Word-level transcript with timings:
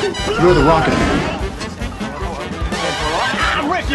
You're 0.00 0.54
the 0.54 0.62
rocket. 0.62 0.94
I'm 3.54 3.68
with! 3.68 3.90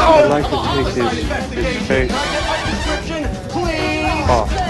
I'd 0.00 0.28
like 0.30 0.44
to 0.48 0.56
take 0.74 0.94
this, 0.94 1.50
this 1.50 1.86
face 1.86 2.12
off. 4.30 4.67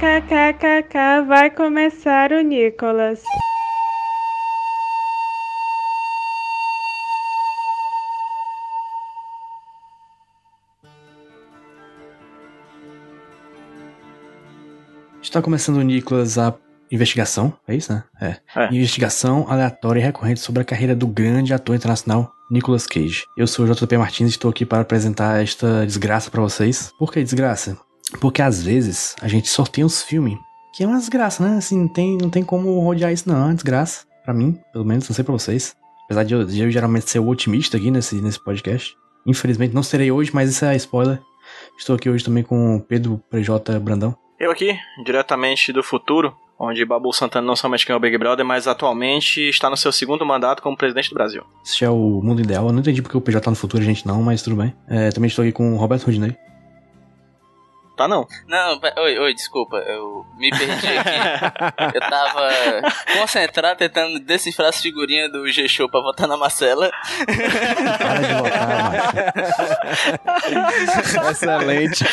KKKKK, 0.00 1.26
vai 1.28 1.50
começar 1.50 2.32
o 2.32 2.40
Nicolas. 2.40 3.22
Está 15.20 15.42
começando 15.42 15.76
o 15.76 15.82
Nicolas 15.82 16.38
a 16.38 16.54
investigação, 16.90 17.52
é 17.68 17.74
isso, 17.74 17.92
né? 17.92 18.02
É. 18.22 18.36
É. 18.56 18.74
Investigação 18.74 19.44
aleatória 19.50 20.00
e 20.00 20.02
recorrente 20.02 20.40
sobre 20.40 20.62
a 20.62 20.64
carreira 20.64 20.96
do 20.96 21.06
grande 21.06 21.52
ator 21.52 21.76
internacional 21.76 22.32
Nicolas 22.50 22.86
Cage. 22.86 23.24
Eu 23.36 23.46
sou 23.46 23.66
o 23.66 23.74
JP 23.74 23.98
Martins 23.98 24.28
e 24.28 24.30
estou 24.30 24.50
aqui 24.50 24.64
para 24.64 24.80
apresentar 24.80 25.42
esta 25.42 25.84
desgraça 25.84 26.30
para 26.30 26.40
vocês. 26.40 26.90
Por 26.98 27.12
que 27.12 27.22
desgraça? 27.22 27.89
Porque 28.20 28.42
às 28.42 28.62
vezes 28.62 29.14
a 29.20 29.28
gente 29.28 29.48
sorteia 29.48 29.86
uns 29.86 30.02
filmes 30.02 30.38
que 30.72 30.84
é 30.84 30.86
uma 30.86 30.98
desgraça, 30.98 31.46
né? 31.46 31.56
Assim, 31.56 31.78
não 31.78 31.88
tem, 31.88 32.16
não 32.16 32.30
tem 32.30 32.42
como 32.42 32.78
rodear 32.80 33.12
isso 33.12 33.28
não, 33.28 33.36
é 33.36 33.44
uma 33.44 33.54
desgraça. 33.54 34.06
Pra 34.24 34.32
mim, 34.32 34.58
pelo 34.72 34.84
menos, 34.84 35.08
não 35.08 35.14
sei 35.14 35.24
pra 35.24 35.32
vocês. 35.32 35.76
Apesar 36.04 36.24
de 36.24 36.34
eu, 36.34 36.44
de 36.44 36.60
eu 36.60 36.70
geralmente 36.70 37.10
ser 37.10 37.18
o 37.18 37.28
otimista 37.28 37.76
aqui 37.76 37.90
nesse, 37.90 38.16
nesse 38.16 38.42
podcast. 38.42 38.96
Infelizmente 39.26 39.74
não 39.74 39.82
serei 39.82 40.10
hoje, 40.10 40.30
mas 40.32 40.50
isso 40.50 40.64
é 40.64 40.74
spoiler. 40.76 41.20
Estou 41.78 41.96
aqui 41.96 42.08
hoje 42.08 42.24
também 42.24 42.42
com 42.42 42.76
o 42.76 42.80
Pedro 42.80 43.20
PJ 43.30 43.78
Brandão. 43.80 44.16
Eu 44.38 44.50
aqui, 44.50 44.78
diretamente 45.04 45.72
do 45.72 45.82
futuro, 45.82 46.34
onde 46.58 46.84
Babu 46.84 47.12
Santana 47.12 47.46
não 47.46 47.56
somente 47.56 47.86
ganhou 47.86 47.98
o 47.98 48.00
Big 48.00 48.16
Brother, 48.16 48.44
mas 48.44 48.66
atualmente 48.66 49.48
está 49.48 49.68
no 49.68 49.76
seu 49.76 49.92
segundo 49.92 50.24
mandato 50.24 50.62
como 50.62 50.76
presidente 50.76 51.10
do 51.10 51.14
Brasil. 51.14 51.42
Esse 51.64 51.84
é 51.84 51.90
o 51.90 52.20
mundo 52.22 52.40
ideal. 52.40 52.66
Eu 52.66 52.72
não 52.72 52.80
entendi 52.80 53.02
porque 53.02 53.16
o 53.16 53.20
PJ 53.20 53.44
tá 53.44 53.50
no 53.50 53.56
futuro, 53.56 53.82
a 53.82 53.86
gente 53.86 54.06
não, 54.06 54.22
mas 54.22 54.42
tudo 54.42 54.56
bem. 54.56 54.74
É, 54.88 55.10
também 55.10 55.28
estou 55.28 55.42
aqui 55.42 55.52
com 55.52 55.74
o 55.74 55.76
Roberto 55.76 56.04
Rudinei. 56.04 56.36
Tá 58.00 58.08
não? 58.08 58.26
Não, 58.48 58.80
oi, 58.96 59.18
oi, 59.18 59.34
desculpa, 59.34 59.76
eu 59.76 60.24
me 60.38 60.48
perdi 60.48 60.86
aqui. 60.96 61.10
eu 61.94 62.00
tava 62.00 62.48
concentrado 63.12 63.76
tentando 63.76 64.18
decifrar 64.20 64.70
as 64.70 64.80
figurinhas 64.80 65.30
do 65.30 65.46
G-Show 65.46 65.86
pra 65.86 66.00
votar 66.00 66.26
na 66.26 66.34
Marcela. 66.34 66.90
Para 67.98 68.20
de 68.22 68.32
votar, 68.32 68.68
macho. 68.70 69.12
Excelente. 71.30 72.04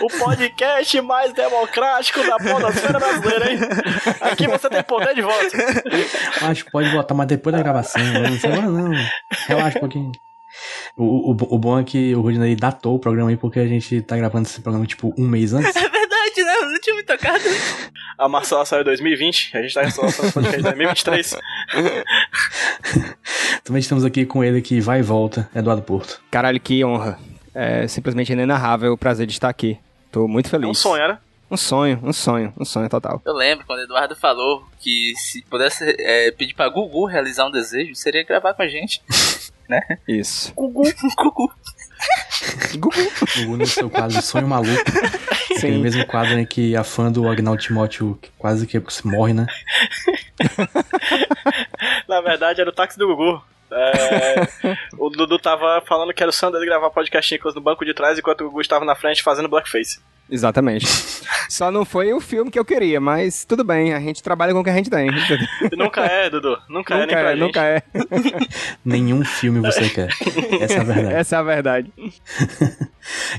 O 0.00 0.06
podcast 0.16 1.00
mais 1.00 1.32
democrático 1.32 2.22
da 2.22 2.36
podosfera 2.36 3.00
brasileira, 3.00 3.52
hein? 3.52 3.58
Aqui 4.20 4.46
você 4.46 4.70
tem 4.70 4.84
poder 4.84 5.12
de 5.12 5.22
voto. 5.22 5.56
Macho, 6.40 6.70
pode 6.70 6.88
votar, 6.90 7.16
mas 7.16 7.26
depois 7.26 7.52
da 7.52 7.62
gravação. 7.64 8.00
Não 8.00 8.38
sei 8.38 8.52
agora 8.52 8.68
não. 8.68 8.92
Relaxa 9.48 9.78
um 9.78 9.80
pouquinho. 9.80 10.12
O, 10.96 11.32
o, 11.32 11.36
o 11.54 11.58
bom 11.58 11.78
é 11.78 11.84
que 11.84 12.14
o 12.14 12.20
Rudinei 12.20 12.54
datou 12.56 12.96
o 12.96 12.98
programa 12.98 13.30
aí 13.30 13.36
porque 13.36 13.60
a 13.60 13.66
gente 13.66 14.00
tá 14.02 14.16
gravando 14.16 14.46
esse 14.48 14.60
programa 14.60 14.86
tipo 14.86 15.14
um 15.18 15.26
mês 15.26 15.52
antes. 15.52 15.74
É 15.76 15.88
verdade, 15.88 16.42
né? 16.44 16.56
Eu 16.56 16.70
não 16.72 16.80
tinha 16.80 16.96
me 16.96 17.02
tocado. 17.02 17.44
A 18.18 18.28
Marcela 18.28 18.64
saiu 18.64 18.80
em 18.82 18.84
2020, 18.84 19.56
a 19.56 19.62
gente 19.62 19.74
tá 19.74 19.82
o 19.82 20.32
podcast 20.32 20.58
em 20.58 20.62
2023. 20.62 21.36
Também 23.64 23.80
estamos 23.80 24.04
aqui 24.04 24.24
com 24.24 24.42
ele 24.44 24.62
que 24.62 24.80
vai 24.80 25.00
e 25.00 25.02
volta, 25.02 25.48
Eduardo 25.54 25.82
Porto. 25.82 26.20
Caralho, 26.30 26.60
que 26.60 26.84
honra. 26.84 27.18
É 27.54 27.86
simplesmente 27.88 28.32
inenarrável 28.32 28.92
o 28.92 28.98
prazer 28.98 29.26
de 29.26 29.32
estar 29.32 29.48
aqui. 29.48 29.78
Tô 30.12 30.28
muito 30.28 30.46
É 30.46 30.50
feliz. 30.50 30.68
um 30.68 30.74
sonho, 30.74 31.02
era? 31.02 31.20
Um 31.50 31.56
sonho, 31.56 32.00
um 32.02 32.12
sonho, 32.12 32.52
um 32.58 32.64
sonho 32.64 32.88
total. 32.88 33.22
Eu 33.24 33.32
lembro 33.32 33.64
quando 33.66 33.80
o 33.80 33.82
Eduardo 33.84 34.16
falou 34.16 34.64
que 34.80 35.12
se 35.16 35.42
pudesse 35.42 35.84
é, 35.98 36.30
pedir 36.32 36.54
pra 36.54 36.68
Gugu 36.68 37.06
realizar 37.06 37.46
um 37.46 37.50
desejo, 37.50 37.94
seria 37.94 38.24
gravar 38.24 38.52
com 38.54 38.62
a 38.62 38.68
gente. 38.68 39.00
Isso. 40.06 40.52
Gugu, 40.54 40.82
Gugu. 41.16 41.52
O 43.48 43.56
no 43.56 43.66
seu 43.66 43.88
quadro 43.88 44.20
Sonho 44.22 44.46
Maluco. 44.46 44.82
Aquele 45.56 45.76
Sim. 45.76 45.82
mesmo 45.82 46.06
quadro 46.06 46.38
em 46.38 46.44
que 46.44 46.76
a 46.76 46.84
fã 46.84 47.10
do 47.10 47.28
Agnaldo 47.28 47.60
Timóteo 47.60 48.18
que 48.20 48.30
quase 48.38 48.66
que 48.66 48.76
morre, 49.06 49.32
né? 49.32 49.46
Na 52.08 52.20
verdade, 52.20 52.60
era 52.60 52.70
o 52.70 52.72
táxi 52.72 52.98
do 52.98 53.06
Gugu. 53.06 53.42
É, 53.76 54.76
o 54.98 55.10
Dudu 55.10 55.38
tava 55.38 55.82
falando 55.86 56.12
que 56.14 56.22
era 56.22 56.30
o 56.30 56.50
dele 56.50 56.66
gravar 56.66 56.90
podcast 56.90 57.32
Nicolas 57.32 57.54
no 57.54 57.60
banco 57.60 57.84
de 57.84 57.92
trás 57.92 58.18
enquanto 58.18 58.40
o 58.42 58.44
Gugu 58.48 58.60
estava 58.60 58.84
na 58.84 58.94
frente 58.94 59.22
fazendo 59.22 59.48
blackface. 59.48 60.00
Exatamente. 60.30 60.86
Só 61.48 61.70
não 61.70 61.84
foi 61.84 62.12
o 62.12 62.20
filme 62.20 62.50
que 62.50 62.58
eu 62.58 62.64
queria, 62.64 63.00
mas 63.00 63.44
tudo 63.44 63.62
bem, 63.62 63.94
a 63.94 64.00
gente 64.00 64.22
trabalha 64.22 64.52
com 64.52 64.60
o 64.60 64.64
que 64.64 64.70
a 64.70 64.74
gente 64.74 64.90
tem. 64.90 65.08
Nunca 65.76 66.04
é, 66.04 66.28
Dudu. 66.28 66.58
Nunca, 66.68 66.94
é 66.94 66.96
nem 66.98 67.06
nunca 67.06 67.20
pra 67.20 67.30
é, 67.30 67.32
gente. 67.32 67.40
nunca 67.40 67.62
é. 67.64 67.82
Nenhum 68.84 69.24
filme 69.24 69.60
você 69.60 69.88
quer. 69.88 70.08
Essa 70.60 70.74
é 70.74 70.80
a 70.80 70.84
verdade. 70.84 71.14
Essa 71.14 71.36
é 71.36 71.38
a 71.38 71.42
verdade. 71.42 71.92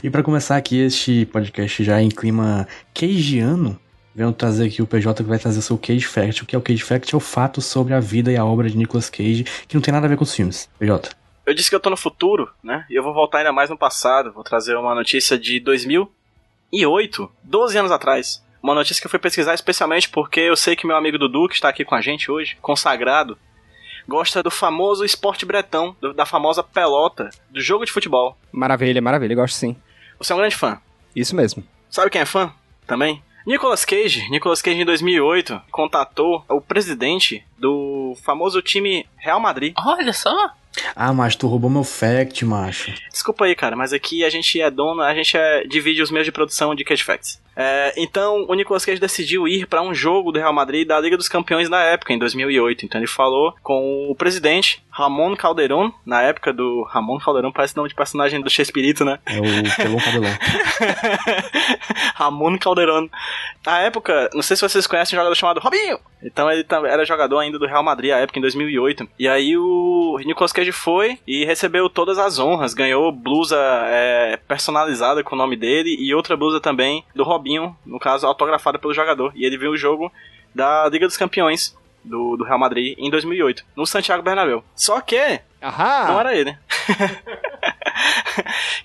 E 0.01 0.09
pra 0.09 0.23
começar 0.23 0.55
aqui 0.55 0.79
este 0.79 1.25
podcast 1.25 1.83
já 1.83 2.01
em 2.01 2.09
clima 2.09 2.65
cageano, 2.93 3.77
venho 4.17 4.33
trazer 4.33 4.65
aqui 4.65 4.81
o 4.81 4.87
PJ 4.87 5.23
que 5.23 5.29
vai 5.29 5.37
trazer 5.37 5.59
o 5.59 5.61
seu 5.61 5.77
Cage 5.77 6.05
Fact. 6.07 6.41
O 6.41 6.45
que 6.47 6.55
é 6.55 6.59
o 6.59 6.61
Cage 6.61 6.83
Fact? 6.83 7.13
É 7.13 7.17
o 7.17 7.19
fato 7.19 7.61
sobre 7.61 7.93
a 7.93 7.99
vida 7.99 8.31
e 8.31 8.35
a 8.35 8.43
obra 8.43 8.67
de 8.67 8.75
Nicolas 8.75 9.09
Cage, 9.11 9.43
que 9.67 9.75
não 9.75 9.81
tem 9.81 9.91
nada 9.93 10.07
a 10.07 10.09
ver 10.09 10.17
com 10.17 10.23
os 10.23 10.33
filmes. 10.33 10.67
PJ. 10.79 11.11
Eu 11.45 11.53
disse 11.53 11.69
que 11.69 11.75
eu 11.75 11.79
tô 11.79 11.89
no 11.91 11.95
futuro, 11.95 12.49
né? 12.63 12.83
E 12.89 12.95
eu 12.95 13.03
vou 13.03 13.13
voltar 13.13 13.37
ainda 13.37 13.53
mais 13.53 13.69
no 13.69 13.77
passado. 13.77 14.33
Vou 14.33 14.43
trazer 14.43 14.75
uma 14.75 14.95
notícia 14.95 15.37
de 15.37 15.59
2008, 15.59 17.31
12 17.43 17.77
anos 17.77 17.91
atrás. 17.91 18.43
Uma 18.61 18.73
notícia 18.73 18.99
que 18.99 19.05
eu 19.07 19.11
fui 19.11 19.19
pesquisar 19.19 19.53
especialmente 19.53 20.09
porque 20.09 20.39
eu 20.39 20.55
sei 20.55 20.75
que 20.75 20.87
meu 20.87 20.95
amigo 20.97 21.17
Dudu, 21.17 21.47
que 21.47 21.53
está 21.55 21.69
aqui 21.69 21.85
com 21.85 21.95
a 21.95 22.01
gente 22.01 22.29
hoje, 22.31 22.57
consagrado, 22.61 23.37
gosta 24.07 24.41
do 24.41 24.49
famoso 24.51 25.05
esporte 25.05 25.45
bretão, 25.45 25.95
do- 26.01 26.13
da 26.13 26.25
famosa 26.25 26.63
pelota, 26.63 27.29
do 27.51 27.61
jogo 27.61 27.85
de 27.85 27.91
futebol. 27.91 28.35
Maravilha, 28.51 29.01
maravilha, 29.01 29.35
gosto 29.35 29.55
sim. 29.55 29.75
Você 30.17 30.33
é 30.33 30.35
um 30.35 30.39
grande 30.39 30.55
fã. 30.55 30.81
Isso 31.15 31.35
mesmo. 31.35 31.63
Sabe 31.89 32.09
quem 32.09 32.21
é 32.21 32.25
fã? 32.25 32.51
Também? 32.85 33.21
Nicolas 33.47 33.85
Cage. 33.85 34.29
Nicolas 34.29 34.61
Cage 34.61 34.81
em 34.81 34.85
2008 34.85 35.61
contatou 35.71 36.43
o 36.49 36.59
presidente 36.59 37.45
do 37.57 38.13
famoso 38.21 38.61
time 38.61 39.05
Real 39.15 39.39
Madrid. 39.39 39.73
Olha 39.77 40.11
só. 40.11 40.51
Ah, 40.93 41.13
macho, 41.13 41.37
tu 41.39 41.47
roubou 41.47 41.69
meu 41.69 41.83
fact, 41.83 42.43
macho. 42.45 42.93
Desculpa 43.09 43.45
aí, 43.45 43.55
cara, 43.55 43.75
mas 43.75 43.93
aqui 43.93 44.23
a 44.23 44.29
gente 44.29 44.61
é 44.61 44.69
dono, 44.69 45.01
a 45.01 45.15
gente 45.15 45.35
é- 45.35 45.63
divide 45.65 46.01
os 46.01 46.11
meios 46.11 46.25
de 46.25 46.31
produção 46.31 46.75
de 46.75 46.83
Cage 46.83 47.03
Facts. 47.03 47.41
É, 47.55 47.93
então, 47.97 48.45
o 48.47 48.53
Nicolas 48.53 48.85
Cage 48.85 49.01
decidiu 49.01 49.47
ir 49.47 49.65
para 49.65 49.81
um 49.81 49.91
jogo 49.93 50.31
do 50.31 50.37
Real 50.37 50.53
Madrid 50.53 50.87
da 50.87 50.99
Liga 50.99 51.17
dos 51.17 51.27
Campeões 51.27 51.69
na 51.69 51.81
época, 51.81 52.13
em 52.13 52.19
2008. 52.19 52.85
Então, 52.85 52.99
ele 52.99 53.07
falou 53.07 53.55
com 53.63 54.07
o 54.11 54.13
presidente, 54.15 54.83
Ramon 54.97 55.35
Calderón, 55.35 55.91
na 56.03 56.23
época 56.23 56.51
do. 56.51 56.81
Ramon 56.81 57.19
Calderón 57.19 57.51
parece 57.51 57.77
nome 57.77 57.87
de 57.87 57.93
personagem 57.93 58.41
do 58.41 58.49
Chespirito, 58.49 59.05
né? 59.05 59.19
É 59.27 59.37
o 59.37 59.75
Pelão 59.75 59.99
Cabelão. 59.99 60.31
Ramon 62.15 62.57
Calderón. 62.57 63.07
Na 63.63 63.81
época, 63.81 64.27
não 64.33 64.41
sei 64.41 64.57
se 64.57 64.63
vocês 64.63 64.87
conhecem 64.87 65.15
um 65.15 65.19
jogador 65.19 65.35
chamado 65.35 65.59
Robinho. 65.59 65.99
Então 66.23 66.49
ele 66.49 66.65
era 66.87 67.05
jogador 67.05 67.37
ainda 67.37 67.59
do 67.59 67.67
Real 67.67 67.83
Madrid 67.83 68.11
à 68.11 68.17
época, 68.17 68.39
em 68.39 68.41
2008. 68.41 69.07
E 69.19 69.27
aí 69.27 69.55
o 69.55 70.17
Nicolas 70.25 70.51
Cage 70.51 70.71
foi 70.71 71.19
e 71.27 71.45
recebeu 71.45 71.87
todas 71.91 72.17
as 72.17 72.39
honras. 72.39 72.73
Ganhou 72.73 73.11
blusa 73.11 73.55
é, 73.85 74.39
personalizada 74.47 75.23
com 75.23 75.35
o 75.35 75.37
nome 75.37 75.55
dele 75.55 75.95
e 75.99 76.11
outra 76.15 76.35
blusa 76.35 76.59
também 76.59 77.03
do 77.13 77.23
Robinho, 77.23 77.77
no 77.85 77.99
caso 77.99 78.25
autografada 78.25 78.79
pelo 78.79 78.95
jogador. 78.95 79.31
E 79.35 79.45
ele 79.45 79.59
viu 79.59 79.69
o 79.69 79.77
jogo 79.77 80.11
da 80.55 80.89
Liga 80.89 81.05
dos 81.05 81.17
Campeões 81.17 81.77
do, 82.03 82.37
do 82.37 82.43
Real 82.43 82.59
Madrid 82.59 82.95
em 82.97 83.09
2008, 83.09 83.65
no 83.75 83.85
Santiago 83.85 84.23
Bernabéu. 84.23 84.63
Só 84.75 85.01
que 85.01 85.41
Ahá! 85.61 86.07
não 86.07 86.19
era 86.19 86.35
ele. 86.35 86.57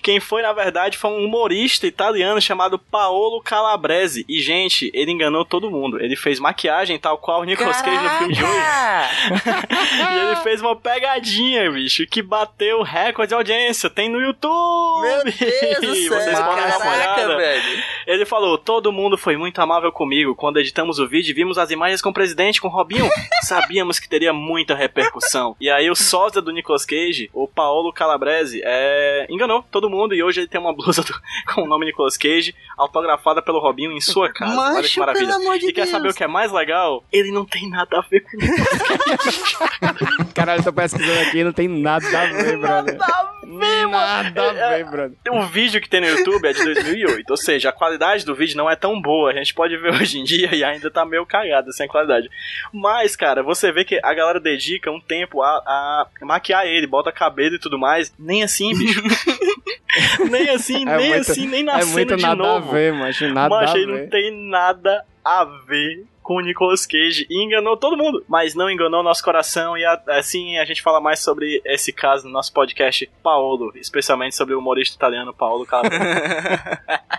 Quem 0.01 0.19
foi, 0.19 0.41
na 0.41 0.51
verdade, 0.51 0.97
foi 0.97 1.11
um 1.11 1.25
humorista 1.25 1.87
italiano 1.87 2.41
chamado 2.41 2.77
Paolo 2.77 3.41
Calabrese. 3.41 4.25
E, 4.27 4.41
gente, 4.41 4.91
ele 4.93 5.11
enganou 5.11 5.45
todo 5.45 5.69
mundo. 5.71 5.99
Ele 6.01 6.15
fez 6.15 6.39
maquiagem 6.39 6.97
tal 6.99 7.17
qual 7.17 7.41
o 7.41 7.43
Nicolas 7.43 7.81
Cage 7.81 8.03
no 8.03 8.09
filme 8.09 8.33
de 8.33 8.43
hoje. 8.43 8.53
e 10.13 10.19
ele 10.19 10.35
fez 10.37 10.61
uma 10.61 10.75
pegadinha, 10.75 11.71
bicho, 11.71 12.05
que 12.07 12.21
bateu 12.21 12.81
recorde 12.81 13.29
de 13.29 13.35
audiência. 13.35 13.89
Tem 13.89 14.09
no 14.09 14.19
YouTube! 14.19 15.01
Meu 15.03 15.23
Deus 15.23 15.79
do 15.81 15.95
céu. 15.95 16.19
Vocês 16.19 16.39
podem 16.39 16.67
dar 16.67 16.77
uma 16.77 16.85
Caraca, 16.85 17.21
olhada. 17.21 17.37
velho. 17.37 17.83
Ele 18.07 18.25
falou: 18.25 18.57
todo 18.57 18.91
mundo 18.91 19.17
foi 19.17 19.37
muito 19.37 19.59
amável 19.61 19.91
comigo. 19.91 20.35
Quando 20.35 20.59
editamos 20.59 20.99
o 20.99 21.07
vídeo 21.07 21.33
vimos 21.33 21.57
as 21.57 21.71
imagens 21.71 22.01
com 22.01 22.09
o 22.09 22.13
presidente, 22.13 22.59
com 22.59 22.67
o 22.67 22.71
Robinho, 22.71 23.09
sabíamos 23.43 23.99
que 23.99 24.09
teria 24.09 24.33
muita 24.33 24.75
repercussão. 24.75 25.55
E 25.59 25.69
aí 25.69 25.89
o 25.89 25.95
sósia 25.95 26.41
do 26.41 26.51
Nicolas 26.51 26.62
Cage, 26.85 27.29
o 27.33 27.47
Paolo 27.47 27.91
Calabrese, 27.93 28.61
é, 28.63 29.25
enganou 29.29 29.63
todo 29.71 29.89
mundo 29.89 30.13
e 30.15 30.23
hoje 30.23 30.41
ele 30.41 30.47
tem 30.47 30.59
uma 30.59 30.73
blusa 30.73 31.01
do- 31.03 31.13
com 31.53 31.61
o 31.63 31.67
nome 31.67 31.85
Nicolas 31.85 32.17
Cage, 32.17 32.55
autografada 32.77 33.41
pelo 33.41 33.59
Robinho 33.59 33.91
em 33.91 34.01
sua 34.01 34.31
casa. 34.31 34.59
Olha 34.59 34.69
que 34.75 34.81
Macho, 34.81 34.99
maravilha. 34.99 35.27
pelo 35.27 35.41
amor 35.41 35.59
de 35.59 35.67
E 35.69 35.73
quer 35.73 35.81
Deus. 35.81 35.89
saber 35.91 36.09
o 36.09 36.13
que 36.13 36.23
é 36.23 36.27
mais 36.27 36.51
legal? 36.51 37.03
Ele 37.11 37.31
não 37.31 37.45
tem 37.45 37.69
nada 37.69 37.99
a 37.99 38.01
ver 38.01 38.21
com 38.21 38.31
Caralho, 40.33 40.59
eu 40.59 40.63
tô 40.63 40.73
pesquisando 40.73 41.19
aqui 41.21 41.39
e 41.39 41.43
não 41.43 41.53
tem 41.53 41.67
nada 41.67 42.05
a 42.07 42.25
ver, 42.27 42.57
brother. 42.57 42.97
Nada 42.97 43.13
a 43.13 43.23
ver, 43.41 43.42
brother. 43.43 45.11
O 45.31 45.43
vídeo 45.47 45.81
que 45.81 45.89
tem 45.89 46.01
no 46.01 46.07
YouTube 46.07 46.45
é 46.47 46.53
de 46.53 46.63
2008, 46.63 47.29
ou 47.29 47.37
seja, 47.37 47.69
a 47.69 47.73
qualidade 47.73 48.25
do 48.25 48.35
vídeo 48.35 48.55
não 48.57 48.69
é 48.69 48.75
tão 48.75 49.01
boa. 49.01 49.31
A 49.31 49.33
gente 49.33 49.53
pode 49.53 49.75
ver 49.77 49.93
hoje 50.01 50.19
em 50.19 50.23
dia 50.23 50.53
e 50.53 50.63
ainda 50.63 50.89
tá 50.91 51.05
meio 51.05 51.25
cagada 51.25 51.71
sem 51.71 51.87
qualidade. 51.87 52.29
Mas, 52.73 53.15
cara, 53.15 53.41
você 53.43 53.71
vê 53.71 53.83
que 53.83 53.99
a 54.03 54.13
galera 54.13 54.39
dedica 54.39 54.91
um 54.91 54.99
tempo 55.01 55.41
a, 55.41 55.47
a 55.49 56.07
maquiar 56.21 56.65
ele, 56.65 56.87
bota 56.87 57.11
cabelo 57.11 57.55
e 57.55 57.59
tudo 57.59 57.77
mais. 57.77 58.13
Nem 58.17 58.43
assim, 58.43 58.77
bicho. 58.77 59.01
nem 60.29 60.49
assim, 60.49 60.83
É 60.87 60.97
nem 60.97 61.09
muito- 61.09 61.31
assim, 61.31 61.47
nem 61.47 61.63
na 61.63 61.77
É 61.77 61.81
cena 61.81 61.91
muito 61.93 62.15
de 62.15 62.21
nada 62.21 62.35
novo. 62.35 62.69
a 62.69 62.73
ver, 62.73 62.93
macho. 62.93 63.27
Nada 63.29 63.59
a 63.59 63.77
ele 63.77 63.85
não 63.85 63.93
ver. 63.95 64.09
tem 64.09 64.49
nada 64.49 65.03
a 65.23 65.45
ver 65.67 66.05
com 66.23 66.35
o 66.37 66.39
Nicolas 66.41 66.85
Cage 66.85 67.27
e 67.29 67.43
enganou 67.43 67.75
todo 67.77 67.97
mundo, 67.97 68.23
mas 68.27 68.55
não 68.55 68.69
enganou 68.69 69.03
nosso 69.03 69.23
coração 69.23 69.77
e 69.77 69.83
a- 69.85 70.01
assim 70.07 70.57
a 70.57 70.65
gente 70.65 70.81
fala 70.81 70.99
mais 71.01 71.19
sobre 71.19 71.61
esse 71.65 71.91
caso 71.93 72.25
no 72.25 72.31
nosso 72.33 72.51
podcast 72.53 73.05
Paolo, 73.21 73.71
especialmente 73.75 74.35
sobre 74.35 74.55
o 74.55 74.59
humorista 74.59 74.95
italiano 74.95 75.33
Paolo 75.33 75.65
Calabrese. 75.65 76.03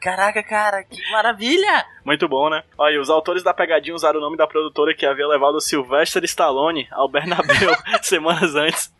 Caraca, 0.00 0.42
cara, 0.42 0.82
que 0.84 1.00
maravilha! 1.12 1.86
Muito 2.04 2.28
bom, 2.28 2.50
né? 2.50 2.62
Olha, 2.76 3.00
os 3.00 3.08
autores 3.08 3.42
da 3.42 3.54
pegadinha 3.54 3.94
usaram 3.94 4.18
o 4.18 4.22
nome 4.22 4.36
da 4.36 4.46
produtora 4.46 4.94
que 4.94 5.06
havia 5.06 5.26
levado 5.26 5.54
o 5.54 5.60
Sylvester 5.60 6.22
Stallone 6.24 6.88
ao 6.90 7.08
Bernabéu 7.08 7.74
semanas 8.02 8.54
antes. 8.54 8.92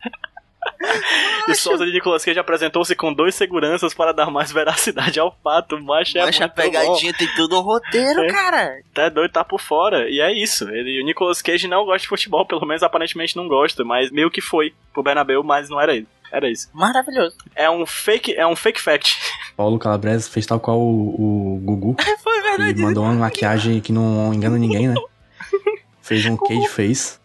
E 1.48 1.54
Souza 1.54 1.84
de 1.84 1.92
Nicolas 1.92 2.24
Cage 2.24 2.38
apresentou-se 2.38 2.94
com 2.94 3.12
dois 3.12 3.34
seguranças 3.34 3.92
para 3.94 4.12
dar 4.12 4.30
mais 4.30 4.52
veracidade 4.52 5.18
ao 5.18 5.36
fato, 5.42 5.80
mas 5.82 6.14
é 6.14 6.20
a 6.20 6.24
muito 6.24 6.38
bom. 6.40 6.48
pegadinha 6.50 7.12
tem 7.14 7.28
todo 7.34 7.58
um 7.58 7.62
roteiro, 7.62 8.20
É. 8.20 8.26
cara. 8.28 8.80
Tá 8.94 9.08
doido, 9.08 9.32
tá 9.32 9.44
por 9.44 9.60
fora. 9.60 10.08
E 10.08 10.20
é 10.20 10.32
isso. 10.32 10.68
Ele, 10.68 11.00
o 11.02 11.04
Nicolas 11.04 11.42
Cage 11.42 11.66
não 11.66 11.84
gosta 11.84 12.02
de 12.02 12.08
futebol, 12.08 12.46
pelo 12.46 12.64
menos 12.66 12.82
aparentemente 12.82 13.36
não 13.36 13.48
gosta, 13.48 13.84
mas 13.84 14.10
meio 14.10 14.30
que 14.30 14.40
foi 14.40 14.72
pro 14.92 15.02
Bernabéu, 15.02 15.42
mas 15.42 15.68
não 15.68 15.80
era 15.80 15.96
ele. 15.96 16.06
Era 16.30 16.50
isso. 16.50 16.70
Maravilhoso. 16.72 17.36
É 17.54 17.68
um 17.68 17.84
fake, 17.84 18.34
é 18.34 18.46
um 18.46 18.56
fake 18.56 18.80
fact. 18.80 19.18
Paulo 19.56 19.78
Calabrese 19.78 20.30
fez 20.30 20.46
tal 20.46 20.58
qual 20.60 20.78
o, 20.80 21.56
o 21.56 21.60
Gugu. 21.62 21.96
Foi 22.22 22.70
E 22.70 22.74
mandou 22.74 23.04
uma 23.04 23.12
maquiagem 23.12 23.80
que 23.80 23.92
não 23.92 24.32
engana 24.32 24.56
ninguém, 24.56 24.88
né? 24.88 24.94
Fez 26.00 26.24
um 26.26 26.36
cage 26.36 26.68
face. 26.68 27.18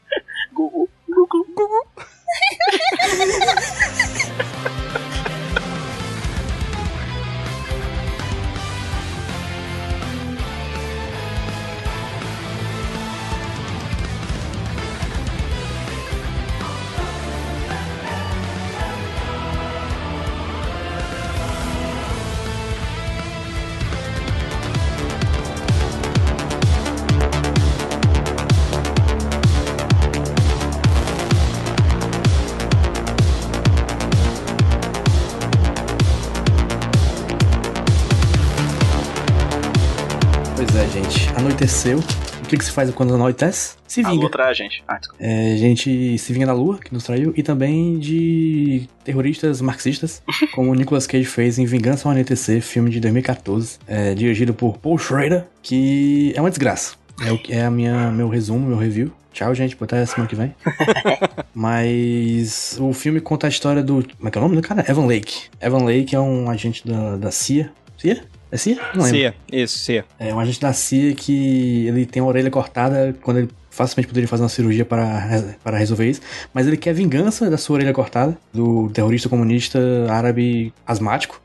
Anoiteceu. 41.58 41.98
O 41.98 42.48
que, 42.48 42.56
que 42.56 42.64
se 42.64 42.72
faz 42.72 42.92
quando 42.92 43.16
anoitece? 43.16 43.78
Se 43.88 44.02
A 44.02 44.10
vinga. 44.10 44.22
lua 44.22 44.30
trai 44.30 44.52
a 44.52 44.54
gente. 44.54 44.84
Ah. 44.88 45.00
É, 45.20 45.54
a 45.54 45.58
gente 45.58 46.16
se 46.20 46.32
vinga 46.32 46.46
da 46.46 46.54
lua, 46.54 46.78
que 46.78 46.94
nos 46.94 47.04
traiu, 47.04 47.34
e 47.36 47.42
também 47.42 47.98
de 47.98 48.88
terroristas 49.04 49.60
marxistas, 49.60 50.22
como 50.54 50.70
o 50.70 50.76
Nicolas 50.76 51.08
Cage 51.08 51.26
fez 51.26 51.58
em 51.58 51.66
Vingança 51.66 52.08
ao 52.08 52.12
Anoitecer, 52.12 52.62
filme 52.62 52.92
de 52.92 53.00
2014, 53.00 53.80
é, 53.88 54.14
dirigido 54.14 54.54
por 54.54 54.78
Paul 54.78 55.00
Schrader, 55.00 55.46
que 55.64 56.32
é 56.36 56.40
uma 56.40 56.52
desgraça. 56.52 56.94
É, 57.26 57.32
o 57.32 57.40
é 57.50 57.66
a 57.66 57.72
minha, 57.72 58.12
meu 58.12 58.30
resumo, 58.30 58.68
meu 58.68 58.78
review. 58.78 59.12
Tchau, 59.34 59.56
gente, 59.56 59.76
até 59.82 60.06
semana 60.06 60.30
que 60.30 60.36
vem. 60.36 60.54
Mas 61.56 62.78
o 62.80 62.94
filme 62.94 63.20
conta 63.20 63.48
a 63.48 63.50
história 63.50 63.82
do. 63.82 64.06
Como 64.16 64.28
é 64.28 64.32
que 64.32 64.38
é 64.38 64.42
o 64.42 64.44
nome 64.44 64.56
do 64.56 64.62
cara? 64.62 64.86
Evan 64.88 65.08
Lake. 65.08 65.46
Evan 65.60 65.84
Lake 65.84 66.16
é 66.16 66.20
um 66.20 66.52
agente 66.52 66.88
da, 66.88 67.18
da 67.18 67.32
CIA. 67.32 67.72
CIA? 67.98 68.24
É 68.52 68.58
CIA? 68.58 68.76
Não 68.94 69.04
lembro. 69.04 69.10
Cia, 69.10 69.36
isso, 69.52 69.80
Cia. 69.80 70.06
É 70.20 70.34
um 70.34 70.40
agente 70.40 70.62
da 70.62 70.74
CIA 70.74 71.14
que 71.14 71.88
ele 71.88 72.06
tem 72.06 72.22
a 72.22 72.26
orelha 72.26 72.50
cortada 72.50 73.16
quando 73.22 73.38
ele 73.38 73.50
facilmente 73.78 74.08
poderia 74.08 74.28
fazer 74.28 74.42
uma 74.42 74.50
cirurgia 74.50 74.84
para, 74.84 75.56
para 75.64 75.78
resolver 75.78 76.10
isso, 76.10 76.22
mas 76.52 76.66
ele 76.66 76.78
quer 76.78 76.94
vingança 76.94 77.48
da 77.48 77.58
sua 77.58 77.76
orelha 77.76 77.94
cortada, 77.94 78.36
do 78.52 78.90
terrorista 78.90 79.30
comunista 79.30 79.80
árabe 80.10 80.74
asmático, 80.86 81.40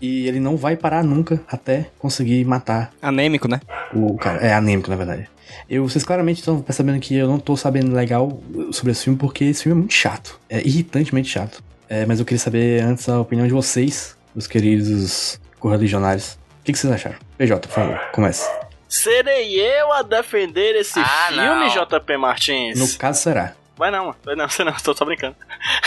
e 0.00 0.26
ele 0.26 0.40
não 0.40 0.56
vai 0.56 0.76
parar 0.76 1.04
nunca 1.04 1.40
até 1.46 1.88
conseguir 1.98 2.44
matar 2.44 2.92
Anêmico, 3.00 3.46
né? 3.46 3.60
o 3.94 4.16
cara. 4.16 4.38
É 4.40 4.52
anêmico, 4.52 4.90
na 4.90 4.96
verdade. 4.96 5.28
Eu, 5.68 5.88
vocês 5.88 6.04
claramente 6.04 6.38
estão 6.38 6.60
percebendo 6.60 6.98
que 6.98 7.14
eu 7.14 7.28
não 7.28 7.38
tô 7.38 7.56
sabendo 7.56 7.94
legal 7.94 8.40
sobre 8.72 8.92
esse 8.92 9.04
filme, 9.04 9.18
porque 9.18 9.44
esse 9.44 9.62
filme 9.62 9.78
é 9.78 9.80
muito 9.80 9.94
chato. 9.94 10.40
É 10.48 10.66
irritantemente 10.66 11.28
chato. 11.28 11.62
É, 11.88 12.06
mas 12.06 12.18
eu 12.18 12.24
queria 12.24 12.38
saber 12.38 12.82
antes 12.82 13.08
a 13.08 13.20
opinião 13.20 13.46
de 13.46 13.52
vocês, 13.52 14.16
os 14.34 14.46
queridos 14.46 15.39
correligionários. 15.60 16.32
O 16.60 16.64
que, 16.64 16.72
que 16.72 16.78
vocês 16.78 16.92
acharam? 16.92 17.16
PJ, 17.38 17.68
por 17.68 17.74
favor, 17.74 18.00
comece. 18.12 18.50
Serei 18.88 19.54
eu 19.60 19.92
a 19.92 20.02
defender 20.02 20.74
esse 20.74 20.98
Ah, 20.98 21.26
filme, 21.28 21.42
não. 21.42 21.68
JP 21.68 22.16
Martins? 22.16 22.78
No 22.78 22.98
caso, 22.98 23.22
será. 23.22 23.52
Vai 23.80 23.90
não, 23.90 24.06
mano. 24.08 24.16
Vai 24.22 24.36
não, 24.36 24.46
você 24.46 24.62
não, 24.62 24.74
tô 24.74 24.94
só 24.94 25.06
brincando. 25.06 25.34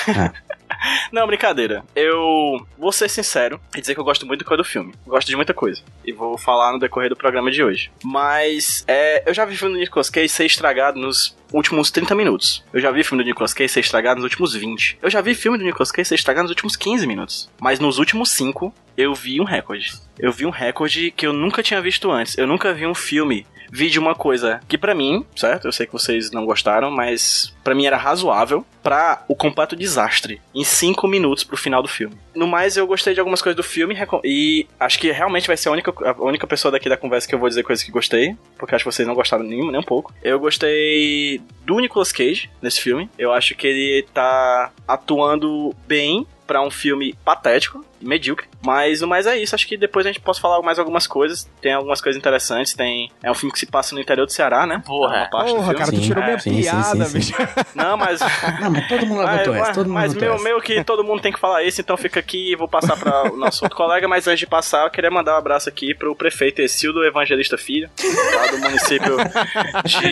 Ah. 0.07 0.33
não, 1.13 1.27
brincadeira. 1.27 1.83
Eu 1.95 2.65
vou 2.75 2.91
ser 2.91 3.07
sincero 3.07 3.61
e 3.77 3.79
dizer 3.79 3.93
que 3.93 3.99
eu 3.99 4.03
gosto 4.03 4.25
muito 4.25 4.43
do 4.43 4.57
do 4.57 4.63
filme. 4.63 4.95
Gosto 5.05 5.27
de 5.27 5.35
muita 5.35 5.53
coisa. 5.53 5.83
E 6.03 6.11
vou 6.11 6.35
falar 6.35 6.71
no 6.71 6.79
decorrer 6.79 7.09
do 7.09 7.15
programa 7.15 7.51
de 7.51 7.63
hoje. 7.63 7.91
Mas 8.03 8.83
é, 8.87 9.29
eu 9.29 9.33
já 9.33 9.45
vi 9.45 9.55
filme 9.55 9.75
do 9.75 9.79
Nicolas 9.79 10.09
Cage 10.09 10.29
ser 10.29 10.45
estragado 10.45 10.99
nos 10.99 11.37
últimos 11.51 11.91
30 11.91 12.15
minutos. 12.15 12.63
Eu 12.73 12.81
já 12.81 12.89
vi 12.89 13.03
filme 13.03 13.23
do 13.23 13.27
Nicolas 13.27 13.53
Cage 13.53 13.69
ser 13.69 13.81
estragado 13.81 14.15
nos 14.15 14.23
últimos 14.23 14.55
20. 14.55 14.97
Eu 14.99 15.09
já 15.11 15.21
vi 15.21 15.35
filme 15.35 15.59
do 15.59 15.63
Nicolas 15.63 15.91
Cage 15.91 16.09
ser 16.09 16.15
estragado 16.15 16.45
nos 16.45 16.51
últimos 16.51 16.75
15 16.75 17.05
minutos. 17.05 17.51
Mas 17.61 17.79
nos 17.79 17.99
últimos 17.99 18.31
5, 18.31 18.73
eu 18.97 19.13
vi 19.13 19.39
um 19.39 19.43
recorde. 19.43 19.93
Eu 20.17 20.31
vi 20.31 20.47
um 20.47 20.51
recorde 20.51 21.11
que 21.11 21.27
eu 21.27 21.33
nunca 21.33 21.61
tinha 21.61 21.81
visto 21.81 22.11
antes. 22.11 22.37
Eu 22.37 22.47
nunca 22.47 22.73
vi 22.73 22.87
um 22.87 22.95
filme 22.95 23.45
vi 23.73 23.89
de 23.89 23.97
uma 23.97 24.13
coisa 24.13 24.61
que 24.67 24.77
pra 24.77 24.93
mim, 24.93 25.25
certo? 25.35 25.67
Eu 25.67 25.71
sei 25.71 25.87
que 25.87 25.93
vocês 25.93 26.29
não 26.29 26.45
gostaram, 26.45 26.91
mas 26.91 27.51
pra 27.63 27.73
mim 27.73 27.87
era 27.87 27.97
razoável 27.97 28.63
pra 28.83 29.23
o 29.27 29.35
completo 29.35 29.75
desastre 29.75 30.39
em 30.53 30.63
5 30.63 31.07
minutos 31.07 31.43
pro 31.43 31.57
final 31.57 31.81
do 31.81 31.87
filme. 31.87 32.15
No 32.35 32.45
mais, 32.45 32.77
eu 32.77 32.85
gostei 32.85 33.15
de 33.15 33.19
algumas 33.19 33.41
coisas 33.41 33.57
do 33.57 33.63
filme 33.63 33.97
e 34.23 34.67
acho 34.79 34.99
que 34.99 35.11
realmente 35.11 35.47
vai 35.47 35.57
ser 35.57 35.69
a 35.69 35.71
única, 35.71 35.91
a 36.05 36.21
única 36.21 36.45
pessoa 36.45 36.71
daqui 36.71 36.87
da 36.87 36.97
conversa 36.97 37.27
que 37.27 37.33
eu 37.33 37.39
vou 37.39 37.49
dizer 37.49 37.63
coisas 37.63 37.83
que 37.83 37.91
gostei, 37.91 38.35
porque 38.59 38.75
acho 38.75 38.83
que 38.83 38.91
vocês 38.91 39.07
não 39.07 39.15
gostaram 39.15 39.43
nem, 39.43 39.65
nem 39.65 39.79
um 39.79 39.83
pouco. 39.83 40.13
Eu 40.21 40.39
gostei 40.39 41.41
do 41.65 41.79
Nicolas 41.79 42.11
Cage 42.11 42.51
nesse 42.61 42.79
filme. 42.79 43.09
Eu 43.17 43.33
acho 43.33 43.55
que 43.55 43.65
ele 43.65 44.05
tá 44.13 44.71
atuando 44.87 45.75
bem 45.87 46.27
pra 46.45 46.61
um 46.61 46.69
filme 46.69 47.15
patético, 47.25 47.83
medíocre. 48.03 48.47
Mas 48.65 49.01
no 49.01 49.07
mais 49.07 49.25
é 49.25 49.37
isso. 49.37 49.55
Acho 49.55 49.67
que 49.67 49.77
depois 49.77 50.05
a 50.05 50.11
gente 50.11 50.21
pode 50.21 50.39
falar 50.39 50.61
mais 50.61 50.79
algumas 50.79 51.07
coisas. 51.07 51.49
Tem 51.61 51.73
algumas 51.73 52.01
coisas 52.01 52.19
interessantes. 52.19 52.73
Tem 52.73 53.11
é 53.21 53.31
um 53.31 53.35
filme 53.35 53.51
que 53.51 53.59
se 53.59 53.65
passa 53.65 53.95
no 53.95 54.01
interior 54.01 54.25
do 54.25 54.31
Ceará, 54.31 54.65
né? 54.65 54.81
Porra. 54.85 55.15
É 55.15 55.19
uma 55.19 55.29
parte 55.29 55.49
do 55.49 55.55
Porra, 55.55 55.65
filme. 55.65 55.79
cara, 55.79 55.91
tu 55.91 56.01
tirou 56.01 56.23
minha 56.23 56.39
sim, 56.39 56.61
piada, 56.61 57.05
sim, 57.05 57.21
sim. 57.21 57.33
bicho. 57.33 57.33
Não, 57.75 57.97
mas 57.97 58.19
Não, 58.61 58.71
mas 58.71 58.87
todo 58.87 59.05
mundo 59.05 59.23
mas, 59.23 59.31
levantou 59.31 59.55
essa, 59.55 59.73
todo 59.73 59.87
mundo 59.87 59.93
mas 59.93 60.13
meu, 60.13 60.41
meu 60.41 60.61
que 60.61 60.83
todo 60.83 61.03
mundo 61.03 61.21
tem 61.21 61.31
que 61.31 61.39
falar 61.39 61.63
isso, 61.63 61.81
então 61.81 61.97
fica 61.97 62.19
aqui 62.19 62.51
e 62.51 62.55
vou 62.55 62.67
passar 62.67 62.97
para 62.97 63.33
o 63.33 63.37
nosso 63.37 63.63
outro 63.63 63.77
colega, 63.77 64.07
mas 64.07 64.27
antes 64.27 64.39
de 64.39 64.47
passar, 64.47 64.85
eu 64.85 64.89
queria 64.91 65.11
mandar 65.11 65.35
um 65.35 65.37
abraço 65.37 65.69
aqui 65.69 65.93
pro 65.93 66.15
prefeito 66.15 66.61
Exildo 66.61 67.03
Evangelista 67.03 67.57
Filho, 67.57 67.89
lá 68.35 68.47
do 68.47 68.57
município 68.59 69.17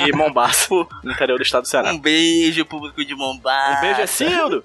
de 0.06 0.12
Mombaço, 0.14 0.88
no 1.04 1.12
interior 1.12 1.38
do 1.38 1.44
estado 1.44 1.64
do 1.64 1.68
Ceará. 1.68 1.92
Um 1.92 2.00
beijo, 2.00 2.66
público 2.66 3.04
de 3.04 3.16
Mombasa. 3.16 3.78
Um 3.78 3.82
beijo, 3.82 4.02
Exildo! 4.02 4.64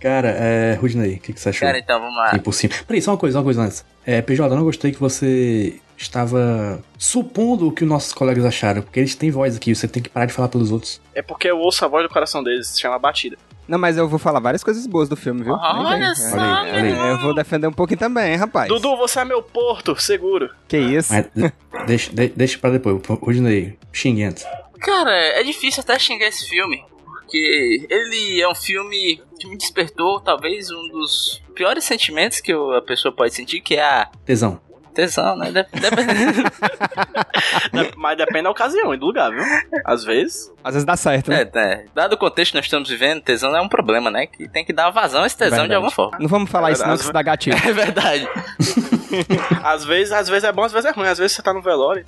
Cara, 0.00 0.28
é. 0.28 0.78
Rudney, 0.80 1.16
o 1.16 1.20
que, 1.20 1.34
que 1.34 1.40
você 1.40 1.50
achou? 1.50 1.60
Cara, 1.60 1.78
então, 1.78 2.00
vamos 2.00 2.16
lá. 2.16 2.34
E 2.34 2.38
cima. 2.60 2.74
Peraí, 2.86 3.02
só 3.02 3.10
uma 3.12 3.16
coisa, 3.18 3.38
uma 3.38 3.44
coisa 3.44 3.62
antes. 3.62 3.84
É, 4.06 4.22
PJ, 4.22 4.52
eu 4.52 4.56
não 4.56 4.64
gostei 4.64 4.92
que 4.92 5.00
você 5.00 5.80
estava 5.96 6.82
supondo 6.98 7.68
o 7.68 7.72
que 7.72 7.84
os 7.84 7.88
nossos 7.88 8.12
colegas 8.12 8.44
acharam, 8.44 8.82
porque 8.82 8.98
eles 9.00 9.14
têm 9.14 9.30
voz 9.30 9.56
aqui, 9.56 9.74
você 9.74 9.86
tem 9.86 10.02
que 10.02 10.08
parar 10.08 10.26
de 10.26 10.32
falar 10.32 10.48
pelos 10.48 10.70
outros. 10.72 11.00
É 11.14 11.20
porque 11.22 11.48
eu 11.48 11.58
ouço 11.58 11.84
a 11.84 11.88
voz 11.88 12.02
do 12.06 12.12
coração 12.12 12.42
deles, 12.42 12.68
se 12.68 12.80
chama 12.80 12.98
Batida. 12.98 13.36
Não, 13.68 13.78
mas 13.78 13.96
eu 13.96 14.08
vou 14.08 14.18
falar 14.18 14.40
várias 14.40 14.64
coisas 14.64 14.84
boas 14.86 15.08
do 15.08 15.14
filme, 15.16 15.44
viu? 15.44 15.54
Nem 15.56 15.62
Olha 15.86 16.06
vem. 16.06 16.14
só, 16.16 16.36
Olha 16.36 16.40
aí, 16.62 16.72
olha 16.72 16.82
aí. 17.04 17.08
É, 17.08 17.12
Eu 17.12 17.18
vou 17.20 17.34
defender 17.34 17.66
um 17.68 17.72
pouquinho 17.72 18.00
também, 18.00 18.32
hein, 18.32 18.36
rapaz. 18.36 18.68
Dudu, 18.68 18.96
você 18.96 19.20
é 19.20 19.24
meu 19.24 19.42
porto, 19.42 19.94
seguro. 20.00 20.50
Que 20.66 20.76
isso? 20.78 21.12
Mas 21.12 21.26
de- 21.34 21.52
deixa, 21.86 22.10
de- 22.12 22.32
deixa 22.34 22.58
pra 22.58 22.70
depois. 22.70 23.00
Rudney, 23.06 23.78
xingue 23.92 24.24
antes. 24.24 24.44
Cara, 24.80 25.12
é 25.12 25.42
difícil 25.44 25.82
até 25.82 25.98
xingar 25.98 26.26
esse 26.26 26.48
filme. 26.48 26.82
porque 27.20 27.86
ele 27.88 28.40
é 28.40 28.48
um 28.48 28.54
filme 28.56 29.22
que 29.38 29.46
me 29.46 29.56
despertou 29.56 30.18
talvez 30.20 30.68
um 30.72 30.88
dos 30.88 31.40
piores 31.60 31.84
sentimentos 31.84 32.40
que 32.40 32.50
a 32.52 32.80
pessoa 32.80 33.14
pode 33.14 33.34
sentir, 33.34 33.60
que 33.60 33.74
é 33.74 33.82
a 33.82 34.06
Tesão. 34.24 34.58
Tesão, 35.00 35.36
né? 35.36 35.50
Dep- 35.50 35.68
dep- 35.72 35.94
Dep- 37.72 37.94
Mas 37.96 38.16
depende 38.18 38.42
da 38.44 38.50
ocasião 38.50 38.92
e 38.94 38.96
do 38.96 39.06
lugar, 39.06 39.30
viu? 39.30 39.42
Às 39.84 40.04
vezes. 40.04 40.52
Às 40.62 40.74
vezes 40.74 40.84
dá 40.84 40.96
certo, 40.96 41.30
né? 41.30 41.42
é, 41.42 41.50
né? 41.54 41.84
Dado 41.94 42.12
o 42.14 42.18
contexto 42.18 42.52
que 42.52 42.58
nós 42.58 42.66
estamos 42.66 42.88
vivendo, 42.88 43.22
tesão 43.22 43.56
é 43.56 43.60
um 43.60 43.68
problema, 43.68 44.10
né? 44.10 44.26
Que 44.26 44.48
tem 44.48 44.64
que 44.64 44.72
dar 44.72 44.90
vazão 44.90 45.22
a 45.22 45.26
esse 45.26 45.36
tesão 45.36 45.66
de 45.66 45.74
alguma 45.74 45.90
forma. 45.90 46.18
Não 46.20 46.28
vamos 46.28 46.50
falar 46.50 46.70
É 46.70 46.72
isso 46.72 46.86
não, 46.86 46.94
que 46.96 47.02
isso 47.02 47.12
dá 47.12 47.22
gatilho. 47.22 47.56
É 47.66 47.72
verdade. 47.72 48.28
Às 49.64 49.84
vezes, 49.84 50.12
às 50.12 50.28
vezes 50.28 50.44
é 50.44 50.52
bom, 50.52 50.62
às 50.62 50.70
vezes 50.72 50.88
é 50.88 50.92
ruim. 50.92 51.08
Às 51.08 51.18
vezes 51.18 51.34
você 51.36 51.42
tá 51.42 51.52
no 51.52 51.60
velório. 51.60 52.06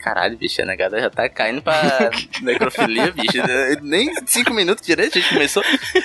Caralho, 0.00 0.36
bicho, 0.36 0.60
a 0.60 0.64
negada 0.64 1.00
já 1.00 1.08
tá 1.08 1.28
caindo 1.28 1.62
pra 1.62 2.10
necrofilia, 2.42 3.12
bicho. 3.12 3.38
Nem 3.82 4.12
cinco 4.26 4.52
minutos 4.52 4.84
direito 4.84 5.16
a 5.16 5.20
gente 5.20 5.32
começou. 5.32 5.62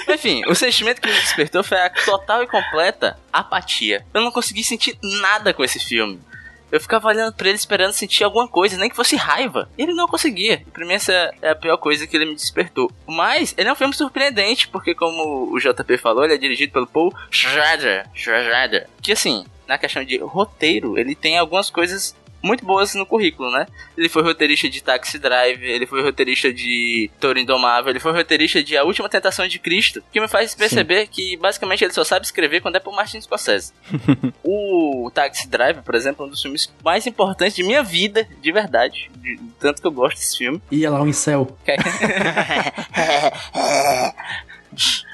Enfim, 0.09 0.43
o 0.47 0.53
sentimento 0.53 1.01
que 1.01 1.07
me 1.07 1.13
despertou 1.15 1.63
foi 1.63 1.79
a 1.79 1.89
total 1.89 2.43
e 2.43 2.47
completa 2.47 3.17
apatia. 3.31 4.05
Eu 4.13 4.21
não 4.21 4.31
consegui 4.31 4.63
sentir 4.63 4.97
nada 5.01 5.53
com 5.53 5.63
esse 5.63 5.79
filme. 5.79 6.19
Eu 6.71 6.79
ficava 6.79 7.07
olhando 7.07 7.33
pra 7.33 7.47
ele 7.47 7.57
esperando 7.57 7.93
sentir 7.93 8.23
alguma 8.23 8.47
coisa, 8.47 8.77
nem 8.77 8.89
que 8.89 8.95
fosse 8.95 9.15
raiva. 9.15 9.69
Ele 9.77 9.93
não 9.93 10.07
conseguia. 10.07 10.63
Pra 10.71 10.85
mim 10.85 10.93
essa 10.93 11.11
é 11.41 11.49
a 11.49 11.55
pior 11.55 11.77
coisa 11.77 12.05
que 12.05 12.15
ele 12.15 12.25
me 12.25 12.35
despertou. 12.35 12.91
Mas 13.07 13.55
ele 13.57 13.67
é 13.67 13.71
um 13.71 13.75
filme 13.75 13.93
surpreendente, 13.93 14.67
porque 14.67 14.93
como 14.93 15.51
o 15.51 15.59
JP 15.59 15.97
falou, 15.97 16.23
ele 16.23 16.35
é 16.35 16.37
dirigido 16.37 16.71
pelo 16.71 16.85
Paul 16.85 17.13
Schrader. 17.31 18.07
Schrader. 18.13 18.87
Que 19.01 19.13
assim, 19.13 19.45
na 19.67 19.77
questão 19.77 20.03
de 20.03 20.17
roteiro, 20.17 20.97
ele 20.97 21.15
tem 21.15 21.37
algumas 21.37 21.69
coisas 21.69 22.15
muito 22.41 22.65
boas 22.65 22.95
no 22.95 23.05
currículo, 23.05 23.51
né? 23.51 23.67
Ele 23.97 24.09
foi 24.09 24.23
roteirista 24.23 24.69
de 24.69 24.81
Taxi 24.81 25.19
Drive, 25.19 25.63
ele 25.63 25.85
foi 25.85 26.01
roteirista 26.01 26.51
de 26.53 27.09
Toro 27.19 27.39
Indomável, 27.39 27.91
ele 27.91 27.99
foi 27.99 28.11
roteirista 28.11 28.63
de 28.63 28.77
A 28.77 28.83
Última 28.83 29.09
Tentação 29.09 29.47
de 29.47 29.59
Cristo, 29.59 30.01
que 30.11 30.19
me 30.19 30.27
faz 30.27 30.55
perceber 30.55 31.07
que 31.07 31.37
basicamente 31.37 31.83
ele 31.83 31.93
só 31.93 32.03
sabe 32.03 32.25
escrever 32.25 32.61
quando 32.61 32.75
é 32.75 32.79
por 32.79 32.95
Martin 32.95 33.21
Scorsese. 33.21 33.73
o 34.43 35.11
Taxi 35.13 35.47
Drive, 35.47 35.81
por 35.81 35.95
exemplo, 35.95 36.25
é 36.25 36.27
um 36.27 36.31
dos 36.31 36.41
filmes 36.41 36.71
mais 36.83 37.05
importantes 37.07 37.55
de 37.55 37.63
minha 37.63 37.83
vida, 37.83 38.27
de 38.41 38.51
verdade, 38.51 39.09
de 39.17 39.39
tanto 39.59 39.81
que 39.81 39.87
eu 39.87 39.91
gosto 39.91 40.17
desse 40.17 40.37
filme. 40.37 40.61
Ia 40.71 40.89
lá 40.89 41.01
o 41.01 41.07
incel. 41.07 41.57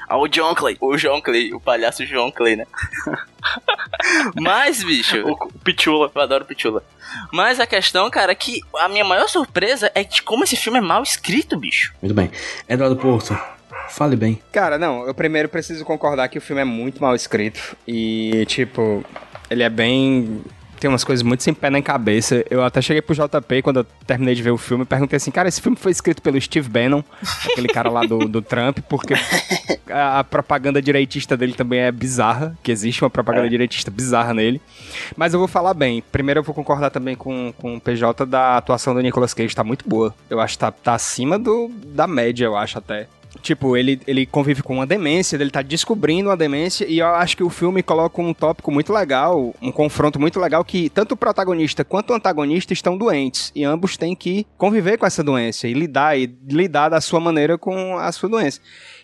Ah, 0.08 0.18
o 0.18 0.28
John 0.28 0.54
Clay. 0.54 0.76
o 0.80 0.96
João 0.96 1.20
Clay, 1.20 1.52
o 1.52 1.58
palhaço 1.58 2.06
João 2.06 2.30
Clay, 2.30 2.54
né? 2.56 2.66
Mas, 4.34 4.82
bicho, 4.82 5.16
O 5.26 5.32
o 5.32 5.58
Pichula. 5.60 6.10
Eu 6.14 6.20
adoro 6.20 6.44
Pichula. 6.44 6.82
Mas 7.32 7.60
a 7.60 7.66
questão, 7.66 8.08
cara, 8.10 8.32
é 8.32 8.34
que 8.34 8.60
a 8.78 8.88
minha 8.88 9.04
maior 9.04 9.28
surpresa 9.28 9.90
é 9.94 10.04
de 10.04 10.22
como 10.22 10.44
esse 10.44 10.56
filme 10.56 10.78
é 10.78 10.82
mal 10.82 11.02
escrito, 11.02 11.56
bicho. 11.58 11.92
Muito 12.02 12.14
bem. 12.14 12.30
Eduardo 12.68 12.96
Porto, 12.96 13.38
fale 13.90 14.16
bem. 14.16 14.40
Cara, 14.52 14.78
não, 14.78 15.06
eu 15.06 15.14
primeiro 15.14 15.48
preciso 15.48 15.84
concordar 15.84 16.28
que 16.28 16.38
o 16.38 16.40
filme 16.40 16.62
é 16.62 16.64
muito 16.64 17.00
mal 17.00 17.14
escrito. 17.14 17.76
E, 17.86 18.44
tipo, 18.46 19.04
ele 19.50 19.62
é 19.62 19.70
bem. 19.70 20.42
Tem 20.78 20.88
umas 20.88 21.04
coisas 21.04 21.22
muito 21.22 21.42
sem 21.42 21.54
pé 21.54 21.70
nem 21.70 21.82
cabeça. 21.82 22.44
Eu 22.50 22.62
até 22.62 22.80
cheguei 22.82 23.00
pro 23.00 23.14
JP 23.14 23.62
quando 23.62 23.80
eu 23.80 23.86
terminei 24.06 24.34
de 24.34 24.42
ver 24.42 24.50
o 24.50 24.58
filme 24.58 24.84
e 24.84 24.86
perguntei 24.86 25.16
assim, 25.16 25.30
cara, 25.30 25.48
esse 25.48 25.60
filme 25.60 25.76
foi 25.76 25.92
escrito 25.92 26.20
pelo 26.20 26.40
Steve 26.40 26.68
Bannon, 26.68 27.02
aquele 27.50 27.68
cara 27.68 27.90
lá 27.90 28.02
do, 28.04 28.18
do 28.28 28.42
Trump, 28.42 28.78
porque 28.88 29.14
a, 29.90 30.20
a 30.20 30.24
propaganda 30.24 30.80
direitista 30.82 31.36
dele 31.36 31.54
também 31.54 31.80
é 31.80 31.90
bizarra, 31.90 32.56
que 32.62 32.70
existe 32.70 33.02
uma 33.02 33.10
propaganda 33.10 33.48
direitista 33.48 33.90
bizarra 33.90 34.34
nele. 34.34 34.60
Mas 35.16 35.32
eu 35.32 35.38
vou 35.38 35.48
falar 35.48 35.74
bem. 35.74 36.02
Primeiro 36.12 36.40
eu 36.40 36.44
vou 36.44 36.54
concordar 36.54 36.90
também 36.90 37.16
com, 37.16 37.52
com 37.56 37.76
o 37.76 37.80
PJ 37.80 38.26
da 38.26 38.56
atuação 38.56 38.94
do 38.94 39.00
Nicolas 39.00 39.34
Cage, 39.34 39.54
tá 39.54 39.64
muito 39.64 39.88
boa. 39.88 40.14
Eu 40.28 40.40
acho 40.40 40.54
que 40.54 40.58
tá, 40.58 40.70
tá 40.70 40.94
acima 40.94 41.38
do, 41.38 41.70
da 41.86 42.06
média, 42.06 42.44
eu 42.44 42.56
acho 42.56 42.78
até. 42.78 43.08
Tipo, 43.46 43.76
ele, 43.76 44.00
ele 44.08 44.26
convive 44.26 44.60
com 44.60 44.74
uma 44.74 44.86
demência, 44.86 45.36
ele 45.36 45.52
tá 45.52 45.62
descobrindo 45.62 46.30
uma 46.30 46.36
demência, 46.36 46.84
e 46.84 46.98
eu 46.98 47.06
acho 47.06 47.36
que 47.36 47.44
o 47.44 47.48
filme 47.48 47.80
coloca 47.80 48.20
um 48.20 48.34
tópico 48.34 48.72
muito 48.72 48.92
legal, 48.92 49.54
um 49.62 49.70
confronto 49.70 50.18
muito 50.18 50.40
legal, 50.40 50.64
que 50.64 50.90
tanto 50.90 51.12
o 51.12 51.16
protagonista 51.16 51.84
quanto 51.84 52.10
o 52.10 52.16
antagonista 52.16 52.72
estão 52.72 52.98
doentes, 52.98 53.52
e 53.54 53.62
ambos 53.62 53.96
têm 53.96 54.16
que 54.16 54.44
conviver 54.58 54.98
com 54.98 55.06
essa 55.06 55.22
doença, 55.22 55.68
e 55.68 55.74
lidar, 55.74 56.18
e 56.18 56.26
lidar 56.50 56.88
da 56.88 57.00
sua 57.00 57.20
maneira 57.20 57.56
com 57.56 57.96
a 57.96 58.10
sua 58.10 58.28
doença. 58.28 58.60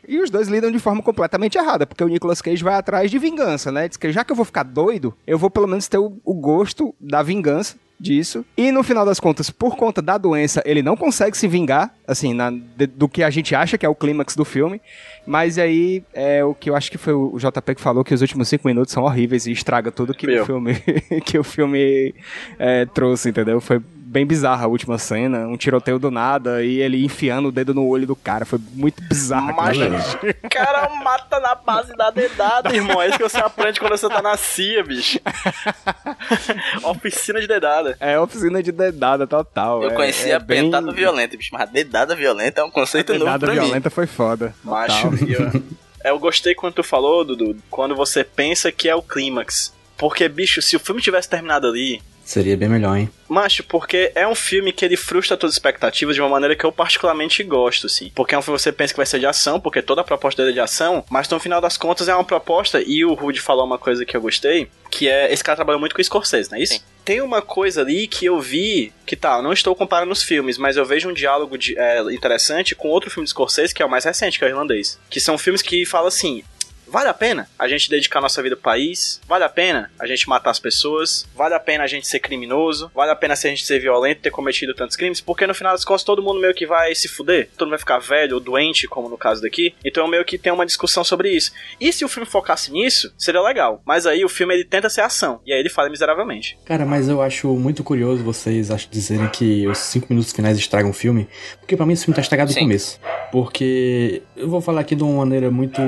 E 0.08 0.18
os 0.18 0.28
dois 0.28 0.48
lidam 0.48 0.72
de 0.72 0.80
forma 0.80 1.00
completamente 1.04 1.56
errada, 1.56 1.86
porque 1.86 2.02
o 2.02 2.08
Nicolas 2.08 2.42
Cage 2.42 2.64
vai 2.64 2.74
atrás 2.74 3.12
de 3.12 3.20
vingança, 3.20 3.70
né? 3.70 3.86
Diz 3.86 3.96
que 3.96 4.10
já 4.10 4.24
que 4.24 4.32
eu 4.32 4.36
vou 4.36 4.44
ficar 4.44 4.64
doido, 4.64 5.14
eu 5.24 5.38
vou 5.38 5.50
pelo 5.50 5.68
menos 5.68 5.86
ter 5.86 5.98
o, 5.98 6.18
o 6.24 6.34
gosto 6.34 6.92
da 7.00 7.22
vingança 7.22 7.76
disso. 8.02 8.44
E 8.56 8.72
no 8.72 8.82
final 8.82 9.06
das 9.06 9.20
contas, 9.20 9.48
por 9.48 9.76
conta 9.76 10.02
da 10.02 10.18
doença, 10.18 10.62
ele 10.66 10.82
não 10.82 10.96
consegue 10.96 11.36
se 11.36 11.46
vingar, 11.46 11.94
assim, 12.06 12.34
na- 12.34 12.50
de- 12.50 12.86
do 12.86 13.08
que 13.08 13.22
a 13.22 13.30
gente 13.30 13.54
acha 13.54 13.78
que 13.78 13.86
é 13.86 13.88
o 13.88 13.94
clímax 13.94 14.34
do 14.34 14.44
filme. 14.44 14.80
Mas 15.26 15.56
aí 15.58 16.02
é 16.12 16.44
o 16.44 16.52
que 16.52 16.68
eu 16.68 16.74
acho 16.74 16.90
que 16.90 16.98
foi 16.98 17.12
o 17.14 17.38
JP 17.38 17.76
que 17.76 17.80
falou 17.80 18.02
que 18.02 18.12
os 18.12 18.20
últimos 18.20 18.48
cinco 18.48 18.66
minutos 18.66 18.92
são 18.92 19.04
horríveis 19.04 19.46
e 19.46 19.52
estraga 19.52 19.92
tudo 19.92 20.12
que 20.12 20.26
Meu. 20.26 20.42
o 20.42 20.46
filme 20.46 20.74
que 21.24 21.38
o 21.38 21.44
filme 21.44 22.12
é, 22.58 22.84
trouxe, 22.86 23.28
entendeu? 23.28 23.60
Foi 23.60 23.80
bem 24.12 24.26
bizarra 24.26 24.66
a 24.66 24.68
última 24.68 24.98
cena, 24.98 25.46
um 25.48 25.56
tiroteio 25.56 25.98
do 25.98 26.10
nada 26.10 26.62
e 26.62 26.80
ele 26.80 27.02
enfiando 27.02 27.48
o 27.48 27.52
dedo 27.52 27.72
no 27.72 27.86
olho 27.86 28.06
do 28.06 28.14
cara, 28.14 28.44
foi 28.44 28.58
muito 28.74 29.02
bizarro. 29.02 29.54
Mas 29.56 29.78
o 30.44 30.48
cara 30.50 30.88
mata 31.02 31.40
na 31.40 31.54
base 31.54 31.96
da 31.96 32.10
dedada, 32.10 32.74
irmão. 32.74 33.00
É 33.00 33.08
isso 33.08 33.16
que 33.16 33.22
você 33.22 33.38
aprende 33.38 33.80
quando 33.80 33.96
você 33.96 34.06
tá 34.08 34.20
na 34.20 34.36
CIA, 34.36 34.84
bicho. 34.84 35.18
Oficina 36.84 37.40
de 37.40 37.46
dedada. 37.46 37.96
É 38.00 38.18
oficina 38.18 38.62
de 38.62 38.70
dedada 38.72 39.26
total. 39.26 39.82
Eu 39.82 39.90
é- 39.90 39.94
conhecia 39.94 40.32
é 40.32 40.36
a 40.36 40.40
pentada 40.40 40.86
bem- 40.88 40.94
violenta, 40.96 41.36
bicho, 41.36 41.50
mas 41.52 41.70
dedada 41.70 42.14
violenta 42.14 42.60
é 42.60 42.64
um 42.64 42.70
conceito 42.70 43.12
novo 43.14 43.24
Dedada 43.24 43.46
pra 43.46 43.54
mim. 43.54 43.60
violenta 43.60 43.90
foi 43.90 44.06
foda. 44.06 44.54
Macho. 44.62 45.08
Eu, 45.26 45.62
eu 46.12 46.18
gostei 46.18 46.54
quando 46.54 46.74
tu 46.74 46.82
falou, 46.82 47.24
Dudu, 47.24 47.56
quando 47.70 47.94
você 47.96 48.22
pensa 48.24 48.70
que 48.70 48.88
é 48.88 48.94
o 48.94 49.02
clímax. 49.02 49.72
Porque, 49.96 50.28
bicho, 50.28 50.60
se 50.60 50.74
o 50.76 50.80
filme 50.80 51.00
tivesse 51.00 51.28
terminado 51.28 51.66
ali, 51.66 52.02
Seria 52.24 52.56
bem 52.56 52.68
melhor, 52.68 52.96
hein? 52.96 53.10
Macho, 53.28 53.64
porque 53.64 54.12
é 54.14 54.26
um 54.28 54.34
filme 54.34 54.72
que 54.72 54.84
ele 54.84 54.96
frustra 54.96 55.36
todas 55.36 55.52
as 55.52 55.56
expectativas 55.56 56.14
de 56.14 56.20
uma 56.20 56.28
maneira 56.28 56.54
que 56.54 56.64
eu 56.64 56.70
particularmente 56.70 57.42
gosto, 57.42 57.86
assim. 57.86 58.10
Porque 58.14 58.34
é 58.34 58.38
um 58.38 58.42
filme 58.42 58.56
que 58.58 58.62
você 58.62 58.72
pensa 58.72 58.92
que 58.92 58.96
vai 58.98 59.06
ser 59.06 59.18
de 59.18 59.26
ação, 59.26 59.58
porque 59.58 59.80
toda 59.82 60.02
a 60.02 60.04
proposta 60.04 60.42
dele 60.42 60.52
é 60.52 60.54
de 60.54 60.60
ação, 60.60 61.04
mas 61.10 61.28
no 61.28 61.40
final 61.40 61.60
das 61.60 61.76
contas 61.76 62.08
é 62.08 62.14
uma 62.14 62.24
proposta, 62.24 62.82
e 62.84 63.04
o 63.04 63.14
Rude 63.14 63.40
falou 63.40 63.64
uma 63.64 63.78
coisa 63.78 64.04
que 64.04 64.16
eu 64.16 64.20
gostei, 64.20 64.68
que 64.90 65.08
é, 65.08 65.32
esse 65.32 65.42
cara 65.42 65.56
trabalhou 65.56 65.80
muito 65.80 65.94
com 65.94 66.00
o 66.00 66.04
Scorsese, 66.04 66.50
não 66.50 66.58
é 66.58 66.62
isso? 66.62 66.74
Sim. 66.74 66.80
Tem 67.04 67.20
uma 67.20 67.42
coisa 67.42 67.80
ali 67.80 68.06
que 68.06 68.26
eu 68.26 68.38
vi, 68.40 68.92
que 69.04 69.16
tá, 69.16 69.42
não 69.42 69.52
estou 69.52 69.74
comparando 69.74 70.12
os 70.12 70.22
filmes, 70.22 70.56
mas 70.56 70.76
eu 70.76 70.84
vejo 70.84 71.08
um 71.08 71.12
diálogo 71.12 71.58
de- 71.58 71.76
é, 71.76 72.00
interessante 72.12 72.74
com 72.76 72.88
outro 72.88 73.10
filme 73.10 73.24
de 73.24 73.30
Scorsese, 73.30 73.74
que 73.74 73.82
é 73.82 73.86
o 73.86 73.90
mais 73.90 74.04
recente, 74.04 74.38
que 74.38 74.44
é 74.44 74.48
o 74.48 74.50
Irlandês. 74.50 75.00
Que 75.10 75.18
são 75.18 75.36
filmes 75.36 75.62
que 75.62 75.84
falam 75.84 76.06
assim, 76.06 76.44
Vale 76.92 77.08
a 77.08 77.14
pena 77.14 77.48
a 77.58 77.66
gente 77.66 77.88
dedicar 77.88 78.20
nossa 78.20 78.42
vida 78.42 78.54
ao 78.54 78.60
país? 78.60 79.18
Vale 79.26 79.44
a 79.44 79.48
pena 79.48 79.90
a 79.98 80.06
gente 80.06 80.28
matar 80.28 80.50
as 80.50 80.58
pessoas? 80.58 81.26
Vale 81.34 81.54
a 81.54 81.58
pena 81.58 81.84
a 81.84 81.86
gente 81.86 82.06
ser 82.06 82.18
criminoso? 82.18 82.90
Vale 82.94 83.10
a 83.10 83.16
pena 83.16 83.34
se 83.34 83.46
a 83.46 83.50
gente 83.50 83.64
ser 83.64 83.78
violento, 83.78 84.20
ter 84.20 84.30
cometido 84.30 84.74
tantos 84.74 84.94
crimes? 84.94 85.18
Porque 85.18 85.46
no 85.46 85.54
final 85.54 85.72
das 85.72 85.86
contas 85.86 86.04
todo 86.04 86.22
mundo 86.22 86.38
meio 86.38 86.52
que 86.52 86.66
vai 86.66 86.94
se 86.94 87.08
fuder, 87.08 87.48
todo 87.56 87.68
mundo 87.68 87.70
vai 87.70 87.78
ficar 87.78 87.98
velho 87.98 88.34
ou 88.34 88.40
doente, 88.40 88.86
como 88.86 89.08
no 89.08 89.16
caso 89.16 89.40
daqui. 89.40 89.74
Então 89.82 90.06
meio 90.06 90.22
que 90.22 90.36
tem 90.36 90.52
uma 90.52 90.66
discussão 90.66 91.02
sobre 91.02 91.30
isso. 91.30 91.50
E 91.80 91.90
se 91.94 92.04
o 92.04 92.08
filme 92.10 92.28
focasse 92.28 92.70
nisso, 92.70 93.10
seria 93.16 93.40
legal. 93.40 93.80
Mas 93.86 94.04
aí 94.04 94.22
o 94.22 94.28
filme 94.28 94.52
ele 94.52 94.64
tenta 94.64 94.90
ser 94.90 95.00
ação, 95.00 95.40
e 95.46 95.52
aí 95.54 95.60
ele 95.60 95.70
falha 95.70 95.88
miseravelmente. 95.88 96.58
Cara, 96.62 96.84
mas 96.84 97.08
eu 97.08 97.22
acho 97.22 97.48
muito 97.56 97.82
curioso 97.82 98.22
vocês 98.22 98.70
acho, 98.70 98.86
dizerem 98.90 99.28
que 99.30 99.66
os 99.66 99.78
cinco 99.78 100.08
minutos 100.10 100.30
finais 100.30 100.58
estragam 100.58 100.90
o 100.90 100.94
filme, 100.94 101.26
porque 101.58 101.74
pra 101.74 101.86
mim 101.86 101.94
esse 101.94 102.04
filme 102.04 102.14
tá 102.14 102.20
estragado 102.20 102.50
no 102.50 102.54
Sim. 102.54 102.64
começo. 102.64 103.00
Porque 103.30 104.22
eu 104.36 104.50
vou 104.50 104.60
falar 104.60 104.82
aqui 104.82 104.94
de 104.94 105.02
uma 105.02 105.24
maneira 105.24 105.50
muito 105.50 105.80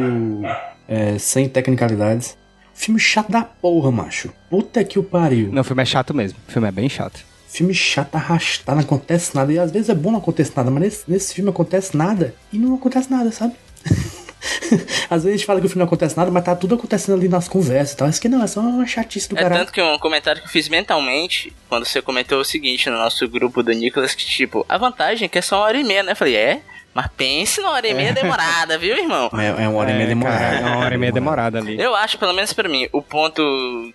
é, 0.88 1.19
sem 1.19 1.49
tecnicalidades. 1.49 2.37
Filme 2.75 2.99
chato 2.99 3.31
da 3.31 3.43
porra, 3.43 3.91
macho. 3.91 4.33
Puta 4.50 4.83
que 4.83 4.99
o 4.99 5.03
pariu. 5.03 5.50
Não, 5.53 5.62
o 5.62 5.64
filme 5.64 5.83
é 5.83 5.87
chato 5.87 6.12
mesmo. 6.12 6.38
O 6.49 6.50
filme 6.53 6.67
é 6.67 6.73
bem 6.73 6.88
chato. 6.88 7.21
Filme 7.49 7.73
chato, 7.73 8.17
arrastado, 8.17 8.76
não 8.79 8.85
acontece 8.85 9.35
nada. 9.35 9.53
E 9.53 9.59
às 9.61 9.71
vezes 9.71 9.88
é 9.88 9.95
bom 9.95 10.11
não 10.11 10.19
acontecer 10.19 10.53
nada, 10.57 10.71
mas 10.73 10.83
nesse, 10.83 11.05
nesse 11.11 11.35
filme 11.35 11.50
acontece 11.50 11.97
nada 11.97 12.35
e 12.53 12.59
não 12.59 12.75
acontece 12.75 13.09
nada, 13.09 13.31
sabe? 13.31 13.55
às 15.09 15.23
vezes 15.23 15.26
a 15.26 15.31
gente 15.37 15.47
fala 15.47 15.61
que 15.61 15.67
o 15.67 15.69
filme 15.69 15.81
não 15.81 15.87
acontece 15.87 16.17
nada, 16.17 16.33
mas 16.33 16.45
tá 16.45 16.57
tudo 16.57 16.75
acontecendo 16.75 17.17
ali 17.17 17.29
nas 17.29 17.47
conversas 17.47 17.93
e 17.93 17.97
tal. 17.97 18.09
Isso 18.09 18.21
que 18.21 18.29
não, 18.29 18.43
é 18.43 18.47
só 18.49 18.61
uma 18.61 18.87
chatice 18.87 19.29
do 19.29 19.38
É 19.38 19.43
caralho. 19.43 19.61
tanto 19.61 19.73
que 19.73 19.81
um 19.81 19.99
comentário 19.99 20.41
que 20.41 20.49
eu 20.49 20.50
fiz 20.50 20.69
mentalmente, 20.69 21.53
quando 21.69 21.85
você 21.85 22.03
comentou 22.03 22.41
o 22.41 22.45
seguinte 22.45 22.91
no 22.91 22.97
nosso 22.97 23.29
grupo 23.29 23.62
do 23.62 23.71
Nicolas, 23.73 24.14
que 24.17 24.25
tipo, 24.25 24.67
a 24.69 24.76
vantagem 24.76 25.26
é 25.26 25.29
que 25.29 25.38
é 25.38 25.43
só 25.43 25.59
uma 25.59 25.67
hora 25.67 25.79
e 25.79 25.85
meia, 25.85 26.03
né? 26.03 26.12
Eu 26.12 26.17
falei, 26.17 26.35
é? 26.35 26.61
Mas 26.95 27.09
pense 27.17 27.61
numa 27.61 27.73
hora 27.73 27.89
e 27.89 27.93
meia 27.93 28.13
demorada, 28.13 28.79
viu, 28.79 28.97
irmão? 28.97 29.29
É, 29.37 29.65
é 29.65 29.69
uma 29.69 29.81
hora 29.81 29.91
e 29.91 29.95
meia 29.95 30.07
demorada. 30.07 30.39
cara, 30.39 30.57
é 30.57 30.61
uma 30.61 30.77
hora 30.85 30.95
e 30.95 30.99
meia 30.99 31.13
demorada 31.13 31.59
ali. 31.59 31.81
Eu 31.81 31.95
acho, 31.97 32.17
pelo 32.19 32.33
menos 32.33 32.53
pra 32.53 32.69
mim, 32.69 32.89
o 32.93 33.03
ponto 33.03 33.43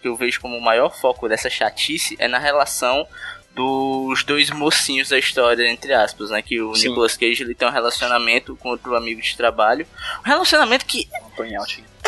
que 0.01 0.07
eu 0.07 0.15
vejo 0.17 0.41
como 0.41 0.57
o 0.57 0.61
maior 0.61 0.89
foco 0.89 1.29
dessa 1.29 1.49
chatice 1.49 2.17
é 2.19 2.27
na 2.27 2.37
relação 2.37 3.07
dos 3.55 4.23
dois 4.23 4.49
mocinhos 4.51 5.09
da 5.09 5.17
história, 5.17 5.69
entre 5.69 5.93
aspas, 5.93 6.29
né? 6.29 6.41
Que 6.41 6.61
o 6.61 6.75
Sim. 6.75 6.89
Nicolas 6.89 7.15
Cage 7.15 7.43
ele 7.43 7.55
tem 7.55 7.67
um 7.67 7.71
relacionamento 7.71 8.55
com 8.57 8.69
outro 8.69 8.95
amigo 8.95 9.21
de 9.21 9.35
trabalho. 9.35 9.87
Um 10.25 10.29
relacionamento 10.29 10.85
que 10.85 11.07
é 11.13 11.19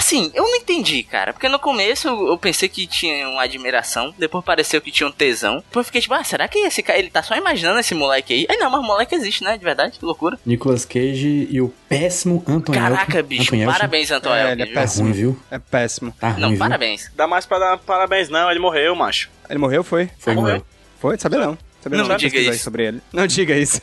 assim, 0.01 0.31
eu 0.33 0.43
não 0.43 0.55
entendi, 0.55 1.03
cara. 1.03 1.31
Porque 1.33 1.47
no 1.47 1.59
começo 1.59 2.07
eu 2.07 2.27
eu 2.27 2.37
pensei 2.37 2.67
que 2.67 2.85
tinha 2.87 3.27
uma 3.29 3.43
admiração, 3.43 4.13
depois 4.17 4.43
pareceu 4.43 4.81
que 4.81 4.91
tinha 4.91 5.07
um 5.07 5.11
tesão. 5.11 5.57
Depois 5.57 5.83
eu 5.83 5.85
fiquei 5.85 6.01
tipo, 6.01 6.13
ah, 6.13 6.23
será 6.23 6.47
que 6.47 6.59
esse 6.59 6.81
cara, 6.83 6.99
ele 6.99 7.09
tá 7.09 7.21
só 7.23 7.35
imaginando 7.35 7.79
esse 7.79 7.93
moleque 7.95 8.33
aí? 8.33 8.45
Aí 8.49 8.57
não, 8.57 8.69
mas 8.69 8.81
o 8.81 8.83
moleque 8.83 9.15
existe, 9.15 9.43
né? 9.43 9.57
De 9.57 9.63
verdade, 9.63 9.97
que 9.99 10.05
loucura. 10.05 10.39
Nicolas 10.45 10.83
Cage 10.85 11.47
e 11.49 11.61
o 11.61 11.69
péssimo 11.87 12.43
Anthony 12.47 12.77
Caraca, 12.77 13.17
Elton- 13.19 13.27
bicho, 13.27 13.51
parabéns, 13.65 14.11
Antônio. 14.11 14.37
É, 14.37 14.51
ele 14.53 14.61
é 14.61 14.65
viu? 14.65 14.73
Tá 14.73 14.81
péssimo. 14.81 15.03
ruim, 15.05 15.13
viu? 15.13 15.39
É 15.51 15.59
péssimo. 15.59 16.15
Tá 16.19 16.29
ruim, 16.29 16.41
Não, 16.41 16.49
viu? 16.49 16.59
parabéns. 16.59 17.11
Dá 17.15 17.27
mais 17.27 17.45
pra 17.45 17.59
dar 17.59 17.77
parabéns, 17.77 18.29
não. 18.29 18.49
Ele 18.49 18.59
morreu, 18.59 18.95
macho. 18.95 19.29
Ele 19.49 19.59
morreu, 19.59 19.83
foi? 19.83 20.09
Foi, 20.17 20.33
Morreu. 20.33 20.49
morreu. 20.55 20.65
Foi? 20.99 21.17
Sabia 21.19 21.39
não. 21.39 21.57
Sabia 21.81 21.97
Não 21.99 22.07
não. 22.07 22.15
diga 22.17 22.39
isso. 22.39 22.63
sobre 22.63 22.85
ele. 22.87 23.01
Não 23.11 23.25
diga 23.27 23.55
isso. 23.57 23.79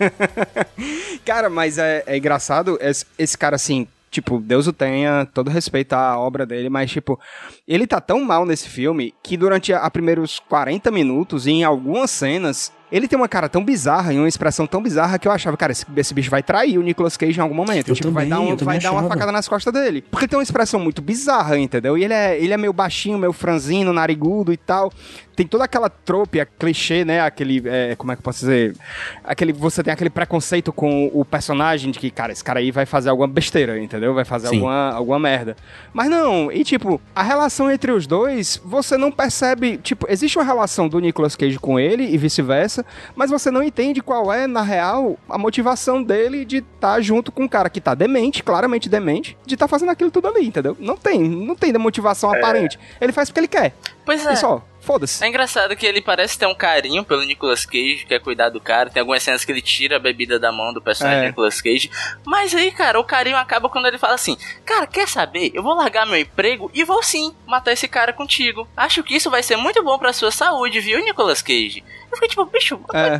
cara, 1.24 1.48
mas 1.50 1.78
é, 1.78 2.02
é 2.06 2.16
engraçado 2.16 2.78
esse, 2.80 3.04
esse 3.18 3.36
cara 3.36 3.56
assim. 3.56 3.86
Tipo, 4.10 4.38
Deus 4.40 4.66
o 4.66 4.72
tenha, 4.72 5.26
todo 5.26 5.50
respeito 5.50 5.92
à 5.92 6.18
obra 6.18 6.46
dele, 6.46 6.68
mas, 6.68 6.90
tipo, 6.90 7.20
ele 7.68 7.86
tá 7.86 8.00
tão 8.00 8.24
mal 8.24 8.46
nesse 8.46 8.68
filme 8.68 9.14
que 9.22 9.36
durante 9.36 9.72
a, 9.72 9.80
a 9.80 9.90
primeiros 9.90 10.40
40 10.48 10.90
minutos, 10.90 11.46
e 11.46 11.50
em 11.50 11.64
algumas 11.64 12.10
cenas, 12.10 12.72
ele 12.90 13.06
tem 13.06 13.18
uma 13.18 13.28
cara 13.28 13.46
tão 13.50 13.62
bizarra 13.62 14.14
e 14.14 14.16
uma 14.18 14.26
expressão 14.26 14.66
tão 14.66 14.82
bizarra 14.82 15.18
que 15.18 15.28
eu 15.28 15.32
achava, 15.32 15.54
cara, 15.58 15.72
esse, 15.72 15.84
esse 15.94 16.14
bicho 16.14 16.30
vai 16.30 16.42
trair 16.42 16.78
o 16.78 16.82
Nicolas 16.82 17.18
Cage 17.18 17.38
em 17.38 17.42
algum 17.42 17.54
momento. 17.54 17.88
Eu 17.90 17.94
tipo, 17.94 18.10
vai 18.10 18.26
também, 18.26 18.48
dar, 18.48 18.54
um- 18.54 18.56
vai 18.64 18.78
dar 18.78 18.92
uma 18.92 19.06
facada 19.06 19.30
nas 19.30 19.46
costas 19.46 19.70
dele. 19.72 20.00
Porque 20.10 20.24
ele 20.24 20.30
tem 20.30 20.38
uma 20.38 20.42
expressão 20.42 20.80
muito 20.80 21.02
bizarra, 21.02 21.58
entendeu? 21.58 21.98
E 21.98 22.04
ele 22.04 22.14
é, 22.14 22.38
ele 22.42 22.54
é 22.54 22.56
meio 22.56 22.72
baixinho, 22.72 23.18
meio 23.18 23.34
franzino, 23.34 23.92
narigudo 23.92 24.50
e 24.52 24.56
tal. 24.56 24.90
Tem 25.36 25.46
toda 25.46 25.62
aquela 25.64 25.88
trope, 25.88 26.40
a 26.40 26.46
clichê, 26.46 27.04
né? 27.04 27.20
Aquele. 27.20 27.62
é, 27.66 27.94
como 27.94 28.10
é 28.10 28.16
que 28.16 28.20
eu 28.20 28.24
posso 28.24 28.40
dizer? 28.40 28.74
Aquele. 29.22 29.52
Você 29.52 29.84
tem 29.84 29.92
aquele 29.92 30.10
preconceito 30.10 30.72
com 30.72 31.10
o 31.14 31.24
personagem 31.24 31.92
de 31.92 31.98
que, 32.00 32.10
cara, 32.10 32.32
esse 32.32 32.42
cara 32.42 32.58
aí 32.58 32.72
vai 32.72 32.84
fazer 32.84 33.08
alguma 33.10 33.28
besteira, 33.28 33.78
entendeu? 33.78 34.12
Vai 34.14 34.24
fazer 34.24 34.48
Sim. 34.48 34.56
alguma, 34.56 34.90
alguma 34.90 35.18
merda. 35.20 35.56
Mas 35.92 36.10
não, 36.10 36.50
e 36.50 36.64
tipo, 36.64 37.00
a 37.14 37.22
relação 37.22 37.57
entre 37.70 37.90
os 37.90 38.06
dois, 38.06 38.60
você 38.62 38.98
não 38.98 39.10
percebe. 39.10 39.78
Tipo, 39.78 40.06
existe 40.10 40.36
uma 40.38 40.44
relação 40.44 40.86
do 40.86 40.98
Nicolas 40.98 41.34
Cage 41.34 41.58
com 41.58 41.80
ele 41.80 42.04
e 42.04 42.18
vice-versa, 42.18 42.84
mas 43.16 43.30
você 43.30 43.50
não 43.50 43.62
entende 43.62 44.02
qual 44.02 44.30
é, 44.30 44.46
na 44.46 44.62
real, 44.62 45.18
a 45.28 45.38
motivação 45.38 46.02
dele 46.02 46.44
de 46.44 46.58
estar 46.58 47.00
junto 47.00 47.32
com 47.32 47.44
um 47.44 47.48
cara 47.48 47.70
que 47.70 47.80
tá 47.80 47.94
demente, 47.94 48.42
claramente 48.42 48.88
demente, 48.88 49.36
de 49.46 49.54
estar 49.54 49.66
fazendo 49.66 49.90
aquilo 49.90 50.10
tudo 50.10 50.28
ali, 50.28 50.46
entendeu? 50.46 50.76
Não 50.78 50.96
tem, 50.96 51.22
não 51.22 51.54
tem 51.56 51.72
motivação 51.78 52.30
aparente. 52.30 52.78
Ele 53.00 53.12
faz 53.12 53.30
porque 53.30 53.40
ele 53.40 53.48
quer. 53.48 53.74
Pois 54.04 54.24
é. 54.26 54.32
E 54.32 54.36
só, 54.36 54.62
foda-se. 54.88 55.22
É 55.22 55.28
engraçado 55.28 55.76
que 55.76 55.84
ele 55.84 56.00
parece 56.00 56.38
ter 56.38 56.46
um 56.46 56.54
carinho 56.54 57.04
pelo 57.04 57.22
Nicolas 57.22 57.66
Cage, 57.66 58.06
quer 58.08 58.18
cuidar 58.20 58.48
do 58.48 58.58
cara. 58.58 58.88
Tem 58.88 59.00
algumas 59.00 59.22
cenas 59.22 59.44
que 59.44 59.52
ele 59.52 59.60
tira 59.60 59.96
a 59.96 59.98
bebida 59.98 60.38
da 60.38 60.50
mão 60.50 60.72
do 60.72 60.80
personagem 60.80 61.24
É. 61.24 61.26
Nicolas 61.28 61.60
Cage. 61.60 61.90
Mas 62.24 62.54
aí, 62.54 62.70
cara, 62.72 62.98
o 62.98 63.04
carinho 63.04 63.36
acaba 63.36 63.68
quando 63.68 63.86
ele 63.86 63.98
fala 63.98 64.14
assim: 64.14 64.38
Cara, 64.64 64.86
quer 64.86 65.06
saber? 65.06 65.50
Eu 65.52 65.62
vou 65.62 65.74
largar 65.74 66.06
meu 66.06 66.16
emprego 66.18 66.70
e 66.72 66.84
vou 66.84 67.02
sim 67.02 67.34
matar 67.46 67.72
esse 67.72 67.86
cara 67.86 68.14
contigo. 68.14 68.66
Acho 68.74 69.02
que 69.02 69.14
isso 69.14 69.30
vai 69.30 69.42
ser 69.42 69.56
muito 69.56 69.82
bom 69.84 69.98
pra 69.98 70.12
sua 70.14 70.30
saúde, 70.30 70.80
viu, 70.80 71.04
Nicolas 71.04 71.42
Cage? 71.42 71.84
Eu 72.10 72.16
fiquei 72.16 72.28
tipo, 72.28 72.44
bicho, 72.46 72.80
É. 72.94 73.18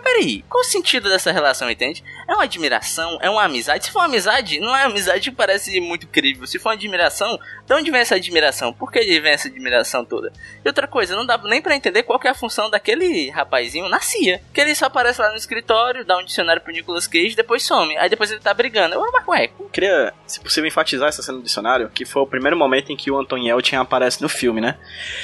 peraí, 0.00 0.42
qual 0.48 0.60
o 0.62 0.64
sentido 0.64 1.08
dessa 1.08 1.30
relação, 1.32 1.70
entende? 1.70 2.02
É 2.26 2.32
uma 2.34 2.44
admiração, 2.44 3.18
é 3.20 3.28
uma 3.28 3.44
amizade. 3.44 3.86
Se 3.86 3.90
for 3.90 4.00
uma 4.00 4.04
amizade, 4.06 4.60
não 4.60 4.74
é 4.76 4.84
uma 4.84 4.90
amizade 4.90 5.30
que 5.30 5.36
parece 5.36 5.80
muito 5.80 6.06
crível. 6.06 6.46
Se 6.46 6.58
for 6.58 6.70
uma 6.70 6.74
admiração, 6.74 7.38
de 7.66 7.74
onde 7.74 7.90
vem 7.90 8.00
essa 8.00 8.14
admiração? 8.16 8.72
Por 8.72 8.90
que 8.92 9.00
vem 9.20 9.32
essa 9.32 9.48
admiração 9.48 10.04
toda? 10.04 10.32
E 10.64 10.68
outra 10.68 10.86
coisa, 10.86 11.14
não 11.16 11.26
dá 11.26 11.38
nem 11.38 11.60
pra 11.60 11.74
entender 11.74 12.02
qual 12.02 12.18
que 12.18 12.26
é 12.26 12.30
a 12.30 12.34
função 12.34 12.70
daquele 12.70 13.30
rapazinho 13.30 13.88
na 13.88 14.00
CIA. 14.00 14.40
Que 14.52 14.60
ele 14.60 14.74
só 14.74 14.86
aparece 14.86 15.20
lá 15.20 15.30
no 15.30 15.36
escritório, 15.36 16.04
dá 16.04 16.16
um 16.18 16.24
dicionário 16.24 16.62
pro 16.62 16.72
Nicolas 16.72 17.06
Cage, 17.06 17.34
depois 17.36 17.62
some. 17.62 17.96
Aí 17.96 18.08
depois 18.08 18.30
ele 18.30 18.40
tá 18.40 18.52
brigando. 18.54 18.94
Eu, 18.94 19.10
mas 19.12 19.26
ué, 19.28 19.50
Eu 19.58 19.68
queria, 19.68 20.12
se 20.26 20.40
possível, 20.40 20.68
enfatizar 20.68 21.08
essa 21.08 21.22
cena 21.22 21.38
do 21.38 21.44
dicionário, 21.44 21.88
que 21.90 22.04
foi 22.04 22.22
o 22.22 22.26
primeiro 22.26 22.56
momento 22.56 22.90
em 22.92 22.96
que 22.96 23.10
o 23.10 23.18
Anton 23.18 23.38
Yelchin 23.38 23.76
aparece 23.76 24.22
no 24.22 24.28
filme, 24.28 24.60
né? 24.60 24.76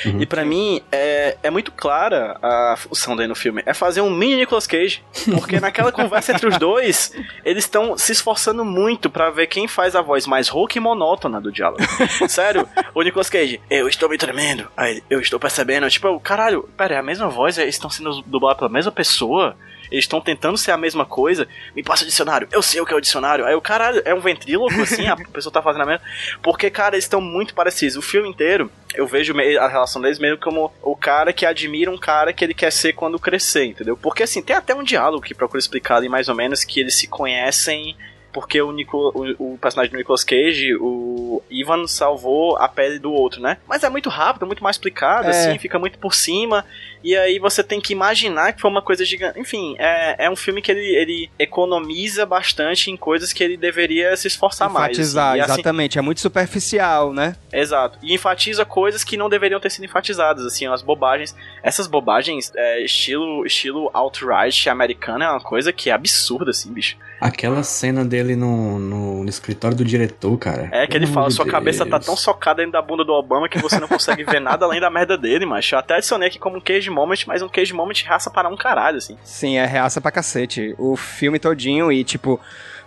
Uhum. 0.04 0.20
E 0.20 0.26
pra 0.26 0.44
mim, 0.44 0.82
é, 0.90 1.36
é 1.42 1.50
muito 1.50 1.72
clara 1.72 2.38
a 2.42 2.76
função 2.88 3.16
dele 3.16 3.28
no 3.28 3.34
filme. 3.34 3.62
É 3.66 3.74
fazer 3.74 4.00
um 4.00 4.10
mini 4.10 4.36
Nicolas 4.36 4.66
Cage. 4.66 5.02
Porque 5.34 5.60
naquela 5.60 5.90
conversa 5.92 6.32
entre 6.32 6.48
os 6.48 6.58
dois, 6.58 7.12
eles 7.44 7.64
estão 7.64 7.96
se 7.96 8.12
esforçando 8.12 8.64
muito 8.64 9.10
pra 9.10 9.30
ver 9.30 9.46
quem 9.46 9.66
faz 9.68 9.94
a 9.94 10.02
voz 10.02 10.26
mais 10.26 10.48
rouca 10.48 10.78
e 10.78 10.80
monótona 10.80 11.40
do 11.40 11.52
diálogo. 11.52 11.82
Sério, 12.28 12.68
o 12.94 13.02
Nicolas 13.02 13.30
Cage, 13.30 13.60
eu 13.70 13.88
estou 13.88 14.08
me 14.08 14.18
tremendo. 14.18 14.68
Aí, 14.76 15.02
eu 15.08 15.20
estou 15.20 15.38
percebendo. 15.38 15.88
Tipo, 15.88 16.18
caralho, 16.20 16.68
pera, 16.76 16.94
é 16.94 16.98
a 16.98 17.02
mesma 17.02 17.28
voz? 17.28 17.58
Eles 17.58 17.74
estão 17.74 17.90
sendo 17.90 18.22
dublados 18.22 18.58
pela 18.58 18.70
mesma 18.70 18.92
pessoa? 18.92 19.56
Eles 19.94 20.04
estão 20.04 20.20
tentando 20.20 20.58
ser 20.58 20.72
a 20.72 20.76
mesma 20.76 21.06
coisa. 21.06 21.46
Me 21.74 21.82
passa 21.82 22.02
o 22.02 22.06
dicionário. 22.06 22.48
Eu 22.50 22.60
sei 22.62 22.80
o 22.80 22.86
que 22.86 22.92
é 22.92 22.96
o 22.96 23.00
dicionário. 23.00 23.44
Aí 23.44 23.54
o 23.54 23.60
caralho, 23.60 24.02
é 24.04 24.12
um 24.14 24.20
ventríloco 24.20 24.80
assim, 24.82 25.06
a 25.06 25.16
pessoa 25.32 25.52
tá 25.52 25.62
fazendo 25.62 25.82
a 25.82 25.86
mesma. 25.86 26.04
Porque, 26.42 26.68
cara, 26.68 26.96
eles 26.96 27.04
estão 27.04 27.20
muito 27.20 27.54
parecidos. 27.54 27.96
O 27.96 28.02
filme 28.02 28.28
inteiro, 28.28 28.70
eu 28.94 29.06
vejo 29.06 29.32
a 29.60 29.68
relação 29.68 30.02
deles 30.02 30.18
meio 30.18 30.36
como 30.38 30.72
o 30.82 30.96
cara 30.96 31.32
que 31.32 31.46
admira 31.46 31.90
um 31.90 31.98
cara 31.98 32.32
que 32.32 32.44
ele 32.44 32.54
quer 32.54 32.72
ser 32.72 32.92
quando 32.92 33.18
crescer, 33.18 33.64
entendeu? 33.66 33.96
Porque 33.96 34.24
assim, 34.24 34.42
tem 34.42 34.56
até 34.56 34.74
um 34.74 34.82
diálogo 34.82 35.24
que 35.24 35.34
procura 35.34 35.58
explicar 35.60 35.96
ali 35.96 36.08
mais 36.08 36.28
ou 36.28 36.34
menos 36.34 36.64
que 36.64 36.80
eles 36.80 36.94
se 36.94 37.06
conhecem 37.06 37.96
porque 38.32 38.60
o, 38.60 38.72
Nico, 38.72 39.12
o, 39.14 39.52
o 39.54 39.58
personagem 39.58 39.92
do 39.92 39.96
Nicolas 39.96 40.24
Cage, 40.24 40.74
o 40.80 41.40
Ivan, 41.48 41.86
salvou 41.86 42.56
a 42.56 42.68
pele 42.68 42.98
do 42.98 43.12
outro, 43.12 43.40
né? 43.40 43.58
Mas 43.64 43.84
é 43.84 43.88
muito 43.88 44.10
rápido, 44.10 44.44
muito 44.44 44.60
mais 44.62 44.74
explicado, 44.74 45.28
É. 45.28 45.30
assim, 45.30 45.56
fica 45.56 45.78
muito 45.78 46.00
por 46.00 46.12
cima. 46.12 46.64
E 47.04 47.14
aí 47.14 47.38
você 47.38 47.62
tem 47.62 47.82
que 47.82 47.92
imaginar 47.92 48.54
que 48.54 48.62
foi 48.62 48.70
uma 48.70 48.80
coisa 48.80 49.04
gigante. 49.04 49.38
Enfim, 49.38 49.76
é, 49.78 50.24
é 50.24 50.30
um 50.30 50.34
filme 50.34 50.62
que 50.62 50.72
ele, 50.72 50.80
ele 50.80 51.30
economiza 51.38 52.24
bastante 52.24 52.90
em 52.90 52.96
coisas 52.96 53.30
que 53.30 53.44
ele 53.44 53.58
deveria 53.58 54.16
se 54.16 54.26
esforçar 54.26 54.70
mais. 54.70 54.96
Enfatizar, 54.96 55.32
assim. 55.32 55.38
E, 55.38 55.40
assim, 55.42 55.52
exatamente. 55.52 55.98
É 55.98 56.02
muito 56.02 56.22
superficial, 56.22 57.12
né? 57.12 57.36
Exato. 57.52 57.98
E 58.02 58.14
enfatiza 58.14 58.64
coisas 58.64 59.04
que 59.04 59.18
não 59.18 59.28
deveriam 59.28 59.60
ter 59.60 59.70
sido 59.70 59.84
enfatizadas, 59.84 60.46
assim, 60.46 60.66
as 60.66 60.80
bobagens. 60.80 61.36
Essas 61.62 61.86
bobagens, 61.86 62.50
é, 62.56 62.82
estilo, 62.82 63.44
estilo 63.44 63.90
alt-right 63.92 64.70
americano, 64.70 65.24
é 65.24 65.30
uma 65.30 65.40
coisa 65.40 65.74
que 65.74 65.90
é 65.90 65.92
absurda, 65.92 66.52
assim, 66.52 66.72
bicho. 66.72 66.96
Aquela 67.20 67.62
cena 67.62 68.04
dele 68.04 68.34
no, 68.34 68.78
no, 68.78 69.22
no 69.22 69.28
escritório 69.28 69.76
do 69.76 69.84
diretor, 69.84 70.36
cara. 70.38 70.68
É 70.72 70.86
que 70.86 70.96
ele 70.96 71.06
fala, 71.06 71.30
sua 71.30 71.46
cabeça 71.46 71.84
tá 71.84 71.98
Deus. 71.98 72.06
tão 72.06 72.16
socada 72.16 72.56
dentro 72.56 72.72
da 72.72 72.82
bunda 72.82 73.04
do 73.04 73.12
Obama 73.12 73.48
que 73.48 73.58
você 73.58 73.78
não 73.78 73.88
consegue 73.88 74.24
ver 74.24 74.40
nada 74.40 74.64
além 74.64 74.80
da 74.80 74.90
merda 74.90 75.16
dele, 75.16 75.46
mas 75.46 75.70
eu 75.70 75.78
até 75.78 75.94
adicionei 75.94 76.28
aqui 76.28 76.38
como 76.38 76.56
um 76.56 76.60
cage 76.60 76.90
moment, 76.94 77.26
mas 77.26 77.42
um 77.42 77.48
cage 77.48 77.74
moment 77.74 78.02
raça 78.06 78.30
para 78.30 78.48
um 78.48 78.56
caralho, 78.56 78.98
assim. 78.98 79.18
Sim, 79.22 79.58
é 79.58 79.66
reaça 79.66 80.00
pra 80.00 80.10
cacete. 80.10 80.74
O 80.78 80.96
filme 80.96 81.38
todinho 81.38 81.90
e, 81.92 82.04
tipo, 82.04 82.40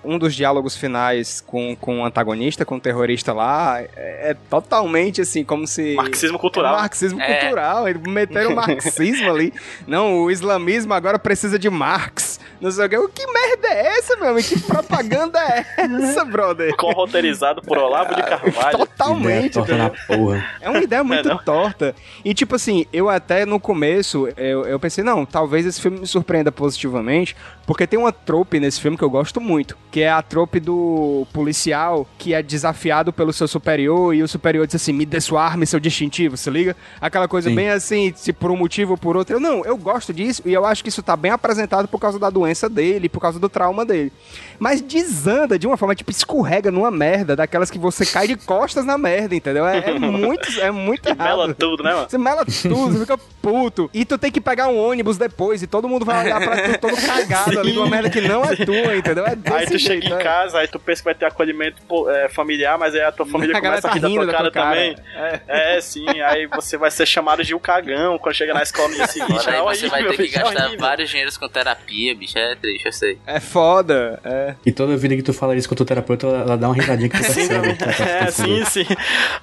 um 0.08 0.18
dos 0.18 0.34
diálogos 0.34 0.76
finais 0.76 1.42
com, 1.46 1.76
com 1.76 2.00
o 2.02 2.06
antagonista, 2.06 2.64
com 2.66 2.76
o 2.78 2.80
terrorista 2.80 3.34
lá, 3.34 3.82
é, 3.82 4.32
é 4.32 4.38
totalmente 4.50 5.22
assim, 5.22 5.44
como 5.44 5.68
se. 5.68 5.96
Marxismo 5.96 6.40
cultural. 6.40 6.76
É 6.76 6.78
marxismo 6.82 7.22
É. 7.22 7.40
cultural. 7.42 7.88
Eles 7.88 8.02
meteram 8.04 8.52
o 8.54 8.56
marxismo 8.58 9.30
ali. 9.30 9.54
Não, 9.86 10.20
o 10.24 10.32
islamismo 10.32 10.94
agora 10.94 11.20
precisa 11.20 11.60
de 11.60 11.70
Marx. 11.70 12.40
Não 12.60 12.72
sei 12.72 12.86
o 12.86 12.90
que. 12.90 13.08
Que 13.10 13.28
merda 13.32 13.68
é 13.68 13.98
essa, 13.98 14.16
meu 14.16 14.30
amigo? 14.30 14.48
Que 14.48 14.60
propaganda 14.62 15.40
é 15.40 15.66
essa, 15.78 16.26
brother? 16.26 16.76
Co-roteirizado 16.76 17.62
por 17.62 17.78
Olavo 17.78 18.16
de 18.16 18.24
Carvalho. 18.24 18.48
Ideia 18.50 18.72
Totalmente, 18.78 19.54
torta 19.54 19.78
na 19.78 19.90
porra. 19.90 20.46
É 20.62 20.70
uma 20.70 20.80
ideia 20.80 21.04
muito 21.04 21.30
É, 21.30 21.38
torta. 21.44 21.96
E, 22.26 22.34
tipo 22.34 22.56
assim, 22.56 22.86
eu 22.92 23.10
até 23.10 23.46
no 23.46 23.60
começo, 23.60 24.28
eu, 24.38 24.66
eu 24.66 24.80
pensei, 24.80 25.04
não, 25.04 25.26
talvez 25.26 25.66
esse 25.66 25.80
filme 25.82 26.00
me 26.00 26.08
surpreenda 26.08 26.52
positivamente, 26.52 27.36
porque 27.66 27.86
tem 27.86 28.00
uma 28.00 28.12
trope 28.12 28.60
nesse 28.60 28.80
filme 28.82 28.98
que 28.98 29.04
eu 29.04 29.10
gosto 29.10 29.40
muito, 29.40 29.78
que 29.98 30.04
é 30.04 30.12
a 30.12 30.22
trope 30.22 30.60
do 30.60 31.26
policial 31.34 32.06
que 32.20 32.32
é 32.32 32.44
desafiado 32.44 33.12
pelo 33.12 33.34
seu 33.34 33.48
superior 33.48 34.14
e 34.14 34.22
o 34.22 34.28
superior 34.28 34.68
diz 34.68 34.76
assim, 34.76 34.94
me 34.94 35.08
dê 35.08 35.20
sua 35.20 35.44
arma 35.44 35.64
e 35.64 35.68
seu 35.68 35.80
distintivo, 35.80 36.38
se 36.38 36.52
liga? 36.52 36.76
Aquela 37.02 37.28
coisa 37.28 37.50
Sim. 37.50 37.56
bem 37.56 37.72
assim, 37.72 38.14
se 38.16 38.32
por 38.32 38.52
um 38.52 38.56
motivo 38.56 38.92
ou 38.92 38.98
por 39.00 39.18
outro. 39.18 39.38
Eu, 39.38 39.40
não, 39.40 39.66
eu 39.66 39.76
gosto 39.76 40.14
disso 40.14 40.44
e 40.46 40.54
eu 40.54 40.68
acho 40.68 40.84
que 40.84 40.90
isso 40.90 41.02
tá 41.02 41.18
bem 41.18 41.32
apresentado 41.32 41.88
por 41.88 42.00
causa 42.00 42.20
da 42.20 42.30
doença 42.30 42.70
dele, 42.70 43.10
por 43.10 43.20
causa 43.20 43.40
do 43.40 43.50
trauma 43.50 43.84
dele. 43.84 44.14
Mas 44.60 44.82
desanda 44.82 45.58
de 45.58 45.66
uma 45.66 45.78
forma, 45.78 45.96
tipo, 45.96 46.12
escorrega 46.12 46.70
numa 46.70 46.92
merda, 46.92 47.36
daquelas 47.36 47.72
que 47.72 47.80
você 47.80 48.06
cai 48.06 48.28
de 48.28 48.36
costas 48.36 48.86
na 48.86 49.00
merda, 49.00 49.34
entendeu? 49.34 49.66
É, 49.66 49.80
é 49.80 49.94
muito, 49.98 50.62
é 50.62 50.70
muito 50.70 51.08
errado. 51.08 51.24
Mela 51.24 51.54
tudo, 51.56 51.82
né, 51.82 51.94
mano? 51.94 52.08
Você 52.08 52.18
mela 52.20 52.46
tudo, 52.46 52.94
você 52.94 53.00
fica 53.00 53.18
puto. 53.42 53.90
E 53.94 54.06
tu 54.06 54.16
tem 54.16 54.32
que 54.32 54.42
pegar 54.42 54.68
um 54.68 54.78
ônibus 54.78 55.18
depois 55.18 55.64
e 55.64 55.68
todo 55.68 55.90
mundo 55.90 56.06
vai 56.06 56.24
olhar 56.24 56.40
pra 56.40 56.70
tu 56.70 56.80
todo 56.82 57.02
cagado 57.02 57.60
ali 57.60 57.72
de 57.72 57.80
uma 57.80 57.90
merda 57.90 58.12
que 58.12 58.22
não 58.22 58.44
é 58.44 58.56
tua, 58.56 58.96
entendeu? 58.96 59.26
É 59.26 59.36
desse 59.36 59.56
Aí 59.56 59.66
tu 59.66 59.78
jeito, 59.78 59.87
chega 59.88 60.08
em 60.08 60.14
é. 60.14 60.18
casa, 60.18 60.60
aí 60.60 60.68
tu 60.68 60.80
pensa 60.80 61.02
que 61.02 61.06
vai 61.06 61.16
ter 61.16 61.26
acolhimento 61.26 61.82
é, 62.10 62.30
familiar, 62.30 62.78
mas 62.78 62.94
aí 62.96 63.02
a 63.02 63.12
tua 63.12 63.26
família 63.26 63.58
A 63.58 63.62
começa 63.62 63.88
a 63.88 63.92
rir 63.94 64.00
da 64.00 64.08
rindo 64.08 64.24
tua 64.24 64.32
cara 64.32 64.52
tua 64.52 64.64
também. 64.64 64.96
É. 65.16 65.76
É, 65.76 65.82
sim, 65.82 66.06
aí 66.22 66.46
você 66.48 66.78
vai 66.78 66.92
ser 66.92 67.06
chamado 67.06 67.44
de 67.44 67.54
um 67.56 67.60
cagão 67.60 68.18
quando 68.18 68.36
chega 68.36 68.54
na 68.54 68.64
escola 68.64 68.90
no 68.90 68.96
dia 68.96 69.08
seguinte. 69.08 69.48
Olha, 69.48 69.50
aí 69.50 69.58
É 69.58 69.62
você 69.62 69.88
vai 69.88 70.04
ter 70.04 70.12
que 70.12 70.18
bicho, 70.24 70.38
é 70.38 70.42
gastar 70.44 70.66
horrível. 70.66 70.80
vários 70.80 71.10
dinheiros 71.10 71.38
com 71.38 71.48
terapia, 71.48 72.16
bicho. 72.16 72.38
É 72.38 72.56
triste, 72.56 72.86
eu 72.86 72.94
sei. 72.94 73.18
É 73.26 73.40
foda. 73.40 74.20
É. 74.24 74.56
E 74.66 74.72
toda 74.72 74.96
vida 74.98 75.16
que 75.16 75.24
tu 75.24 75.34
fala 75.34 75.56
isso 75.56 75.68
com 75.68 75.74
o 75.74 75.78
teu 75.78 75.86
terapeuta, 75.86 76.28
ela, 76.28 76.42
ela 76.42 76.58
dá 76.58 76.68
uma 76.68 76.76
risadinha 76.76 77.10
que 77.10 77.18
tu 77.18 77.24
percebe. 77.24 77.76
que 77.76 77.84
ela 77.84 77.94
tá 77.94 78.04
É, 78.04 78.32
sim, 78.32 78.66
sim. 78.66 78.86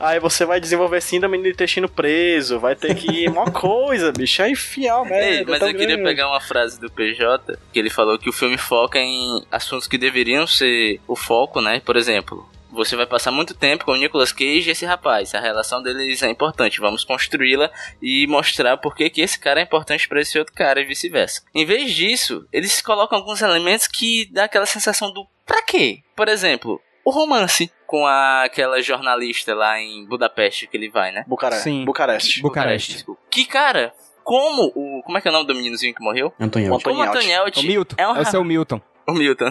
Aí 0.00 0.18
você 0.20 0.44
vai 0.44 0.60
desenvolver 0.60 1.00
síndrome 1.00 1.38
do 1.38 1.48
intestino 1.48 1.88
preso, 1.88 2.58
vai 2.58 2.74
ter 2.74 2.94
que 2.94 3.10
ir 3.24 3.28
uma 3.28 3.50
coisa, 3.50 4.12
bicho. 4.12 4.42
É 4.42 4.50
enfiar, 4.50 5.02
velho. 5.04 5.38
Ei, 5.38 5.44
mas 5.46 5.60
eu 5.62 5.74
queria 5.74 6.02
pegar 6.02 6.28
uma 6.28 6.40
frase 6.40 6.80
do 6.80 6.90
PJ, 6.90 7.58
que 7.72 7.78
ele 7.78 7.90
falou 7.90 8.18
que 8.18 8.28
o 8.28 8.32
filme 8.32 8.56
foca 8.58 8.98
em 8.98 9.44
assuntos 9.50 9.86
que 9.86 9.96
deveriam 9.98 10.23
ser 10.46 11.00
o 11.06 11.16
foco, 11.16 11.60
né? 11.60 11.80
Por 11.80 11.96
exemplo, 11.96 12.48
você 12.70 12.96
vai 12.96 13.06
passar 13.06 13.30
muito 13.30 13.54
tempo 13.54 13.84
com 13.84 13.92
o 13.92 13.96
Nicolas 13.96 14.32
Cage 14.32 14.68
e 14.68 14.70
esse 14.70 14.84
rapaz. 14.84 15.34
A 15.34 15.40
relação 15.40 15.82
deles 15.82 16.22
é 16.22 16.28
importante. 16.28 16.80
Vamos 16.80 17.04
construí-la 17.04 17.70
e 18.02 18.26
mostrar 18.26 18.76
por 18.76 18.94
que 18.94 19.08
que 19.08 19.20
esse 19.20 19.38
cara 19.38 19.60
é 19.60 19.62
importante 19.62 20.08
para 20.08 20.20
esse 20.20 20.38
outro 20.38 20.52
cara 20.54 20.80
e 20.80 20.84
vice-versa. 20.84 21.42
Em 21.54 21.64
vez 21.64 21.94
disso, 21.94 22.46
eles 22.52 22.82
colocam 22.82 23.18
alguns 23.18 23.40
elementos 23.40 23.86
que 23.86 24.28
dá 24.32 24.44
aquela 24.44 24.66
sensação 24.66 25.12
do 25.12 25.26
pra 25.46 25.62
quê? 25.62 26.00
Por 26.16 26.28
exemplo, 26.28 26.80
o 27.04 27.10
romance 27.10 27.70
com 27.86 28.06
a, 28.06 28.44
aquela 28.44 28.80
jornalista 28.82 29.54
lá 29.54 29.80
em 29.80 30.04
Budapeste 30.06 30.66
que 30.66 30.76
ele 30.76 30.90
vai, 30.90 31.12
né? 31.12 31.24
Bucaré. 31.28 31.56
Sim. 31.56 31.84
Bucareste. 31.84 32.42
Bucareste. 32.42 32.92
desculpa. 32.94 33.20
Que 33.30 33.44
cara, 33.44 33.94
como 34.24 34.72
o. 34.74 35.02
Como 35.04 35.18
é 35.18 35.20
que 35.20 35.28
é 35.28 35.30
o 35.30 35.34
nome 35.34 35.46
do 35.46 35.54
meninozinho 35.54 35.94
que 35.94 36.02
morreu? 36.02 36.32
Antônio. 36.40 36.70
Bom, 36.70 36.80
Como 36.80 36.98
o 36.98 37.02
Antonielti. 37.02 37.60
Antonielti 37.60 37.60
O 37.60 37.62
Milton. 37.62 37.96
é 37.98 38.08
um 38.08 38.20
Esse 38.20 38.34
é 38.34 38.38
o 38.38 38.44
Milton. 38.44 38.80
O 39.06 39.12
Milton. 39.12 39.50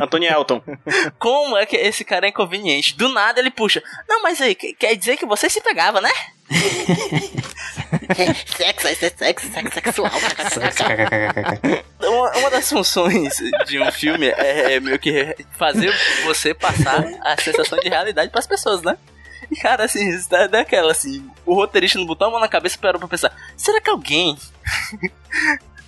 Antônio 0.00 0.30
Elton. 0.32 0.62
Como 1.18 1.56
é 1.56 1.64
que 1.66 1.76
esse 1.76 2.04
cara 2.04 2.26
é 2.26 2.30
inconveniente? 2.30 2.96
Do 2.96 3.08
nada 3.08 3.40
ele 3.40 3.50
puxa. 3.50 3.82
Não, 4.08 4.22
mas 4.22 4.40
aí, 4.40 4.54
que- 4.54 4.74
quer 4.74 4.94
dizer 4.96 5.16
que 5.16 5.26
você 5.26 5.48
se 5.48 5.60
pegava, 5.60 6.00
né? 6.00 6.10
sexo, 8.56 8.88
sexo, 9.16 9.52
sexo 9.52 9.74
sexual. 9.74 10.10
Uma, 12.02 12.36
uma 12.38 12.50
das 12.50 12.68
funções 12.68 13.34
de 13.66 13.80
um 13.80 13.90
filme 13.92 14.26
é, 14.28 14.74
é 14.74 14.80
meio 14.80 14.98
que 14.98 15.34
fazer 15.56 15.92
você 16.24 16.52
passar 16.54 17.04
a 17.22 17.40
sensação 17.40 17.78
de 17.78 17.88
realidade 17.88 18.30
pras 18.30 18.46
pessoas, 18.46 18.82
né? 18.82 18.96
E 19.50 19.56
cara, 19.56 19.84
assim, 19.84 20.08
isso 20.08 20.28
dá, 20.30 20.46
dá 20.46 20.60
aquela 20.60 20.92
assim, 20.92 21.28
o 21.44 21.54
roteirista 21.54 21.98
não 21.98 22.06
botou 22.06 22.28
a 22.28 22.30
mão 22.30 22.40
na 22.40 22.48
cabeça 22.48 22.76
e 22.76 22.78
parou 22.78 22.98
pra 23.00 23.08
pensar, 23.08 23.34
será 23.56 23.80
que 23.80 23.90
alguém 23.90 24.36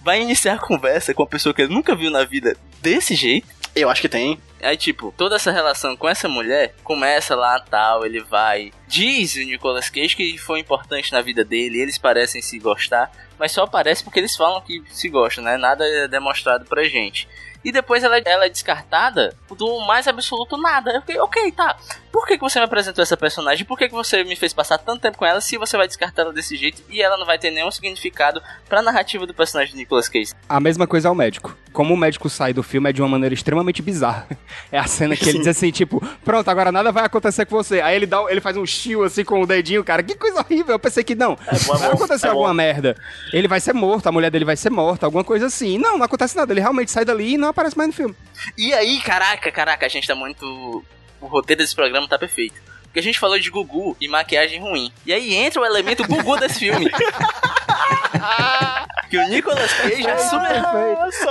vai 0.02 0.20
iniciar 0.20 0.54
a 0.54 0.58
conversa 0.58 1.14
com 1.14 1.22
uma 1.22 1.28
pessoa 1.28 1.54
que 1.54 1.62
ele 1.62 1.72
nunca 1.74 1.94
viu 1.94 2.10
na 2.10 2.24
vida 2.24 2.56
desse 2.82 3.14
jeito? 3.14 3.46
Eu 3.74 3.88
acho 3.88 4.02
que 4.02 4.08
tem. 4.08 4.38
Aí, 4.60 4.76
tipo, 4.76 5.14
toda 5.16 5.36
essa 5.36 5.50
relação 5.50 5.96
com 5.96 6.08
essa 6.08 6.28
mulher 6.28 6.74
começa 6.84 7.34
lá 7.34 7.58
tal, 7.58 8.04
ele 8.04 8.20
vai. 8.20 8.70
Diz 8.86 9.34
o 9.36 9.38
Nicolas 9.38 9.88
Cage 9.88 10.14
que 10.14 10.36
foi 10.36 10.60
importante 10.60 11.10
na 11.12 11.22
vida 11.22 11.42
dele, 11.42 11.80
eles 11.80 11.96
parecem 11.96 12.42
se 12.42 12.58
gostar, 12.58 13.10
mas 13.38 13.52
só 13.52 13.66
parece 13.66 14.04
porque 14.04 14.20
eles 14.20 14.36
falam 14.36 14.60
que 14.60 14.82
se 14.90 15.08
gostam, 15.08 15.42
né? 15.42 15.56
Nada 15.56 15.86
é 15.86 16.06
demonstrado 16.06 16.66
pra 16.66 16.84
gente. 16.84 17.26
E 17.64 17.72
depois 17.72 18.04
ela, 18.04 18.18
ela 18.18 18.46
é 18.46 18.50
descartada 18.50 19.34
do 19.56 19.80
mais 19.86 20.06
absoluto 20.06 20.56
nada. 20.56 20.92
Eu 20.92 21.00
fiquei, 21.00 21.18
ok, 21.18 21.52
tá. 21.52 21.76
Por 22.12 22.26
que, 22.26 22.36
que 22.36 22.42
você 22.42 22.58
me 22.58 22.66
apresentou 22.66 23.02
essa 23.02 23.16
personagem? 23.16 23.64
Por 23.64 23.78
que, 23.78 23.88
que 23.88 23.94
você 23.94 24.22
me 24.22 24.36
fez 24.36 24.52
passar 24.52 24.76
tanto 24.76 25.00
tempo 25.00 25.16
com 25.16 25.24
ela 25.24 25.40
se 25.40 25.56
você 25.56 25.78
vai 25.78 25.88
descartar 25.88 26.22
ela 26.22 26.32
desse 26.32 26.56
jeito 26.56 26.82
e 26.90 27.00
ela 27.00 27.16
não 27.16 27.24
vai 27.24 27.38
ter 27.38 27.50
nenhum 27.50 27.70
significado 27.70 28.42
pra 28.68 28.82
narrativa 28.82 29.26
do 29.26 29.32
personagem 29.32 29.72
de 29.72 29.78
Nicolas 29.78 30.10
Cage? 30.10 30.32
A 30.46 30.60
mesma 30.60 30.86
coisa 30.86 31.08
ao 31.08 31.14
médico. 31.14 31.56
Como 31.72 31.94
o 31.94 31.96
médico 31.96 32.28
sai 32.28 32.52
do 32.52 32.62
filme 32.62 32.90
é 32.90 32.92
de 32.92 33.00
uma 33.00 33.08
maneira 33.08 33.34
extremamente 33.34 33.80
bizarra. 33.80 34.28
É 34.70 34.78
a 34.78 34.86
cena 34.86 35.16
que 35.16 35.28
ele 35.28 35.38
diz 35.38 35.48
assim, 35.48 35.70
tipo, 35.70 36.02
pronto, 36.24 36.48
agora 36.48 36.70
nada 36.70 36.92
vai 36.92 37.04
acontecer 37.04 37.46
com 37.46 37.56
você. 37.56 37.80
Aí 37.80 37.96
ele 37.96 38.06
dá, 38.06 38.22
ele 38.28 38.40
faz 38.40 38.56
um 38.56 38.66
chill 38.66 39.04
assim 39.04 39.24
com 39.24 39.40
o 39.40 39.46
dedinho, 39.46 39.82
cara. 39.82 40.02
Que 40.02 40.14
coisa 40.14 40.40
horrível. 40.40 40.74
Eu 40.74 40.78
pensei 40.78 41.02
que 41.02 41.14
não. 41.14 41.36
bom, 41.66 41.74
é 41.74 41.78
vai 41.78 41.92
acontecer 41.92 42.26
é 42.26 42.30
alguma 42.30 42.52
merda. 42.52 42.96
Ele 43.32 43.48
vai 43.48 43.60
ser 43.60 43.72
morto, 43.72 44.06
a 44.06 44.12
mulher 44.12 44.30
dele 44.30 44.44
vai 44.44 44.56
ser 44.56 44.70
morta, 44.70 45.06
alguma 45.06 45.24
coisa 45.24 45.46
assim. 45.46 45.78
Não, 45.78 45.96
não 45.96 46.04
acontece 46.04 46.36
nada. 46.36 46.52
Ele 46.52 46.60
realmente 46.60 46.90
sai 46.90 47.04
dali 47.04 47.34
e 47.34 47.38
não 47.38 47.48
aparece 47.48 47.76
mais 47.76 47.88
no 47.88 47.94
filme. 47.94 48.14
E 48.56 48.72
aí, 48.72 49.00
caraca, 49.00 49.50
caraca, 49.50 49.86
a 49.86 49.88
gente 49.88 50.06
tá 50.06 50.14
muito. 50.14 50.84
O 51.22 51.26
roteiro 51.26 51.62
desse 51.62 51.74
programa 51.74 52.08
tá 52.08 52.18
perfeito. 52.18 52.60
Porque 52.82 52.98
a 52.98 53.02
gente 53.02 53.18
falou 53.18 53.38
de 53.38 53.48
Gugu 53.48 53.96
e 53.98 54.06
maquiagem 54.06 54.60
ruim. 54.60 54.92
E 55.06 55.14
aí 55.14 55.34
entra 55.34 55.62
o 55.62 55.64
elemento 55.64 56.06
Gugu 56.06 56.36
desse 56.36 56.58
filme. 56.58 56.90
que 59.08 59.16
o 59.16 59.28
Nicolas 59.28 59.72
Cage 59.72 60.10
assume, 60.10 60.46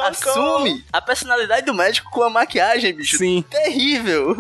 assume 0.08 0.86
a 0.92 1.02
personalidade 1.02 1.66
do 1.66 1.74
médico 1.74 2.10
com 2.10 2.24
a 2.24 2.30
maquiagem, 2.30 2.96
bicho. 2.96 3.18
Sim. 3.18 3.44
Terrível. 3.48 4.36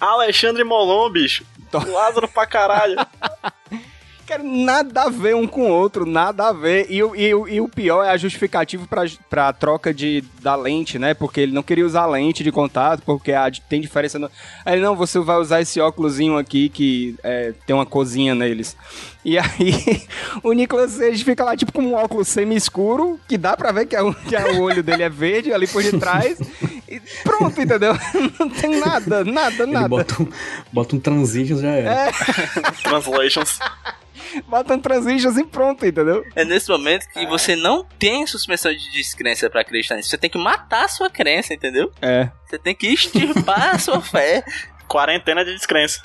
Alexandre 0.00 0.62
Molon, 0.62 1.10
bicho. 1.10 1.44
Lázaro 1.72 2.28
pra 2.28 2.46
caralho. 2.46 2.96
Nada 4.38 5.02
a 5.02 5.08
ver 5.08 5.34
um 5.34 5.46
com 5.46 5.62
o 5.62 5.72
outro, 5.72 6.06
nada 6.06 6.48
a 6.48 6.52
ver. 6.52 6.86
E, 6.90 7.02
o- 7.02 7.14
e, 7.16 7.34
o- 7.34 7.48
e 7.48 7.60
o 7.60 7.68
pior 7.68 8.04
é 8.04 8.10
a 8.10 8.16
justificativa 8.16 8.86
pra, 8.86 9.02
pra 9.28 9.52
troca 9.52 9.92
de, 9.92 10.22
da 10.40 10.54
lente, 10.54 10.98
né? 10.98 11.14
Porque 11.14 11.40
ele 11.40 11.52
não 11.52 11.62
queria 11.62 11.84
usar 11.86 12.06
lente 12.06 12.42
de 12.44 12.52
contato, 12.52 13.02
porque 13.04 13.32
a- 13.32 13.50
tem 13.68 13.80
diferença 13.80 14.18
no. 14.18 14.30
Aí, 14.64 14.74
ele, 14.74 14.82
não, 14.82 14.94
você 14.96 15.18
vai 15.20 15.36
usar 15.38 15.60
esse 15.60 15.80
óculosinho 15.80 16.36
aqui 16.38 16.68
que 16.68 17.14
é, 17.22 17.52
tem 17.66 17.74
uma 17.74 17.86
cozinha 17.86 18.34
neles. 18.34 18.76
E 19.24 19.38
aí, 19.38 20.02
o 20.42 20.52
Nicolas 20.52 20.96
Cage 20.96 21.24
fica 21.24 21.44
lá, 21.44 21.56
tipo, 21.56 21.72
com 21.72 21.82
um 21.82 21.94
óculos 21.94 22.26
semi-escuro, 22.28 23.20
que 23.28 23.38
dá 23.38 23.56
pra 23.56 23.70
ver 23.72 23.86
que, 23.86 23.94
é 23.94 24.02
o, 24.02 24.12
que 24.12 24.34
é 24.34 24.52
o 24.52 24.60
olho 24.62 24.82
dele 24.82 25.02
é 25.04 25.08
verde 25.08 25.52
ali 25.52 25.66
por 25.66 25.82
detrás. 25.82 26.38
E 26.88 27.00
pronto, 27.22 27.60
entendeu? 27.60 27.94
Não 28.38 28.50
tem 28.50 28.78
nada, 28.80 29.24
nada, 29.24 29.62
Ele 29.62 29.72
nada. 29.72 29.88
bota 29.88 30.22
um, 30.22 30.28
bota 30.72 30.96
um 30.96 31.00
transition 31.00 31.56
já 31.58 31.68
era. 31.70 32.12
Translations. 32.82 33.58
Um 34.72 34.78
transitions 34.78 35.36
e 35.36 35.44
pronto, 35.44 35.84
entendeu? 35.84 36.24
É 36.34 36.44
nesse 36.44 36.70
momento 36.70 37.06
que 37.12 37.26
você 37.26 37.56
não 37.56 37.84
tem 37.98 38.26
suspensão 38.26 38.72
de 38.72 38.92
descrença 38.92 39.48
pra 39.50 39.60
acreditar 39.60 39.96
nisso. 39.96 40.08
Você 40.10 40.18
tem 40.18 40.30
que 40.30 40.38
matar 40.38 40.84
a 40.84 40.88
sua 40.88 41.10
crença, 41.10 41.54
entendeu? 41.54 41.90
É. 42.00 42.30
Você 42.46 42.58
tem 42.58 42.74
que 42.74 42.86
extirpar 42.86 43.74
a 43.74 43.78
sua 43.78 44.00
fé. 44.00 44.44
Quarentena 44.88 45.42
de 45.44 45.54
descrença. 45.54 46.02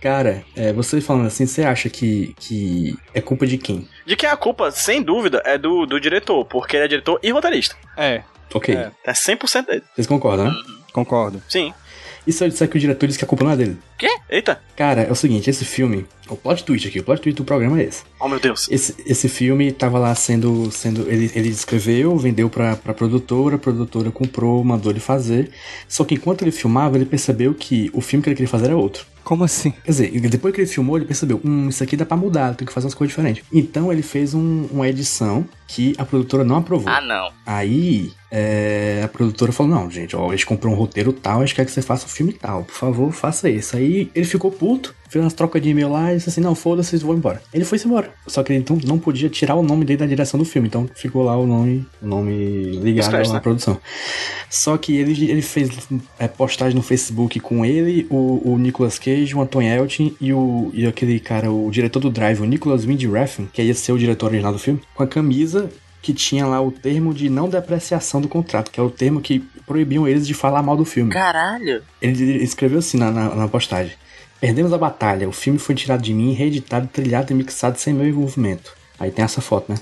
Cara, 0.00 0.44
é, 0.56 0.72
você 0.72 1.00
falando 1.00 1.26
assim, 1.26 1.46
você 1.46 1.62
acha 1.62 1.88
que, 1.88 2.34
que 2.38 2.94
é 3.14 3.20
culpa 3.20 3.46
de 3.46 3.56
quem? 3.56 3.88
De 4.04 4.16
quem 4.16 4.28
a 4.28 4.36
culpa, 4.36 4.70
sem 4.70 5.00
dúvida, 5.00 5.40
é 5.46 5.56
do, 5.56 5.86
do 5.86 5.98
diretor, 6.00 6.44
porque 6.44 6.76
ele 6.76 6.84
é 6.84 6.88
diretor 6.88 7.18
e 7.22 7.30
roteirista. 7.30 7.76
É, 7.96 8.22
Ok, 8.54 8.74
É. 8.74 8.90
É 9.04 9.12
100% 9.12 9.66
dele. 9.66 9.82
vocês 9.94 10.06
concordam, 10.06 10.46
né? 10.46 10.52
concordo. 10.92 11.42
Sim. 11.48 11.72
E 12.26 12.32
se 12.32 12.44
eu 12.44 12.48
disser 12.48 12.68
que 12.68 12.76
o 12.76 12.80
diretor 12.80 13.06
disse 13.06 13.18
que 13.18 13.24
a 13.24 13.28
culpa 13.28 13.44
não 13.44 13.50
é 13.52 13.56
dele? 13.56 13.76
Eita. 14.32 14.58
Cara, 14.74 15.02
é 15.02 15.12
o 15.12 15.14
seguinte, 15.14 15.50
esse 15.50 15.64
filme, 15.64 16.06
o 16.26 16.36
plot 16.36 16.64
twist 16.64 16.88
aqui, 16.88 17.00
o 17.00 17.04
plot 17.04 17.20
twist 17.20 17.36
do 17.36 17.44
programa 17.44 17.78
é 17.78 17.84
esse. 17.84 18.02
Oh, 18.18 18.26
meu 18.26 18.40
Deus. 18.40 18.66
Esse, 18.70 18.94
esse 19.04 19.28
filme 19.28 19.70
tava 19.70 19.98
lá 19.98 20.14
sendo. 20.14 20.70
sendo 20.70 21.02
ele, 21.10 21.30
ele 21.34 21.50
escreveu, 21.50 22.16
vendeu 22.16 22.48
pra, 22.48 22.76
pra 22.76 22.94
produtora, 22.94 23.56
a 23.56 23.58
produtora 23.58 24.10
comprou, 24.10 24.64
mandou 24.64 24.90
ele 24.90 25.00
fazer. 25.00 25.50
Só 25.86 26.02
que 26.02 26.14
enquanto 26.14 26.42
ele 26.42 26.50
filmava, 26.50 26.96
ele 26.96 27.04
percebeu 27.04 27.52
que 27.52 27.90
o 27.92 28.00
filme 28.00 28.22
que 28.22 28.30
ele 28.30 28.36
queria 28.36 28.48
fazer 28.48 28.66
era 28.66 28.76
outro. 28.76 29.04
Como 29.24 29.44
assim? 29.44 29.70
Quer 29.84 29.90
dizer, 29.90 30.20
depois 30.28 30.54
que 30.54 30.60
ele 30.60 30.68
filmou, 30.68 30.96
ele 30.96 31.06
percebeu, 31.06 31.40
hum, 31.44 31.68
isso 31.68 31.82
aqui 31.82 31.96
dá 31.96 32.04
pra 32.04 32.16
mudar, 32.16 32.54
tem 32.54 32.66
que 32.66 32.72
fazer 32.72 32.86
umas 32.86 32.94
coisas 32.94 33.10
diferentes. 33.14 33.44
Então 33.52 33.92
ele 33.92 34.02
fez 34.02 34.34
um- 34.34 34.66
uma 34.70 34.88
edição 34.88 35.44
que 35.68 35.94
a 35.98 36.04
produtora 36.04 36.44
não 36.44 36.56
aprovou. 36.56 36.88
Ah, 36.88 37.00
não. 37.00 37.30
Aí 37.46 38.12
é, 38.30 39.02
a 39.04 39.08
produtora 39.08 39.52
falou: 39.52 39.72
Não, 39.72 39.90
gente, 39.90 40.16
ó, 40.16 40.28
a 40.28 40.32
gente 40.32 40.46
comprou 40.46 40.72
um 40.72 40.76
roteiro 40.76 41.12
tal, 41.12 41.40
a 41.40 41.44
gente 41.46 41.54
quer 41.54 41.64
que 41.64 41.70
você 41.72 41.82
faça 41.82 42.06
o 42.06 42.08
filme 42.08 42.32
tal, 42.32 42.64
por 42.64 42.74
favor, 42.74 43.12
faça 43.12 43.48
isso. 43.48 43.76
Aí 43.76 44.10
ele 44.14 44.24
ficou 44.26 44.50
puto, 44.50 44.94
fez 45.12 45.22
umas 45.22 45.34
trocas 45.34 45.60
de 45.60 45.68
e-mail 45.68 45.90
lá 45.90 46.12
e 46.12 46.16
disse 46.16 46.30
assim: 46.30 46.40
Não, 46.40 46.54
foda-se, 46.54 46.90
vocês 46.90 47.02
vão 47.02 47.14
embora. 47.14 47.42
Ele 47.52 47.64
foi 47.64 47.78
embora. 47.84 48.10
Só 48.26 48.42
que 48.42 48.52
ele 48.52 48.60
então, 48.60 48.78
não 48.84 48.98
podia 48.98 49.28
tirar 49.28 49.54
o 49.56 49.62
nome 49.62 49.84
dele 49.84 49.98
da 49.98 50.06
direção 50.06 50.38
do 50.38 50.44
filme, 50.44 50.68
então 50.68 50.88
ficou 50.94 51.22
lá 51.22 51.36
o 51.36 51.46
nome, 51.46 51.86
o 52.00 52.06
nome 52.06 52.78
ligado 52.82 53.14
à 53.14 53.32
né? 53.34 53.40
produção. 53.40 53.78
Só 54.48 54.76
que 54.78 54.96
ele, 54.96 55.30
ele 55.30 55.42
fez 55.42 55.70
é, 56.18 56.26
postagem 56.26 56.74
no 56.74 56.82
Facebook 56.82 57.38
com 57.40 57.64
ele, 57.64 58.06
o, 58.08 58.52
o 58.52 58.58
Nicolas 58.58 58.98
Cage, 58.98 59.34
o 59.34 59.40
Anton 59.40 59.62
Elton 59.62 60.12
e, 60.20 60.32
o, 60.32 60.70
e 60.72 60.86
aquele 60.86 61.20
cara, 61.20 61.50
o 61.50 61.70
diretor 61.70 62.00
do 62.00 62.10
Drive, 62.10 62.40
o 62.40 62.44
Nicholas 62.44 62.84
Winding 62.84 63.10
que 63.52 63.62
ia 63.62 63.74
ser 63.74 63.92
o 63.92 63.98
diretor 63.98 64.26
original 64.26 64.52
do 64.52 64.58
filme, 64.58 64.80
com 64.94 65.02
a 65.02 65.06
camisa 65.06 65.70
que 66.00 66.12
tinha 66.12 66.46
lá 66.46 66.60
o 66.60 66.72
termo 66.72 67.14
de 67.14 67.30
não 67.30 67.48
depreciação 67.48 68.20
do 68.20 68.28
contrato, 68.28 68.70
que 68.70 68.80
é 68.80 68.82
o 68.82 68.90
termo 68.90 69.20
que 69.20 69.38
proibiam 69.66 70.06
eles 70.06 70.26
de 70.26 70.34
falar 70.34 70.62
mal 70.62 70.76
do 70.76 70.84
filme. 70.84 71.12
Caralho. 71.12 71.82
Ele, 72.00 72.22
ele 72.22 72.44
escreveu 72.44 72.80
assim 72.80 72.98
na, 72.98 73.10
na, 73.10 73.34
na 73.34 73.48
postagem: 73.48 73.94
Perdemos 74.42 74.72
a 74.72 74.78
batalha, 74.78 75.28
o 75.28 75.32
filme 75.32 75.56
foi 75.56 75.72
tirado 75.72 76.02
de 76.02 76.12
mim, 76.12 76.32
reeditado, 76.32 76.88
trilhado 76.88 77.32
e 77.32 77.36
mixado 77.36 77.78
sem 77.78 77.94
meu 77.94 78.08
envolvimento. 78.08 78.76
Aí 78.98 79.08
tem 79.08 79.24
essa 79.24 79.40
foto, 79.40 79.70
né? 79.70 79.78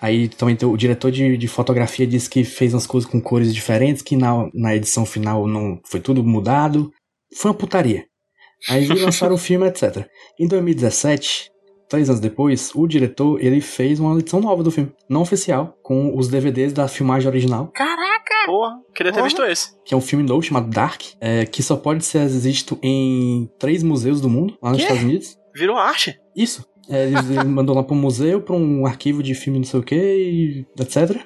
Aí 0.00 0.26
também 0.26 0.58
o 0.64 0.76
diretor 0.76 1.12
de, 1.12 1.36
de 1.36 1.46
fotografia 1.46 2.04
disse 2.04 2.28
que 2.28 2.42
fez 2.42 2.74
umas 2.74 2.88
coisas 2.88 3.08
com 3.08 3.20
cores 3.20 3.54
diferentes, 3.54 4.02
que 4.02 4.16
na, 4.16 4.50
na 4.52 4.74
edição 4.74 5.06
final 5.06 5.46
não 5.46 5.80
foi 5.84 6.00
tudo 6.00 6.24
mudado. 6.24 6.92
Foi 7.36 7.52
uma 7.52 7.56
putaria. 7.56 8.04
Aí 8.68 8.88
lançaram 8.88 9.36
o 9.36 9.38
filme, 9.38 9.68
etc. 9.68 10.04
Em 10.40 10.48
2017, 10.48 11.49
três 11.90 12.08
anos 12.08 12.20
depois, 12.20 12.70
o 12.74 12.86
diretor 12.86 13.38
ele 13.44 13.60
fez 13.60 13.98
uma 14.00 14.18
edição 14.18 14.40
nova 14.40 14.62
do 14.62 14.70
filme, 14.70 14.90
não 15.08 15.22
oficial, 15.22 15.76
com 15.82 16.16
os 16.16 16.28
DVDs 16.28 16.72
da 16.72 16.88
filmagem 16.88 17.28
original, 17.28 17.66
Caraca. 17.74 18.46
Porra, 18.46 18.80
queria 18.94 19.12
ter 19.12 19.18
Porra. 19.18 19.28
visto 19.28 19.42
esse. 19.42 19.74
que 19.84 19.92
é 19.92 19.96
um 19.96 20.00
filme 20.00 20.24
novo 20.24 20.42
chamado 20.42 20.70
Dark, 20.70 21.02
é, 21.20 21.44
que 21.44 21.62
só 21.62 21.76
pode 21.76 22.04
ser 22.04 22.26
visto 22.28 22.78
em 22.82 23.50
três 23.58 23.82
museus 23.82 24.20
do 24.20 24.30
mundo, 24.30 24.56
lá 24.62 24.70
nos 24.70 24.78
Quê? 24.78 24.84
Estados 24.84 25.04
Unidos. 25.04 25.38
Virou 25.54 25.76
arte. 25.76 26.18
Isso. 26.34 26.64
É, 26.88 27.06
ele, 27.06 27.44
mandou 27.44 27.74
lá 27.74 27.82
para 27.82 27.94
um 27.94 28.00
museu, 28.00 28.40
para 28.40 28.54
um 28.54 28.86
arquivo 28.86 29.22
de 29.22 29.34
filme 29.34 29.58
não 29.58 29.66
sei 29.66 29.80
o 29.80 29.82
que, 29.82 29.96
e 29.96 30.66
etc. 30.80 31.20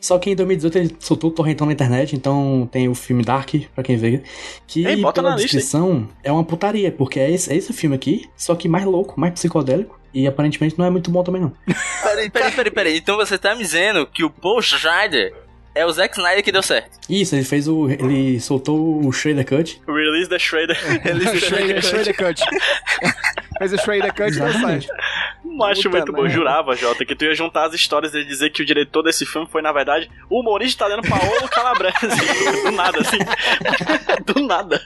Só 0.00 0.18
que 0.18 0.30
em 0.30 0.36
2018 0.36 0.78
ele 0.78 0.96
soltou 0.98 1.30
o 1.30 1.32
torrentão 1.32 1.66
na 1.66 1.72
internet, 1.72 2.16
então 2.16 2.68
tem 2.70 2.88
o 2.88 2.94
filme 2.94 3.22
Dark, 3.22 3.54
pra 3.74 3.84
quem 3.84 3.96
vê, 3.96 4.22
que 4.66 4.86
Ei, 4.86 4.96
bota 4.96 5.20
pela 5.20 5.30
na 5.30 5.36
lista 5.36 5.56
descrição 5.56 6.08
é 6.22 6.32
uma 6.32 6.44
putaria, 6.44 6.90
porque 6.90 7.20
é 7.20 7.30
esse, 7.30 7.52
é 7.52 7.56
esse 7.56 7.72
filme 7.72 7.94
aqui, 7.96 8.28
só 8.36 8.54
que 8.54 8.68
mais 8.68 8.84
louco, 8.84 9.18
mais 9.18 9.34
psicodélico, 9.34 9.98
e 10.12 10.26
aparentemente 10.26 10.78
não 10.78 10.86
é 10.86 10.90
muito 10.90 11.10
bom 11.10 11.22
também 11.22 11.42
não. 11.42 11.52
Peraí, 12.02 12.30
peraí, 12.30 12.52
peraí, 12.52 12.70
peraí. 12.72 12.96
Então 12.96 13.16
você 13.16 13.38
tá 13.38 13.54
me 13.54 13.62
dizendo 13.62 14.06
que 14.06 14.24
o 14.24 14.30
Paul 14.30 14.60
Schrader 14.60 15.32
é 15.74 15.86
o 15.86 15.92
Zack 15.92 16.16
Snyder 16.16 16.42
que 16.42 16.52
deu 16.52 16.62
certo. 16.62 16.98
Isso, 17.08 17.34
ele 17.34 17.44
fez 17.44 17.68
o. 17.68 17.88
Ele 17.88 18.40
soltou 18.40 19.06
o 19.06 19.12
Shredder 19.12 19.46
Cut. 19.46 19.80
Release 19.86 20.28
the 20.28 20.38
Shredder. 20.38 20.76
Release 21.02 21.30
the 21.32 21.40
Shredder, 21.40 21.82
Shredder 21.82 22.16
Cut. 22.16 22.42
Fez 23.58 23.72
o 23.72 23.78
Shredder 23.78 24.12
Cut 24.12 24.32
e 24.32 24.38
deu 24.38 24.52
certo. 24.52 24.88
Um 25.50 25.64
acho 25.64 25.82
Puta 25.82 25.96
muito 25.96 26.12
bom. 26.12 26.22
Eu 26.22 26.30
jurava, 26.30 26.76
Jota, 26.76 27.04
que 27.04 27.14
tu 27.16 27.24
ia 27.24 27.34
juntar 27.34 27.66
as 27.66 27.74
histórias 27.74 28.14
e 28.14 28.24
dizer 28.24 28.50
que 28.50 28.62
o 28.62 28.64
diretor 28.64 29.02
desse 29.02 29.26
filme 29.26 29.48
foi, 29.50 29.60
na 29.60 29.72
verdade, 29.72 30.08
o 30.30 30.40
humorista 30.40 30.84
italiano 30.84 31.02
Paolo 31.08 31.48
Calabrese. 31.50 31.96
Do 32.64 32.70
nada, 32.70 33.00
assim. 33.00 33.18
Do 34.26 34.46
nada. 34.46 34.80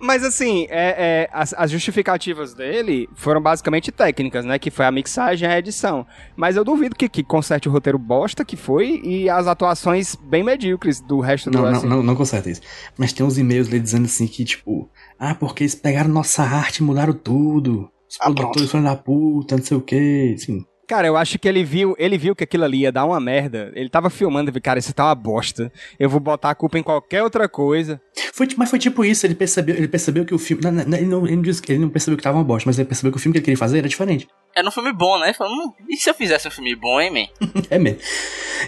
Mas 0.00 0.22
assim, 0.22 0.66
é, 0.70 1.26
é, 1.26 1.30
as, 1.32 1.52
as 1.54 1.70
justificativas 1.70 2.54
dele 2.54 3.08
foram 3.16 3.40
basicamente 3.40 3.90
técnicas, 3.90 4.44
né? 4.44 4.58
Que 4.58 4.70
foi 4.70 4.84
a 4.84 4.92
mixagem 4.92 5.48
e 5.48 5.52
a 5.52 5.58
edição. 5.58 6.06
Mas 6.36 6.56
eu 6.56 6.64
duvido 6.64 6.94
que, 6.94 7.08
que 7.08 7.24
conserte 7.24 7.68
o 7.68 7.72
roteiro 7.72 7.98
bosta 7.98 8.44
que 8.44 8.56
foi 8.56 9.00
e 9.02 9.28
as 9.28 9.46
atuações 9.46 10.14
bem 10.14 10.44
medíocres 10.44 11.00
do 11.00 11.18
resto 11.18 11.50
do 11.50 11.58
Não, 11.58 11.64
não, 11.64 11.76
assim. 11.76 11.86
não, 11.88 12.02
não 12.02 12.14
conserta 12.14 12.48
isso. 12.48 12.60
Mas 12.96 13.12
tem 13.12 13.26
uns 13.26 13.38
e-mails 13.38 13.66
ali 13.66 13.80
dizendo 13.80 14.04
assim 14.04 14.28
que, 14.28 14.44
tipo, 14.44 14.88
ah, 15.18 15.34
porque 15.34 15.64
eles 15.64 15.74
pegaram 15.74 16.08
nossa 16.08 16.42
arte 16.42 16.78
e 16.78 16.82
mudaram 16.84 17.12
tudo. 17.12 17.90
Os 18.08 18.16
Ah, 18.20 18.24
produtores 18.32 18.70
foram 18.70 18.84
da 18.84 18.96
puta, 18.96 19.56
não 19.56 19.62
sei 19.64 19.76
o 19.76 19.80
que, 19.80 20.34
assim. 20.36 20.64
Cara, 20.86 21.06
eu 21.06 21.18
acho 21.18 21.38
que 21.38 21.46
ele 21.46 21.62
viu, 21.62 21.94
ele 21.98 22.16
viu 22.16 22.34
que 22.34 22.42
aquilo 22.44 22.64
ali 22.64 22.78
ia 22.78 22.90
dar 22.90 23.04
uma 23.04 23.20
merda. 23.20 23.70
Ele 23.74 23.90
tava 23.90 24.08
filmando 24.08 24.48
e 24.48 24.52
viu, 24.52 24.62
cara, 24.62 24.78
isso 24.78 24.94
tá 24.94 25.04
uma 25.04 25.14
bosta. 25.14 25.70
Eu 26.00 26.08
vou 26.08 26.18
botar 26.18 26.48
a 26.48 26.54
culpa 26.54 26.78
em 26.78 26.82
qualquer 26.82 27.22
outra 27.22 27.46
coisa. 27.46 28.00
Foi, 28.32 28.48
mas 28.56 28.70
foi 28.70 28.78
tipo 28.78 29.04
isso, 29.04 29.26
ele 29.26 29.34
percebeu, 29.34 29.76
ele 29.76 29.86
percebeu 29.86 30.24
que 30.24 30.34
o 30.34 30.38
filme. 30.38 30.62
Não, 30.62 30.72
não, 30.72 30.96
ele, 30.96 31.04
não, 31.06 31.26
ele, 31.26 31.36
não 31.36 31.42
disse 31.42 31.60
que- 31.60 31.72
ele 31.72 31.80
não 31.82 31.90
percebeu 31.90 32.16
que 32.16 32.22
tava 32.22 32.38
uma 32.38 32.44
bosta, 32.44 32.66
mas 32.66 32.78
ele 32.78 32.88
percebeu 32.88 33.12
que 33.12 33.18
o 33.18 33.20
filme 33.20 33.34
que 33.34 33.38
ele 33.40 33.44
queria 33.44 33.58
fazer 33.58 33.78
era 33.80 33.88
diferente. 33.88 34.26
Era 34.56 34.66
um 34.66 34.70
filme 34.70 34.90
bom, 34.94 35.18
né? 35.18 35.34
Falando, 35.34 35.60
hum, 35.62 35.72
e 35.90 35.96
se 35.98 36.08
eu 36.08 36.14
fizesse 36.14 36.48
um 36.48 36.50
filme 36.50 36.74
bom, 36.74 36.98
hein, 36.98 37.10
man? 37.12 37.48
É 37.68 37.78
mesmo. 37.78 37.98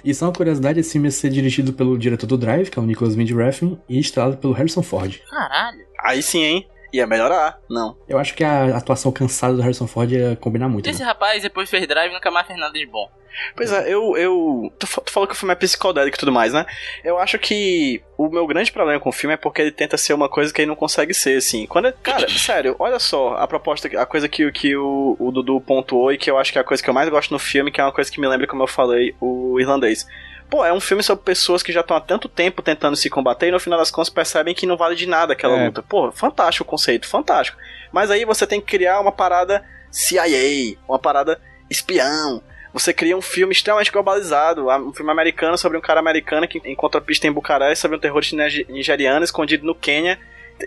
E 0.04 0.12
só 0.12 0.26
uma 0.26 0.32
curiosidade, 0.34 0.78
esse 0.78 0.92
filme 0.92 1.06
ia 1.08 1.12
ser 1.12 1.30
dirigido 1.30 1.72
pelo 1.72 1.96
diretor 1.96 2.26
do 2.26 2.36
Drive, 2.36 2.68
que 2.68 2.78
é 2.78 2.82
o 2.82 2.84
Nicholas 2.84 3.16
Winding 3.16 3.34
Refn, 3.34 3.78
e 3.88 3.98
estrelado 3.98 4.36
pelo 4.36 4.52
Harrison 4.52 4.82
Ford. 4.82 5.18
Caralho. 5.30 5.78
Aí 6.04 6.22
sim, 6.22 6.42
hein? 6.42 6.66
Ia 6.92 7.06
melhorar. 7.06 7.58
Não. 7.68 7.96
Eu 8.08 8.18
acho 8.18 8.34
que 8.34 8.42
a 8.42 8.76
atuação 8.76 9.12
cansada 9.12 9.54
do 9.54 9.62
Harrison 9.62 9.86
Ford 9.86 10.10
ia 10.10 10.36
combinar 10.36 10.68
muito. 10.68 10.88
Esse 10.88 11.00
né? 11.00 11.06
rapaz 11.06 11.42
depois 11.42 11.70
fez 11.70 11.86
Drive 11.86 12.10
e 12.10 12.14
nunca 12.14 12.30
mais 12.30 12.46
fez 12.46 12.58
nada 12.58 12.72
de 12.72 12.86
bom. 12.86 13.08
Pois 13.54 13.72
é, 13.72 13.92
eu. 13.92 14.16
eu 14.16 14.72
tu, 14.78 14.86
tu 14.86 15.12
falou 15.12 15.26
que 15.26 15.34
o 15.34 15.36
filme 15.36 15.52
é 15.52 15.56
psicodélico 15.56 16.16
e 16.16 16.18
tudo 16.18 16.32
mais, 16.32 16.52
né? 16.52 16.66
Eu 17.04 17.18
acho 17.18 17.38
que 17.38 18.02
o 18.18 18.28
meu 18.28 18.46
grande 18.46 18.72
problema 18.72 19.00
com 19.00 19.08
o 19.08 19.12
filme 19.12 19.34
é 19.34 19.36
porque 19.36 19.62
ele 19.62 19.70
tenta 19.72 19.96
ser 19.96 20.12
uma 20.12 20.28
coisa 20.28 20.52
que 20.52 20.60
ele 20.60 20.68
não 20.68 20.76
consegue 20.76 21.14
ser, 21.14 21.38
assim. 21.38 21.66
Quando 21.66 21.88
é- 21.88 21.94
cara, 22.02 22.28
sério, 22.28 22.76
olha 22.78 22.98
só 22.98 23.34
a 23.36 23.46
proposta, 23.46 23.88
a 24.00 24.06
coisa 24.06 24.28
que, 24.28 24.50
que 24.52 24.76
o, 24.76 25.16
o 25.18 25.30
Dudu 25.30 25.60
pontuou 25.60 26.12
e 26.12 26.18
que 26.18 26.30
eu 26.30 26.38
acho 26.38 26.52
que 26.52 26.58
é 26.58 26.60
a 26.60 26.64
coisa 26.64 26.82
que 26.82 26.90
eu 26.90 26.94
mais 26.94 27.08
gosto 27.08 27.30
no 27.30 27.38
filme, 27.38 27.70
que 27.70 27.80
é 27.80 27.84
uma 27.84 27.92
coisa 27.92 28.10
que 28.10 28.20
me 28.20 28.26
lembra, 28.26 28.46
como 28.46 28.62
eu 28.62 28.68
falei, 28.68 29.14
o 29.20 29.58
irlandês. 29.60 30.06
Pô, 30.50 30.64
é 30.64 30.72
um 30.72 30.80
filme 30.80 31.02
sobre 31.02 31.24
pessoas 31.24 31.62
que 31.62 31.72
já 31.72 31.80
estão 31.80 31.96
há 31.96 32.00
tanto 32.00 32.28
tempo 32.28 32.60
tentando 32.60 32.96
se 32.96 33.08
combater 33.08 33.48
e 33.48 33.50
no 33.52 33.60
final 33.60 33.78
das 33.78 33.90
contas 33.90 34.08
percebem 34.10 34.54
que 34.54 34.66
não 34.66 34.76
vale 34.76 34.96
de 34.96 35.06
nada 35.06 35.32
aquela 35.32 35.56
É. 35.56 35.66
luta. 35.66 35.82
Pô, 35.82 36.10
fantástico 36.10 36.64
o 36.64 36.70
conceito, 36.70 37.06
fantástico. 37.06 37.56
Mas 37.92 38.10
aí 38.10 38.24
você 38.24 38.46
tem 38.46 38.60
que 38.60 38.66
criar 38.66 39.00
uma 39.00 39.12
parada 39.12 39.64
CIA, 39.90 40.76
uma 40.88 40.98
parada 40.98 41.40
espião. 41.68 42.42
Você 42.72 42.92
cria 42.92 43.16
um 43.16 43.22
filme 43.22 43.52
extremamente 43.52 43.90
globalizado, 43.90 44.68
um 44.68 44.92
filme 44.92 45.10
americano 45.10 45.56
sobre 45.58 45.76
um 45.76 45.80
cara 45.80 45.98
americano 46.00 46.46
que 46.46 46.58
encontra 46.64 47.00
pista 47.00 47.26
em 47.26 47.32
Bucareste 47.32 47.80
sobre 47.82 47.96
um 47.96 48.00
terrorista 48.00 48.36
nige- 48.36 48.66
nigeriano 48.68 49.24
escondido 49.24 49.66
no 49.66 49.74
Quênia. 49.74 50.18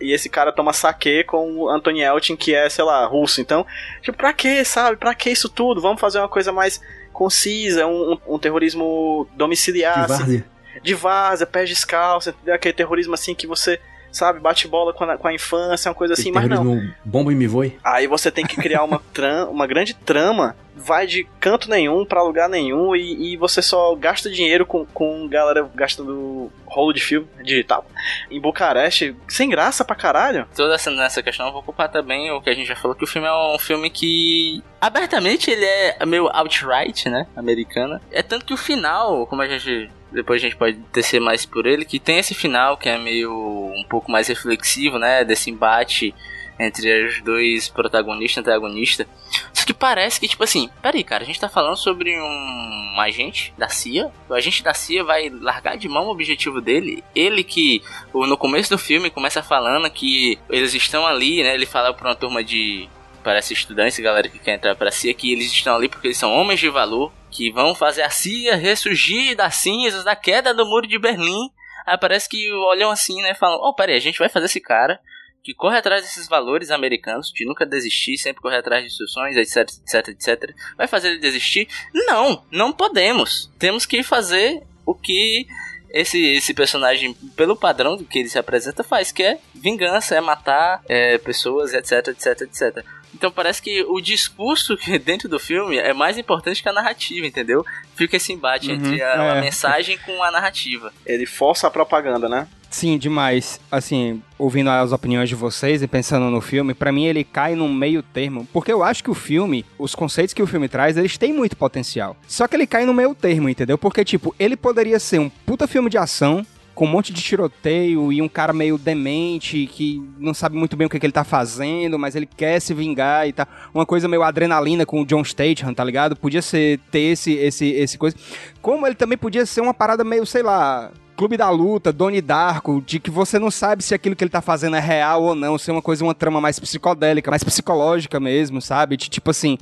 E 0.01 0.11
esse 0.11 0.27
cara 0.27 0.51
toma 0.51 0.73
saque 0.73 1.23
com 1.23 1.55
o 1.59 1.69
Anthony 1.69 2.01
Elchin, 2.01 2.35
que 2.35 2.53
é, 2.53 2.67
sei 2.67 2.83
lá, 2.83 3.05
russo. 3.05 3.39
Então, 3.39 3.65
tipo, 4.01 4.17
pra 4.17 4.33
que, 4.33 4.65
sabe? 4.65 4.97
Pra 4.97 5.13
que 5.13 5.29
isso 5.29 5.47
tudo? 5.47 5.79
Vamos 5.81 6.01
fazer 6.01 6.17
uma 6.19 6.27
coisa 6.27 6.51
mais 6.51 6.81
concisa, 7.13 7.85
um, 7.87 8.13
um- 8.13 8.35
um 8.35 8.39
terrorismo 8.39 9.27
domiciliar, 9.35 9.95
De 10.07 10.13
assim, 10.13 10.17
várzea. 10.23 10.45
de 10.81 10.93
vaza, 10.95 11.45
pés 11.45 11.69
descalços, 11.69 12.33
entendeu? 12.33 12.55
aquele 12.55 12.73
terrorismo 12.73 13.13
assim 13.13 13.33
que 13.35 13.47
você, 13.47 13.79
sabe, 14.13 14.39
bate 14.39 14.67
bola 14.67 14.93
com 14.93 15.03
a, 15.03 15.17
com 15.17 15.27
a 15.27 15.33
infância, 15.33 15.89
uma 15.89 15.95
coisa 15.95 16.13
assim, 16.13 16.31
mas 16.31 16.47
não. 16.47 16.81
bomba 17.03 17.31
e 17.33 17.35
me 17.35 17.47
voe. 17.47 17.77
Aí 17.83 18.07
você 18.07 18.31
tem 18.31 18.45
que 18.45 18.55
criar 18.55 18.83
uma, 18.83 19.01
tram, 19.11 19.51
uma 19.51 19.67
grande 19.67 19.93
trama, 19.93 20.55
vai 20.75 21.05
de 21.07 21.25
canto 21.39 21.69
nenhum 21.69 22.05
pra 22.05 22.23
lugar 22.23 22.47
nenhum 22.47 22.95
e, 22.95 23.33
e 23.33 23.37
você 23.37 23.61
só 23.61 23.95
gasta 23.95 24.29
dinheiro 24.29 24.65
com, 24.65 24.85
com 24.85 25.27
galera 25.27 25.67
gastando 25.73 26.51
rolo 26.65 26.93
de 26.93 27.01
filme 27.01 27.27
digital 27.43 27.85
em 28.29 28.39
Bucareste, 28.39 29.15
sem 29.27 29.49
graça 29.49 29.83
pra 29.83 29.95
caralho. 29.95 30.47
Toda 30.55 30.75
essa 30.75 30.91
nessa 30.91 31.21
questão 31.21 31.47
eu 31.47 31.53
vou 31.53 31.63
culpar 31.63 31.89
também 31.89 32.31
o 32.31 32.41
que 32.41 32.49
a 32.49 32.53
gente 32.53 32.67
já 32.67 32.75
falou, 32.75 32.95
que 32.95 33.03
o 33.03 33.07
filme 33.07 33.27
é 33.27 33.55
um 33.55 33.59
filme 33.59 33.89
que 33.89 34.63
abertamente 34.79 35.49
ele 35.49 35.65
é 35.65 36.05
meio 36.05 36.27
outright, 36.27 37.09
né? 37.09 37.27
Americana. 37.35 38.01
É 38.11 38.21
tanto 38.21 38.45
que 38.45 38.53
o 38.53 38.57
final, 38.57 39.25
como 39.27 39.41
a 39.41 39.47
gente. 39.47 39.89
Depois 40.13 40.41
a 40.41 40.45
gente 40.45 40.55
pode 40.55 40.77
tecer 40.91 41.19
mais 41.19 41.45
por 41.45 41.65
ele, 41.65 41.85
que 41.85 41.99
tem 41.99 42.19
esse 42.19 42.33
final 42.33 42.77
que 42.77 42.87
é 42.87 42.97
meio 42.97 43.31
um 43.31 43.83
pouco 43.89 44.11
mais 44.11 44.27
reflexivo, 44.27 44.99
né? 44.99 45.23
Desse 45.23 45.49
embate 45.49 46.13
entre 46.59 47.07
os 47.07 47.21
dois 47.21 47.67
protagonistas 47.67 48.37
e 48.37 48.39
antagonistas. 48.39 49.07
Só 49.51 49.65
que 49.65 49.73
parece 49.73 50.19
que, 50.19 50.27
tipo 50.27 50.43
assim, 50.43 50.69
peraí, 50.81 51.03
cara, 51.03 51.23
a 51.23 51.25
gente 51.25 51.39
tá 51.39 51.49
falando 51.49 51.77
sobre 51.77 52.15
um 52.19 52.99
agente 52.99 53.53
da 53.57 53.67
CIA. 53.69 54.11
O 54.29 54.33
agente 54.33 54.63
da 54.63 54.73
CIA 54.73 55.03
vai 55.03 55.29
largar 55.29 55.77
de 55.77 55.89
mão 55.89 56.05
o 56.07 56.11
objetivo 56.11 56.61
dele. 56.61 57.03
Ele 57.15 57.43
que, 57.43 57.81
no 58.13 58.37
começo 58.37 58.69
do 58.69 58.77
filme, 58.77 59.09
começa 59.09 59.41
falando 59.41 59.89
que 59.89 60.37
eles 60.49 60.73
estão 60.73 61.05
ali, 61.05 61.43
né? 61.43 61.53
Ele 61.53 61.65
fala 61.65 61.93
pra 61.93 62.09
uma 62.09 62.15
turma 62.15 62.43
de. 62.43 62.87
Parece 63.23 63.53
estudantes, 63.53 63.99
galera 63.99 64.27
que 64.27 64.39
quer 64.39 64.55
entrar 64.55 64.75
pra 64.75 64.91
CIA, 64.91 65.13
que 65.13 65.31
eles 65.31 65.51
estão 65.51 65.75
ali 65.75 65.87
porque 65.87 66.07
eles 66.07 66.17
são 66.17 66.33
homens 66.33 66.59
de 66.59 66.69
valor, 66.69 67.11
que 67.31 67.51
vão 67.51 67.73
fazer 67.73 68.01
a 68.01 68.09
CIA 68.09 68.55
ressurgir 68.55 69.35
das 69.35 69.55
cinzas 69.55 70.03
da 70.03 70.15
queda 70.15 70.53
do 70.53 70.65
muro 70.65 70.87
de 70.87 70.99
Berlim. 70.99 71.49
Aí 71.85 71.97
parece 71.97 72.27
que 72.29 72.51
olham 72.51 72.91
assim, 72.91 73.21
né? 73.21 73.33
Falam: 73.33 73.59
Oh, 73.61 73.73
peraí, 73.73 73.95
a 73.95 74.01
gente 74.01 74.19
vai 74.19 74.29
fazer 74.29 74.47
esse 74.47 74.59
cara 74.59 74.99
que 75.43 75.53
corre 75.53 75.77
atrás 75.77 76.01
desses 76.01 76.27
valores 76.27 76.71
americanos, 76.71 77.31
de 77.33 77.45
nunca 77.45 77.65
desistir, 77.65 78.17
sempre 78.17 78.41
correr 78.41 78.57
atrás 78.57 78.81
de 78.81 78.89
instruções, 78.89 79.35
etc, 79.35 79.69
etc, 79.81 80.07
etc. 80.09 80.55
Vai 80.77 80.87
fazer 80.87 81.09
ele 81.09 81.19
desistir? 81.19 81.67
Não, 81.93 82.43
não 82.49 82.71
podemos. 82.71 83.51
Temos 83.59 83.85
que 83.85 84.01
fazer 84.03 84.63
o 84.85 84.95
que 84.95 85.45
esse, 85.93 86.19
esse 86.33 86.53
personagem, 86.53 87.13
pelo 87.35 87.57
padrão 87.57 87.97
do 87.97 88.05
que 88.05 88.19
ele 88.19 88.29
se 88.29 88.39
apresenta, 88.39 88.83
faz, 88.83 89.11
que 89.11 89.21
é 89.21 89.37
vingança, 89.53 90.15
é 90.15 90.21
matar 90.21 90.81
é, 90.87 91.17
pessoas, 91.17 91.73
etc, 91.73 92.07
etc, 92.07 92.41
etc. 92.41 92.85
Então 93.13 93.31
parece 93.31 93.61
que 93.61 93.83
o 93.83 94.01
discurso 94.01 94.75
que 94.77 94.97
dentro 94.99 95.29
do 95.29 95.39
filme 95.39 95.77
é 95.77 95.93
mais 95.93 96.17
importante 96.17 96.61
que 96.61 96.69
a 96.69 96.73
narrativa, 96.73 97.25
entendeu? 97.25 97.65
Fica 97.95 98.17
esse 98.17 98.33
embate 98.33 98.69
Uhum, 98.69 98.75
entre 98.75 99.01
a, 99.01 99.33
a 99.33 99.37
é. 99.37 99.41
mensagem 99.41 99.97
com 99.97 100.23
a 100.23 100.31
narrativa. 100.31 100.91
Ele 101.05 101.25
força 101.25 101.67
a 101.67 101.71
propaganda, 101.71 102.27
né? 102.29 102.47
Sim, 102.73 102.97
demais. 102.97 103.59
Assim, 103.71 104.19
ouvindo 104.37 104.67
as 104.71 104.91
opiniões 104.91 105.29
de 105.29 105.35
vocês 105.35 105.83
e 105.83 105.87
pensando 105.87 106.31
no 106.31 106.41
filme, 106.41 106.73
pra 106.73 106.91
mim 106.91 107.05
ele 107.05 107.23
cai 107.23 107.53
num 107.53 107.71
meio 107.71 108.01
termo, 108.01 108.47
porque 108.51 108.73
eu 108.73 108.81
acho 108.81 109.03
que 109.03 109.11
o 109.11 109.13
filme, 109.13 109.63
os 109.77 109.93
conceitos 109.93 110.33
que 110.33 110.41
o 110.41 110.47
filme 110.47 110.67
traz, 110.67 110.97
eles 110.97 111.15
têm 111.15 111.31
muito 111.31 111.55
potencial. 111.55 112.17
Só 112.27 112.47
que 112.47 112.55
ele 112.55 112.65
cai 112.65 112.83
no 112.83 112.93
meio 112.93 113.13
termo, 113.13 113.47
entendeu? 113.47 113.77
Porque 113.77 114.03
tipo, 114.03 114.33
ele 114.39 114.57
poderia 114.57 114.99
ser 114.99 115.19
um 115.19 115.29
puta 115.29 115.67
filme 115.67 115.87
de 115.87 115.99
ação 115.99 116.43
com 116.73 116.85
um 116.85 116.89
monte 116.89 117.13
de 117.13 117.21
tiroteio 117.21 118.11
e 118.11 118.21
um 118.21 118.27
cara 118.27 118.53
meio 118.53 118.77
demente 118.77 119.67
que 119.67 120.01
não 120.17 120.33
sabe 120.33 120.55
muito 120.55 120.75
bem 120.75 120.87
o 120.87 120.89
que, 120.89 120.99
que 120.99 121.05
ele 121.05 121.13
tá 121.13 121.23
fazendo, 121.23 121.99
mas 121.99 122.15
ele 122.15 122.25
quer 122.25 122.59
se 122.59 122.73
vingar 122.73 123.27
e 123.27 123.33
tá 123.33 123.47
uma 123.73 123.85
coisa 123.85 124.07
meio 124.07 124.23
adrenalina 124.23 124.85
com 124.85 125.01
o 125.01 125.05
John 125.05 125.23
Statham, 125.23 125.73
tá 125.73 125.83
ligado? 125.83 126.15
Podia 126.15 126.41
ser 126.41 126.79
ter 126.91 126.99
esse 126.99 127.33
esse 127.33 127.65
esse 127.65 127.97
coisa. 127.97 128.15
Como 128.61 128.85
ele 128.87 128.95
também 128.95 129.17
podia 129.17 129.45
ser 129.45 129.61
uma 129.61 129.73
parada 129.73 130.03
meio, 130.03 130.25
sei 130.25 130.41
lá, 130.41 130.91
Clube 131.15 131.37
da 131.37 131.49
Luta, 131.49 131.93
Donnie 131.93 132.21
Darko, 132.21 132.81
de 132.81 132.99
que 132.99 133.11
você 133.11 133.37
não 133.37 133.51
sabe 133.51 133.83
se 133.83 133.93
aquilo 133.93 134.15
que 134.15 134.23
ele 134.23 134.31
tá 134.31 134.41
fazendo 134.41 134.75
é 134.75 134.79
real 134.79 135.23
ou 135.23 135.35
não, 135.35 135.57
se 135.57 135.69
é 135.69 135.73
uma 135.73 135.81
coisa, 135.81 136.03
uma 136.03 136.15
trama 136.15 136.41
mais 136.41 136.59
psicodélica, 136.59 137.29
mais 137.29 137.43
psicológica 137.43 138.19
mesmo, 138.19 138.61
sabe? 138.61 138.97
De, 138.97 139.09
tipo 139.09 139.29
assim, 139.29 139.57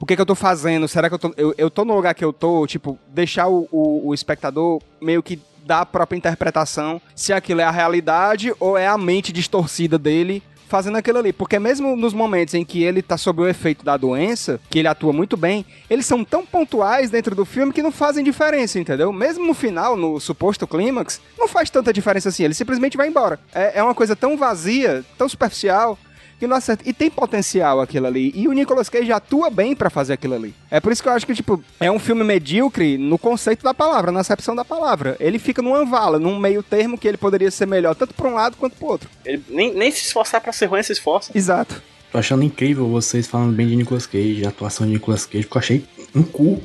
o 0.00 0.06
que 0.06 0.16
que 0.16 0.20
eu 0.20 0.26
tô 0.26 0.34
fazendo? 0.34 0.88
Será 0.88 1.08
que 1.08 1.14
eu 1.14 1.18
tô, 1.18 1.32
eu, 1.36 1.54
eu 1.56 1.70
tô 1.70 1.84
no 1.84 1.94
lugar 1.94 2.14
que 2.14 2.24
eu 2.24 2.32
tô? 2.32 2.66
Tipo, 2.66 2.98
deixar 3.08 3.46
o, 3.46 3.68
o, 3.70 4.08
o 4.08 4.14
espectador 4.14 4.82
meio 5.00 5.22
que 5.22 5.40
dar 5.66 5.80
a 5.80 5.86
própria 5.86 6.16
interpretação 6.16 7.00
se 7.14 7.32
aquilo 7.32 7.60
é 7.60 7.64
a 7.64 7.70
realidade 7.70 8.54
ou 8.60 8.78
é 8.78 8.86
a 8.86 8.96
mente 8.96 9.32
distorcida 9.32 9.98
dele 9.98 10.42
fazendo 10.68 10.96
aquilo 10.96 11.18
ali. 11.18 11.32
Porque 11.32 11.58
mesmo 11.58 11.96
nos 11.96 12.12
momentos 12.12 12.54
em 12.54 12.64
que 12.64 12.82
ele 12.82 13.02
tá 13.02 13.16
sob 13.16 13.42
o 13.42 13.48
efeito 13.48 13.84
da 13.84 13.96
doença, 13.96 14.60
que 14.68 14.78
ele 14.78 14.88
atua 14.88 15.12
muito 15.12 15.36
bem, 15.36 15.64
eles 15.88 16.06
são 16.06 16.24
tão 16.24 16.44
pontuais 16.44 17.10
dentro 17.10 17.34
do 17.34 17.44
filme 17.44 17.72
que 17.72 17.82
não 17.82 17.92
fazem 17.92 18.24
diferença, 18.24 18.78
entendeu? 18.78 19.12
Mesmo 19.12 19.46
no 19.46 19.54
final, 19.54 19.96
no 19.96 20.20
suposto 20.20 20.66
clímax, 20.66 21.20
não 21.38 21.48
faz 21.48 21.70
tanta 21.70 21.92
diferença 21.92 22.28
assim. 22.28 22.44
Ele 22.44 22.54
simplesmente 22.54 22.96
vai 22.96 23.08
embora. 23.08 23.38
É, 23.54 23.78
é 23.78 23.82
uma 23.82 23.94
coisa 23.94 24.14
tão 24.14 24.36
vazia, 24.36 25.04
tão 25.16 25.28
superficial, 25.28 25.98
que 26.38 26.46
não 26.46 26.56
acerta. 26.56 26.88
E 26.88 26.92
tem 26.92 27.10
potencial 27.10 27.80
aquilo 27.80 28.06
ali. 28.06 28.32
E 28.34 28.48
o 28.48 28.52
Nicolas 28.52 28.88
Cage 28.88 29.10
atua 29.12 29.50
bem 29.50 29.74
pra 29.74 29.90
fazer 29.90 30.14
aquilo 30.14 30.34
ali. 30.34 30.54
É 30.70 30.80
por 30.80 30.92
isso 30.92 31.02
que 31.02 31.08
eu 31.08 31.12
acho 31.12 31.26
que, 31.26 31.34
tipo, 31.34 31.62
é 31.80 31.90
um 31.90 31.98
filme 31.98 32.24
medíocre 32.24 32.98
no 32.98 33.18
conceito 33.18 33.62
da 33.62 33.74
palavra, 33.74 34.12
na 34.12 34.20
acepção 34.20 34.54
da 34.54 34.64
palavra. 34.64 35.16
Ele 35.20 35.38
fica 35.38 35.62
numa 35.62 35.84
vala, 35.84 36.18
num 36.18 36.38
meio 36.38 36.62
termo 36.62 36.98
que 36.98 37.08
ele 37.08 37.16
poderia 37.16 37.50
ser 37.50 37.66
melhor, 37.66 37.94
tanto 37.94 38.14
pra 38.14 38.28
um 38.28 38.34
lado 38.34 38.56
quanto 38.56 38.76
pro 38.76 38.88
outro. 38.88 39.08
Ele 39.24 39.42
nem, 39.48 39.74
nem 39.74 39.90
se 39.90 40.06
esforçar 40.06 40.40
pra 40.40 40.52
ser 40.52 40.66
ruim, 40.66 40.82
se 40.82 40.92
esforça. 40.92 41.32
Exato. 41.34 41.82
Tô 42.12 42.18
achando 42.18 42.44
incrível 42.44 42.88
vocês 42.88 43.26
falando 43.26 43.54
bem 43.54 43.66
de 43.66 43.76
Nicolas 43.76 44.06
Cage, 44.06 44.44
a 44.44 44.48
atuação 44.48 44.86
de 44.86 44.92
Nicolas 44.94 45.26
Cage, 45.26 45.44
porque 45.44 45.58
eu 45.58 45.60
achei 45.60 45.84
um 46.14 46.22
cu. 46.22 46.62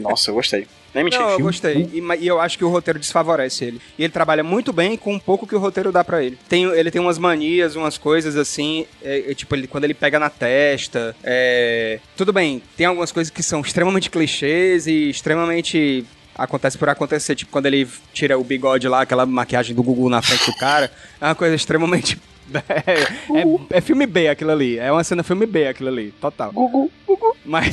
Nossa, 0.00 0.30
eu 0.30 0.34
gostei. 0.34 0.66
Nem 0.94 1.04
mentira. 1.04 1.22
Não, 1.22 1.30
eu 1.30 1.40
gostei. 1.40 1.88
E, 1.92 2.02
e 2.20 2.26
eu 2.26 2.40
acho 2.40 2.58
que 2.58 2.64
o 2.64 2.68
roteiro 2.68 2.98
desfavorece 2.98 3.64
ele. 3.64 3.80
E 3.98 4.02
ele 4.04 4.12
trabalha 4.12 4.42
muito 4.42 4.72
bem 4.72 4.96
com 4.96 5.14
o 5.14 5.20
pouco 5.20 5.46
que 5.46 5.54
o 5.54 5.58
roteiro 5.58 5.92
dá 5.92 6.02
pra 6.02 6.22
ele. 6.22 6.36
Tem, 6.48 6.64
ele 6.64 6.90
tem 6.90 7.00
umas 7.00 7.18
manias, 7.18 7.76
umas 7.76 7.96
coisas 7.96 8.36
assim, 8.36 8.86
é, 9.02 9.30
é, 9.30 9.34
tipo, 9.34 9.54
ele, 9.54 9.66
quando 9.66 9.84
ele 9.84 9.94
pega 9.94 10.18
na 10.18 10.28
testa. 10.28 11.14
é, 11.22 12.00
Tudo 12.16 12.32
bem, 12.32 12.62
tem 12.76 12.86
algumas 12.86 13.12
coisas 13.12 13.30
que 13.30 13.42
são 13.42 13.60
extremamente 13.60 14.10
clichês 14.10 14.86
e 14.86 15.10
extremamente. 15.10 16.04
Acontece 16.36 16.78
por 16.78 16.88
acontecer, 16.88 17.34
tipo, 17.34 17.50
quando 17.52 17.66
ele 17.66 17.86
tira 18.14 18.38
o 18.38 18.42
bigode 18.44 18.88
lá, 18.88 19.02
aquela 19.02 19.26
maquiagem 19.26 19.74
do 19.74 19.82
Gugu 19.82 20.08
na 20.08 20.22
frente 20.22 20.46
do 20.50 20.56
cara, 20.56 20.90
é 21.20 21.24
uma 21.26 21.34
coisa 21.34 21.54
extremamente. 21.54 22.18
É, 22.52 23.02
é- 23.42 23.78
é 23.78 23.80
filme 23.80 24.04
B 24.06 24.26
aquilo 24.26 24.50
ali. 24.50 24.76
É 24.76 24.90
uma 24.90 25.04
cena 25.04 25.22
filme 25.22 25.46
B 25.46 25.68
aquilo 25.68 25.88
ali, 25.88 26.12
total. 26.20 26.50
Gugu, 26.50 26.90
Gugu. 27.06 27.36
Mas. 27.44 27.70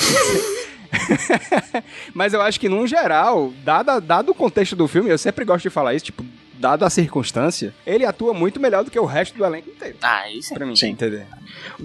Mas 2.14 2.34
eu 2.34 2.42
acho 2.42 2.60
que, 2.60 2.70
num 2.70 2.86
geral, 2.88 3.54
dado, 3.64 4.00
dado 4.02 4.32
o 4.32 4.36
contexto 4.36 4.76
do 4.76 4.88
filme, 4.88 5.10
eu 5.10 5.18
sempre 5.18 5.46
gosto 5.46 5.64
de 5.64 5.70
falar 5.70 5.94
isso, 5.94 6.06
tipo, 6.06 6.26
dada 6.54 6.86
a 6.86 6.90
circunstância, 6.90 7.74
ele 7.86 8.06
atua 8.06 8.34
muito 8.34 8.60
melhor 8.60 8.84
do 8.84 8.92
que 8.92 9.00
o 9.00 9.06
resto 9.06 9.38
do 9.38 9.46
elenco 9.46 9.70
inteiro. 9.70 9.98
Ah, 10.02 10.30
isso 10.30 10.54
Pra 10.54 10.66
mim, 10.66 10.76
Sim. 10.76 10.90
entender? 10.90 11.26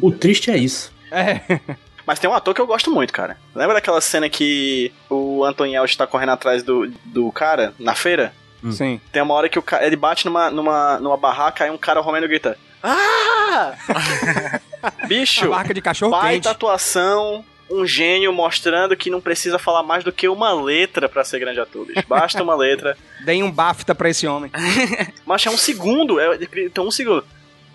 O 0.01 0.11
triste 0.11 0.51
é 0.51 0.57
isso. 0.57 0.93
É, 1.11 1.41
Mas 2.07 2.19
tem 2.19 2.29
um 2.29 2.35
ator 2.35 2.53
que 2.53 2.61
eu 2.61 2.67
gosto 2.67 2.91
muito, 2.91 3.13
cara. 3.13 3.39
Lembra 3.55 3.75
daquela 3.75 4.01
cena 4.01 4.29
que 4.29 4.93
o 5.09 5.45
Anthony 5.45 5.77
Elch 5.77 5.97
tá 5.97 6.07
correndo 6.07 6.31
atrás 6.31 6.63
do, 6.63 6.91
do 7.05 7.31
cara 7.31 7.75
na 7.79 7.95
feira? 7.95 8.35
sim. 8.73 9.01
Tem 9.13 9.23
uma 9.23 9.35
hora 9.35 9.49
que 9.49 9.59
o 9.59 9.63
cara, 9.63 9.87
ele 9.87 9.97
bate 9.97 10.25
numa, 10.25 10.51
numa, 10.51 10.99
numa 10.99 11.17
barraca 11.17 11.67
e 11.67 11.71
um 11.71 11.79
cara 11.79 12.01
romeno 12.01 12.27
grita: 12.27 12.59
Ah! 12.83 13.75
A 14.83 15.07
Bicho, 15.07 15.49
marca 15.49 15.73
de 15.73 15.81
cachorro 15.81 16.13
quente. 16.13 16.23
baita 16.23 16.51
atuação, 16.51 17.45
um 17.73 17.87
gênio 17.87 18.33
mostrando 18.33 18.97
que 18.97 19.09
não 19.11 19.21
precisa 19.21 19.59
falar 19.59 19.83
mais 19.83 20.05
do 20.05 20.13
que 20.13 20.29
uma 20.29 20.53
letra 20.53 21.09
pra 21.09 21.25
ser 21.25 21.39
grande 21.39 21.59
ator, 21.61 21.87
bicho. 21.87 22.05
Basta 22.07 22.43
uma 22.43 22.55
letra. 22.55 22.97
Deem 23.25 23.43
um 23.43 23.51
BAFTA 23.51 23.95
pra 23.95 24.11
esse 24.11 24.27
homem. 24.27 24.51
Mas 25.25 25.47
é 25.47 25.51
um 25.51 25.57
segundo, 25.57 26.21
é, 26.21 26.39
então 26.59 26.87
um 26.87 26.91
segundo. 26.91 27.25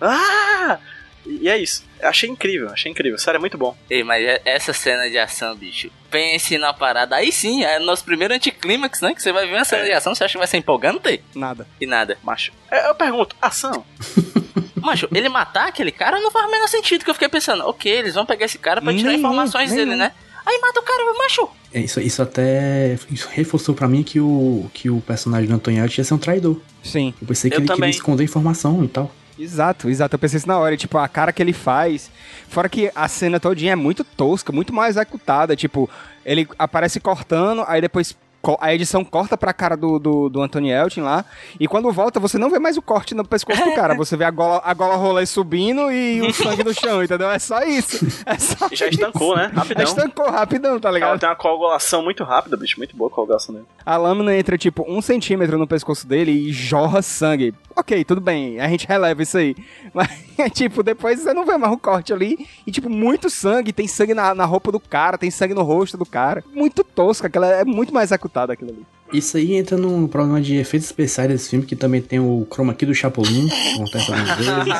Ah! 0.00 0.78
E 1.26 1.48
é 1.48 1.58
isso. 1.58 1.84
Achei 2.02 2.30
incrível, 2.30 2.70
achei 2.70 2.90
incrível. 2.90 3.18
Sério, 3.18 3.36
é 3.36 3.40
muito 3.40 3.58
bom. 3.58 3.76
Ei, 3.90 4.02
mas 4.02 4.24
é- 4.24 4.40
essa 4.46 4.72
cena 4.72 5.10
de 5.10 5.18
ação, 5.18 5.54
bicho. 5.54 5.90
Pense 6.10 6.56
na 6.56 6.72
parada. 6.72 7.16
Aí 7.16 7.30
sim, 7.30 7.64
é 7.64 7.78
o 7.78 7.82
nosso 7.84 8.02
primeiro 8.04 8.32
anticlímax, 8.32 9.02
né? 9.02 9.14
Que 9.14 9.20
você 9.20 9.30
vai 9.32 9.46
ver 9.46 9.54
uma 9.56 9.64
cena 9.64 9.84
de 9.84 9.92
ação, 9.92 10.14
você 10.14 10.24
acha 10.24 10.32
que 10.32 10.38
vai 10.38 10.46
ser 10.46 10.56
empolgante? 10.56 11.22
Nada. 11.34 11.66
E 11.80 11.86
nada. 11.86 12.16
Macho. 12.22 12.52
É, 12.70 12.88
Eu 12.88 12.94
pergunto, 12.94 13.36
ação? 13.42 13.84
Macho, 14.80 15.08
ele 15.12 15.28
matar 15.28 15.68
aquele 15.68 15.90
cara 15.92 16.20
não 16.20 16.30
faz 16.30 16.46
o 16.46 16.50
menor 16.50 16.68
sentido. 16.68 17.04
Que 17.04 17.10
eu 17.10 17.14
fiquei 17.14 17.28
pensando, 17.28 17.64
ok, 17.66 17.90
eles 17.90 18.14
vão 18.14 18.24
pegar 18.26 18.46
esse 18.46 18.58
cara 18.58 18.80
pra 18.80 18.92
tirar 18.92 19.08
Nenhum, 19.08 19.18
informações 19.18 19.70
dele, 19.72 19.94
né? 19.96 20.12
Aí 20.46 20.58
mata 20.60 20.80
o 20.80 20.82
cara, 20.82 21.02
macho. 21.18 21.48
É, 21.74 21.80
Isso, 21.80 22.00
isso 22.00 22.22
até 22.22 22.96
isso 23.10 23.28
reforçou 23.30 23.74
pra 23.74 23.86
mim 23.86 24.02
que 24.02 24.18
o, 24.18 24.70
que 24.72 24.88
o 24.88 25.00
personagem 25.02 25.46
do 25.48 25.54
Antônio 25.54 25.84
ia 25.84 26.04
ser 26.04 26.14
um 26.14 26.18
traidor. 26.18 26.58
Sim. 26.82 27.12
Eu 27.20 27.26
pensei 27.28 27.50
que 27.50 27.56
Eu 27.56 27.60
ele 27.60 27.66
também. 27.66 27.80
queria 27.80 27.90
esconder 27.98 28.24
informação 28.24 28.82
e 28.82 28.88
tal. 28.88 29.10
Exato, 29.38 29.88
exato. 29.88 30.14
Eu 30.14 30.18
pensei 30.18 30.38
isso 30.38 30.48
na 30.48 30.58
hora. 30.58 30.76
Tipo, 30.76 30.96
a 30.98 31.06
cara 31.06 31.32
que 31.32 31.42
ele 31.42 31.52
faz. 31.52 32.10
Fora 32.48 32.68
que 32.68 32.90
a 32.94 33.06
cena 33.08 33.38
todinha 33.38 33.72
é 33.72 33.76
muito 33.76 34.02
tosca, 34.02 34.50
muito 34.50 34.72
mal 34.72 34.86
executada. 34.86 35.54
Tipo, 35.54 35.88
ele 36.24 36.48
aparece 36.58 36.98
cortando, 36.98 37.62
aí 37.68 37.80
depois 37.80 38.16
a 38.60 38.72
edição 38.74 39.04
corta 39.04 39.36
pra 39.36 39.52
cara 39.52 39.76
do, 39.76 39.98
do, 39.98 40.28
do 40.28 40.40
Anthony 40.42 40.70
Elton 40.70 41.02
lá. 41.02 41.24
E 41.58 41.66
quando 41.68 41.90
volta, 41.92 42.18
você 42.20 42.38
não 42.38 42.48
vê 42.50 42.58
mais 42.58 42.76
o 42.76 42.82
corte 42.82 43.14
no 43.14 43.24
pescoço 43.26 43.62
do 43.64 43.74
cara. 43.74 43.94
Você 43.98 44.16
vê 44.16 44.24
a 44.24 44.30
gola, 44.30 44.62
a 44.64 44.72
gola 44.72 44.94
rolê 44.96 45.26
subindo 45.26 45.90
e 45.90 46.22
o 46.22 46.32
sangue 46.34 46.62
no 46.64 46.72
chão, 46.72 47.02
entendeu? 47.02 47.30
É 47.30 47.38
só 47.38 47.62
isso. 47.64 48.06
É 48.24 48.38
só 48.38 48.68
E 48.70 48.76
já 48.76 48.86
isso. 48.86 48.94
estancou, 49.00 49.36
né? 49.36 49.50
Já 49.52 49.60
Rapidão. 49.60 49.84
estancou 49.84 50.30
rapidão, 50.30 50.80
tá 50.80 50.88
Ela 50.88 50.94
ligado? 50.98 51.18
tem 51.20 51.28
uma 51.28 51.36
coagulação 51.36 52.02
muito 52.02 52.22
rápida, 52.24 52.56
bicho. 52.56 52.78
Muito 52.78 52.96
boa 52.96 53.10
a 53.10 53.14
coagulação 53.14 53.54
dele. 53.54 53.66
A 53.84 53.96
lâmina 53.96 54.34
entra, 54.36 54.56
tipo, 54.56 54.84
um 54.88 55.02
centímetro 55.02 55.58
no 55.58 55.66
pescoço 55.66 56.06
dele 56.06 56.30
e 56.30 56.52
jorra 56.52 57.02
sangue. 57.02 57.52
Ok, 57.74 58.04
tudo 58.04 58.20
bem, 58.20 58.60
a 58.60 58.68
gente 58.68 58.86
releva 58.88 59.22
isso 59.22 59.36
aí. 59.38 59.54
Mas, 59.94 60.10
tipo, 60.52 60.82
depois 60.82 61.20
você 61.20 61.32
não 61.34 61.44
vê 61.44 61.56
mais 61.56 61.72
o 61.72 61.78
corte 61.78 62.12
ali. 62.12 62.46
E, 62.66 62.70
tipo, 62.70 62.88
muito 62.88 63.28
sangue. 63.30 63.72
Tem 63.72 63.86
sangue 63.86 64.14
na, 64.14 64.34
na 64.34 64.44
roupa 64.44 64.70
do 64.72 64.80
cara, 64.80 65.18
tem 65.18 65.30
sangue 65.30 65.54
no 65.54 65.62
rosto 65.62 65.96
do 65.98 66.06
cara. 66.06 66.42
Muito 66.52 66.82
tosca, 66.84 67.26
aquela 67.26 67.46
é 67.48 67.64
muito 67.64 67.92
mais 67.92 68.12
aquilo 68.34 68.70
ali. 68.70 68.86
Isso 69.12 69.36
aí 69.38 69.54
entra 69.54 69.76
no 69.76 70.06
problema 70.08 70.40
de 70.40 70.56
efeitos 70.56 70.86
especiais 70.88 71.30
desse 71.30 71.48
filme, 71.50 71.64
que 71.64 71.74
também 71.74 72.00
tem 72.02 72.18
o 72.20 72.46
chroma 72.52 72.74
key 72.74 72.84
do 72.86 72.94
Chapolin, 72.94 73.48
que 73.48 73.74
acontece 73.74 74.12
algumas 74.12 74.36
vezes. 74.36 74.52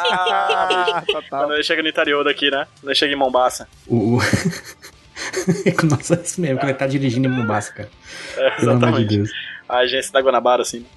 Ah. 0.51 1.03
Quando 1.31 1.55
ele 1.55 1.63
chega 1.63 1.83
no 1.83 1.89
interior 1.89 2.25
daqui, 2.25 2.51
né? 2.51 2.67
Quando 2.81 2.91
ele 2.91 2.95
chega 2.95 3.13
em 3.13 3.17
Mombasa. 3.17 3.67
O... 3.87 4.17
o- 4.17 4.21
Nossa, 5.89 6.15
é 6.15 6.21
isso 6.23 6.41
mesmo, 6.41 6.59
quando 6.59 6.69
ele 6.71 6.79
tá 6.79 6.87
dirigindo 6.87 7.29
em 7.29 7.31
Mombasa, 7.31 7.73
cara. 7.73 7.89
É, 8.37 8.51
Pelo 8.51 8.73
amor 8.73 8.81
de 8.81 8.87
exatamente. 8.87 9.17
Deus. 9.17 9.31
A 9.69 9.79
agência 9.79 10.13
da 10.13 10.21
Guanabara, 10.21 10.63
assim. 10.63 10.85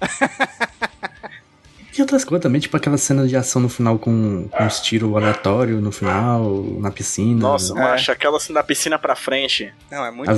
E 1.96 2.00
outras 2.00 2.24
coisas 2.24 2.42
também, 2.42 2.60
tipo 2.60 2.74
aquela 2.76 2.96
cena 2.96 3.26
de 3.26 3.36
ação 3.36 3.60
no 3.60 3.68
final 3.68 3.98
com, 3.98 4.48
com 4.48 4.64
uns 4.64 4.80
tiros 4.80 5.14
aleatórios 5.14 5.82
no 5.82 5.92
final, 5.92 6.64
na 6.78 6.90
piscina. 6.90 7.40
Nossa, 7.40 7.72
É. 7.72 7.76
macho, 7.76 8.10
aquela 8.10 8.38
assim 8.38 8.52
da 8.52 8.62
piscina 8.62 8.98
pra 8.98 9.14
frente. 9.14 9.72
Não, 9.90 10.04
é 10.04 10.10
muito. 10.10 10.30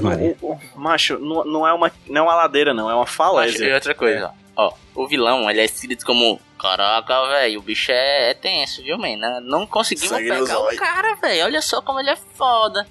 O- 0.43 0.53
o- 0.53 0.61
macho, 0.81 1.17
não, 1.19 1.45
não, 1.45 1.67
é 1.67 1.73
uma, 1.73 1.93
não 2.09 2.23
é 2.23 2.23
uma 2.25 2.35
ladeira, 2.35 2.75
não. 2.75 2.91
É 2.91 2.95
uma 2.95 3.01
Macho, 3.03 3.13
e 3.13 3.17
falésia. 3.17 3.75
outra 3.75 3.95
coisa, 3.95 4.27
ó. 4.27 4.45
Ó, 4.57 4.73
o 4.95 5.09
vilão, 5.09 5.51
ele 5.51 5.61
é 5.61 5.65
escrito 5.65 6.05
como... 6.07 6.41
Caraca, 6.59 7.27
velho, 7.29 7.59
o 7.59 7.63
bicho 7.63 7.91
é, 7.93 8.31
é 8.31 8.35
tenso, 8.35 8.83
viu, 8.83 8.97
man? 8.97 9.17
Não- 9.43 9.67
conseguimos 9.67 10.17
pegar 10.17 10.43
o 10.43 10.77
cara, 10.77 11.15
velho. 11.17 11.45
Olha 11.45 11.61
só 11.61 11.83
como 11.83 11.99
ele 12.01 12.09
é 12.11 12.17
foda. 12.35 12.87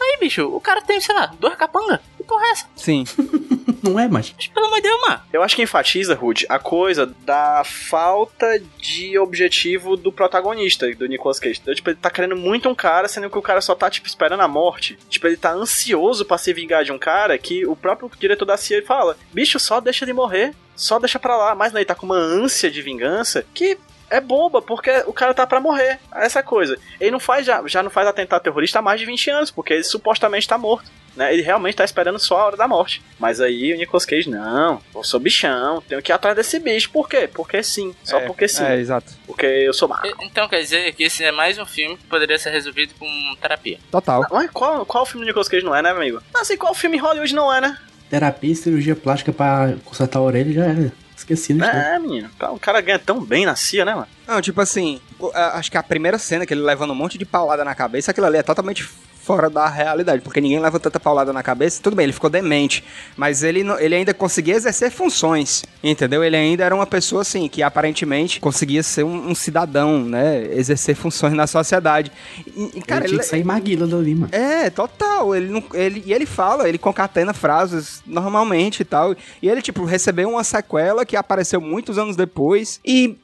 Aí, 0.00 0.18
bicho, 0.20 0.46
o 0.46 0.60
cara 0.60 0.80
tem, 0.82 1.00
sei 1.00 1.14
lá, 1.14 1.32
duas 1.40 1.54
capangas. 1.56 1.98
Que 2.16 2.22
porra 2.24 2.46
é 2.46 2.50
essa? 2.50 2.66
Sim. 2.76 3.04
Não 3.82 3.98
é, 3.98 4.08
mas. 4.08 4.34
Mas, 4.36 4.46
Pelo 4.48 4.66
amor 4.66 4.76
de 4.76 4.82
Deus, 4.82 5.00
mano. 5.06 5.20
Eu 5.32 5.42
acho 5.42 5.54
que 5.54 5.62
enfatiza, 5.62 6.14
Rude, 6.14 6.46
a 6.48 6.58
coisa 6.58 7.06
da 7.24 7.62
falta 7.64 8.60
de 8.78 9.18
objetivo 9.18 9.96
do 9.96 10.12
protagonista, 10.12 10.90
do 10.94 11.06
Nicolas 11.06 11.38
Cage. 11.38 11.60
Então, 11.60 11.74
tipo, 11.74 11.90
ele 11.90 11.98
tá 12.00 12.10
querendo 12.10 12.36
muito 12.36 12.68
um 12.68 12.74
cara, 12.74 13.08
sendo 13.08 13.30
que 13.30 13.38
o 13.38 13.42
cara 13.42 13.60
só 13.60 13.74
tá, 13.74 13.90
tipo, 13.90 14.08
esperando 14.08 14.40
a 14.40 14.48
morte. 14.48 14.98
Tipo, 15.08 15.26
ele 15.26 15.36
tá 15.36 15.52
ansioso 15.52 16.24
pra 16.24 16.38
se 16.38 16.52
vingar 16.52 16.84
de 16.84 16.92
um 16.92 16.98
cara 16.98 17.36
que 17.38 17.66
o 17.66 17.76
próprio 17.76 18.10
diretor 18.18 18.44
da 18.44 18.56
CIA 18.56 18.84
fala: 18.84 19.16
bicho, 19.32 19.58
só 19.58 19.80
deixa 19.80 20.04
ele 20.04 20.12
morrer, 20.12 20.54
só 20.74 20.98
deixa 20.98 21.18
pra 21.18 21.36
lá. 21.36 21.54
Mas 21.54 21.72
não, 21.72 21.78
ele 21.78 21.86
tá 21.86 21.94
com 21.94 22.06
uma 22.06 22.16
ânsia 22.16 22.70
de 22.70 22.82
vingança 22.82 23.44
que. 23.54 23.78
É 24.10 24.22
boba, 24.22 24.62
porque 24.62 24.90
o 25.06 25.12
cara 25.12 25.34
tá 25.34 25.46
pra 25.46 25.60
morrer. 25.60 26.00
Essa 26.14 26.38
é 26.38 26.42
coisa. 26.42 26.78
Ele 26.98 27.10
não 27.10 27.20
faz 27.20 27.44
já, 27.44 27.62
já 27.66 27.82
não 27.82 27.90
faz 27.90 28.08
atentado 28.08 28.42
terrorista 28.42 28.78
há 28.78 28.82
mais 28.82 28.98
de 28.98 29.04
20 29.04 29.28
anos, 29.28 29.50
porque 29.50 29.74
ele 29.74 29.84
supostamente 29.84 30.48
tá 30.48 30.56
morto. 30.56 30.90
Né? 31.18 31.32
Ele 31.32 31.42
realmente 31.42 31.74
tá 31.74 31.84
esperando 31.84 32.18
só 32.18 32.38
a 32.38 32.46
hora 32.46 32.56
da 32.56 32.68
morte. 32.68 33.02
Mas 33.18 33.40
aí 33.40 33.74
o 33.74 33.76
Nicolas 33.76 34.04
Cage, 34.06 34.30
não, 34.30 34.80
eu 34.94 35.02
sou 35.02 35.18
bichão, 35.18 35.82
tenho 35.82 36.00
que 36.00 36.12
ir 36.12 36.14
atrás 36.14 36.36
desse 36.36 36.58
bicho. 36.60 36.90
Por 36.90 37.08
quê? 37.08 37.28
Porque 37.32 37.60
sim. 37.62 37.92
Só 38.04 38.18
É, 38.18 38.26
porque 38.26 38.46
sim. 38.46 38.62
É, 38.64 38.76
exato. 38.78 39.12
Porque 39.26 39.44
eu 39.44 39.74
sou 39.74 39.88
má. 39.88 40.00
E- 40.04 40.14
Então 40.24 40.48
quer 40.48 40.60
dizer 40.60 40.92
que 40.94 41.02
esse 41.02 41.24
é 41.24 41.32
mais 41.32 41.58
um 41.58 41.66
filme 41.66 41.96
que 41.96 42.04
poderia 42.04 42.38
ser 42.38 42.50
resolvido 42.50 42.94
com 42.98 43.06
terapia. 43.40 43.78
Total. 43.90 44.24
Mas 44.30 44.48
qual, 44.52 44.86
qual 44.86 45.04
filme 45.04 45.24
do 45.24 45.26
Nicolas 45.26 45.48
Cage 45.48 45.64
não 45.64 45.74
é, 45.74 45.82
né, 45.82 45.90
amigo? 45.90 46.22
Não 46.32 46.44
sei 46.44 46.56
qual 46.56 46.72
filme 46.74 46.96
em 46.96 47.00
Hollywood 47.00 47.34
não 47.34 47.52
é, 47.52 47.60
né? 47.60 47.76
Terapia 48.08 48.52
e 48.52 48.56
cirurgia 48.56 48.94
plástica 48.96 49.32
pra 49.32 49.74
consertar 49.84 50.20
a 50.20 50.22
orelha 50.22 50.52
já 50.52 50.64
era. 50.66 50.92
Esqueci, 51.16 51.52
né? 51.52 51.94
É, 51.94 51.98
menino. 51.98 52.30
O 52.52 52.60
cara 52.60 52.80
ganha 52.80 52.98
tão 52.98 53.20
bem 53.20 53.44
na 53.44 53.56
CIA, 53.56 53.84
né, 53.84 53.92
mano? 53.92 54.06
Não, 54.26 54.40
tipo 54.40 54.60
assim, 54.60 55.00
acho 55.34 55.68
que 55.68 55.76
a 55.76 55.82
primeira 55.82 56.16
cena 56.16 56.46
que 56.46 56.54
ele 56.54 56.60
levando 56.60 56.92
um 56.92 56.94
monte 56.94 57.18
de 57.18 57.24
paulada 57.24 57.64
na 57.64 57.74
cabeça, 57.74 58.12
aquilo 58.12 58.26
ali 58.28 58.36
é 58.38 58.42
totalmente 58.42 58.88
fora 59.28 59.50
da 59.50 59.68
realidade, 59.68 60.22
porque 60.22 60.40
ninguém 60.40 60.58
leva 60.58 60.80
tanta 60.80 60.98
paulada 60.98 61.34
na 61.34 61.42
cabeça. 61.42 61.82
Tudo 61.82 61.94
bem, 61.94 62.04
ele 62.04 62.14
ficou 62.14 62.30
demente, 62.30 62.82
mas 63.14 63.42
ele, 63.42 63.62
ele 63.78 63.94
ainda 63.94 64.14
conseguia 64.14 64.54
exercer 64.54 64.90
funções, 64.90 65.66
entendeu? 65.84 66.24
Ele 66.24 66.34
ainda 66.34 66.64
era 66.64 66.74
uma 66.74 66.86
pessoa, 66.86 67.20
assim, 67.20 67.46
que 67.46 67.62
aparentemente 67.62 68.40
conseguia 68.40 68.82
ser 68.82 69.02
um, 69.02 69.28
um 69.28 69.34
cidadão, 69.34 70.02
né? 70.02 70.48
Exercer 70.50 70.96
funções 70.96 71.34
na 71.34 71.46
sociedade. 71.46 72.10
E, 72.46 72.70
e, 72.76 72.80
cara, 72.80 73.04
ele 73.04 73.08
tinha 73.08 73.16
ele, 73.16 73.18
que 73.18 73.24
sair 73.26 73.44
maguila 73.44 73.86
dali, 73.86 74.14
mano. 74.14 74.30
é, 74.32 74.70
total. 74.70 75.36
Ele, 75.36 75.48
não, 75.48 75.62
ele, 75.74 76.02
e 76.06 76.14
ele 76.14 76.24
fala, 76.24 76.66
ele 76.66 76.78
concatena 76.78 77.34
frases 77.34 78.02
normalmente 78.06 78.80
e 78.80 78.84
tal. 78.86 79.14
E 79.42 79.48
ele, 79.50 79.60
tipo, 79.60 79.84
recebeu 79.84 80.30
uma 80.30 80.42
sequela 80.42 81.04
que 81.04 81.16
apareceu 81.16 81.60
muitos 81.60 81.98
anos 81.98 82.16
depois. 82.16 82.80
E. 82.82 83.14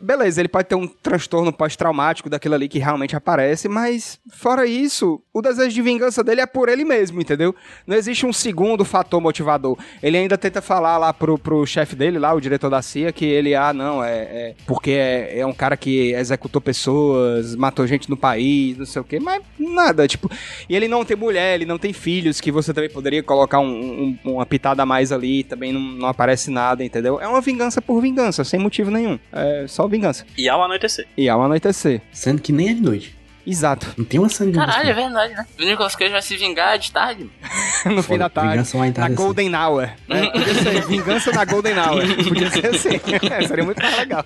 Beleza, 0.00 0.40
ele 0.40 0.48
pode 0.48 0.68
ter 0.68 0.76
um 0.76 0.86
transtorno 0.86 1.52
pós-traumático 1.52 2.30
daquilo 2.30 2.54
ali 2.54 2.68
que 2.68 2.78
realmente 2.78 3.16
aparece, 3.16 3.68
mas 3.68 4.20
fora 4.32 4.64
isso, 4.64 5.20
o 5.34 5.42
desejo 5.42 5.74
de 5.74 5.82
vingança 5.82 6.22
dele 6.22 6.40
é 6.40 6.46
por 6.46 6.68
ele 6.68 6.84
mesmo, 6.84 7.20
entendeu? 7.20 7.52
Não 7.86 7.96
existe 7.96 8.24
um 8.24 8.32
segundo 8.32 8.84
fator 8.84 9.20
motivador. 9.20 9.76
Ele 10.00 10.16
ainda 10.16 10.38
tenta 10.38 10.62
falar 10.62 10.96
lá 10.96 11.12
pro, 11.12 11.36
pro 11.36 11.66
chefe 11.66 11.96
dele, 11.96 12.20
lá, 12.20 12.32
o 12.32 12.40
diretor 12.40 12.70
da 12.70 12.80
CIA, 12.82 13.10
que 13.12 13.24
ele, 13.24 13.54
ah, 13.54 13.72
não, 13.72 14.02
é, 14.04 14.18
é 14.20 14.54
porque 14.64 14.92
é, 14.92 15.40
é 15.40 15.46
um 15.46 15.52
cara 15.52 15.76
que 15.76 16.12
executou 16.12 16.60
pessoas, 16.60 17.56
matou 17.56 17.84
gente 17.86 18.08
no 18.08 18.16
país, 18.16 18.76
não 18.78 18.86
sei 18.86 19.02
o 19.02 19.04
quê, 19.04 19.18
mas 19.18 19.42
nada, 19.58 20.06
tipo, 20.06 20.30
e 20.68 20.76
ele 20.76 20.86
não 20.86 21.04
tem 21.04 21.16
mulher, 21.16 21.56
ele 21.56 21.64
não 21.66 21.78
tem 21.78 21.92
filhos, 21.92 22.40
que 22.40 22.52
você 22.52 22.72
também 22.72 22.90
poderia 22.90 23.22
colocar 23.22 23.58
um- 23.58 24.16
um- 24.24 24.32
uma 24.34 24.46
pitada 24.46 24.82
a 24.82 24.86
mais 24.86 25.10
ali, 25.10 25.42
também 25.42 25.72
não, 25.72 25.80
não 25.80 26.08
aparece 26.08 26.48
nada, 26.50 26.84
entendeu? 26.84 27.20
É 27.20 27.26
uma 27.26 27.40
vingança 27.40 27.82
por 27.82 28.00
vingança, 28.00 28.44
sem 28.44 28.60
motivo 28.60 28.90
nenhum. 28.90 29.18
É 29.32 29.64
só 29.66 29.79
vingança. 29.88 30.26
E 30.36 30.48
ao 30.48 30.62
anoitecer. 30.62 31.06
E 31.16 31.28
ao 31.28 31.42
anoitecer. 31.42 32.00
Sendo 32.12 32.40
que 32.40 32.52
nem 32.52 32.70
é 32.70 32.74
de 32.74 32.80
noite. 32.80 33.20
Exato. 33.46 33.94
Não 33.96 34.04
tem 34.04 34.20
uma 34.20 34.28
de 34.28 34.52
Caralho, 34.52 34.90
é 34.90 34.92
verdade, 34.92 35.34
né? 35.34 35.46
O 35.58 35.64
Nicolas 35.64 35.96
Cage 35.96 36.12
vai 36.12 36.22
se 36.22 36.36
vingar 36.36 36.78
de 36.78 36.92
tarde. 36.92 37.28
no 37.86 38.02
fim 38.02 38.18
da 38.18 38.28
tarde. 38.28 38.56
Na 38.56 38.64
tarde, 38.64 39.00
assim. 39.00 39.14
Golden 39.14 39.56
Hour. 39.56 39.90
né? 40.06 40.26
Podia 40.30 40.54
ser 40.54 40.86
vingança 40.86 41.32
na 41.32 41.44
Golden 41.44 41.78
Hour. 41.78 42.02
Podia 42.28 42.50
ser 42.50 42.66
assim. 42.66 43.00
Seria 43.48 43.64
muito 43.64 43.82
mais 43.82 43.96
legal. 43.96 44.24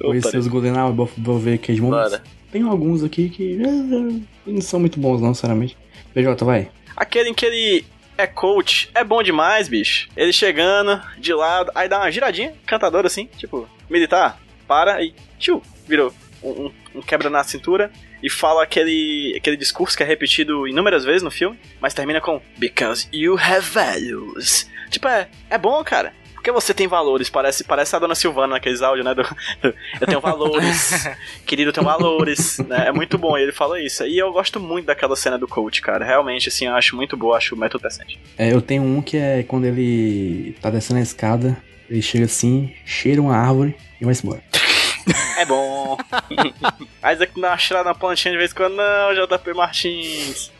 Conhecer 0.00 0.38
os 0.38 0.46
Golden 0.46 0.72
Hour, 0.72 0.94
vou, 0.94 1.10
vou 1.18 1.38
ver 1.38 1.58
Cage 1.58 1.80
Moments. 1.80 2.10
Bora. 2.10 2.22
Tem 2.52 2.62
alguns 2.62 3.02
aqui 3.02 3.28
que 3.28 3.60
eh, 3.60 4.22
não 4.46 4.60
são 4.60 4.78
muito 4.78 5.00
bons 5.00 5.20
não, 5.20 5.34
sinceramente. 5.34 5.76
PJ, 6.14 6.44
vai. 6.44 6.70
Aquele 6.96 7.30
em 7.30 7.34
que 7.34 7.44
ele 7.44 7.84
é 8.16 8.26
coach 8.26 8.90
é 8.94 9.02
bom 9.04 9.22
demais, 9.22 9.68
bicho. 9.68 10.08
Ele 10.16 10.32
chegando 10.32 11.00
de 11.18 11.32
lado, 11.34 11.70
aí 11.74 11.88
dá 11.88 11.98
uma 11.98 12.10
giradinha, 12.10 12.54
cantador 12.66 13.04
assim, 13.06 13.26
tipo, 13.36 13.68
militar, 13.90 14.38
para 14.66 15.02
e 15.02 15.14
tchu, 15.38 15.60
virou 15.86 16.12
um, 16.42 16.66
um- 16.66 16.72
um 16.96 17.02
quebra 17.02 17.28
na 17.28 17.42
cintura 17.44 17.90
e 18.22 18.30
fala 18.30 18.62
aquele, 18.62 19.34
aquele 19.36 19.56
discurso 19.56 19.96
que 19.96 20.02
é 20.02 20.06
repetido 20.06 20.66
inúmeras 20.68 21.04
vezes 21.04 21.22
no 21.22 21.30
filme, 21.30 21.58
mas 21.80 21.92
termina 21.92 22.20
com 22.20 22.40
Because 22.56 23.08
you 23.12 23.36
have 23.38 23.60
values. 23.70 24.70
Tipo, 24.90 25.08
é, 25.08 25.28
é 25.50 25.58
bom, 25.58 25.82
cara. 25.84 26.12
Porque 26.44 26.52
você 26.52 26.74
tem 26.74 26.86
valores, 26.86 27.30
parece, 27.30 27.64
parece 27.64 27.96
a 27.96 27.98
dona 27.98 28.14
Silvana 28.14 28.48
naqueles 28.56 28.82
áudios, 28.82 29.02
né? 29.02 29.14
do- 29.14 29.22
do, 29.22 29.74
eu 29.98 30.06
tenho 30.06 30.20
valores, 30.20 31.08
querido, 31.46 31.70
eu 31.70 31.72
tenho 31.72 31.86
valores, 31.86 32.58
né? 32.58 32.88
É 32.88 32.92
muito 32.92 33.16
bom, 33.16 33.38
e 33.38 33.42
ele 33.44 33.50
fala 33.50 33.80
isso. 33.80 34.04
E 34.04 34.18
eu 34.18 34.30
gosto 34.30 34.60
muito 34.60 34.84
daquela 34.84 35.16
cena 35.16 35.38
do 35.38 35.48
coach, 35.48 35.80
cara. 35.80 36.04
Realmente, 36.04 36.50
assim, 36.50 36.66
eu 36.66 36.74
acho 36.74 36.94
muito 36.96 37.16
boa, 37.16 37.38
acho 37.38 37.54
o 37.54 37.58
método 37.58 37.84
decente. 37.88 38.20
É, 38.36 38.52
eu 38.52 38.60
tenho 38.60 38.82
um 38.82 39.00
que 39.00 39.16
é 39.16 39.42
quando 39.42 39.64
ele 39.64 40.54
tá 40.60 40.68
descendo 40.68 41.00
a 41.00 41.02
escada, 41.02 41.56
ele 41.88 42.02
chega 42.02 42.26
assim, 42.26 42.74
cheira 42.84 43.22
uma 43.22 43.34
árvore 43.34 43.74
e 43.98 44.04
vai-se 44.04 44.22
embora. 44.26 44.42
É 45.38 45.46
bom. 45.46 45.96
Mas 47.02 47.20
é 47.22 47.26
que 47.26 47.40
dá 47.40 47.48
uma 47.52 47.58
cheirada 47.58 47.88
na 47.88 47.94
plantinha 47.94 48.32
de 48.32 48.38
vez 48.38 48.52
em 48.52 48.54
quando, 48.54 48.74
não, 48.76 49.14
JP 49.14 49.52
Martins. 49.54 50.52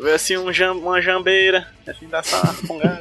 Vê 0.00 0.12
assim 0.12 0.36
um 0.36 0.52
jam, 0.52 0.76
uma 0.76 1.00
jambeira, 1.00 1.68
assim, 1.86 2.06
dá 2.08 2.18
essa 2.18 2.36
fungada. 2.66 3.00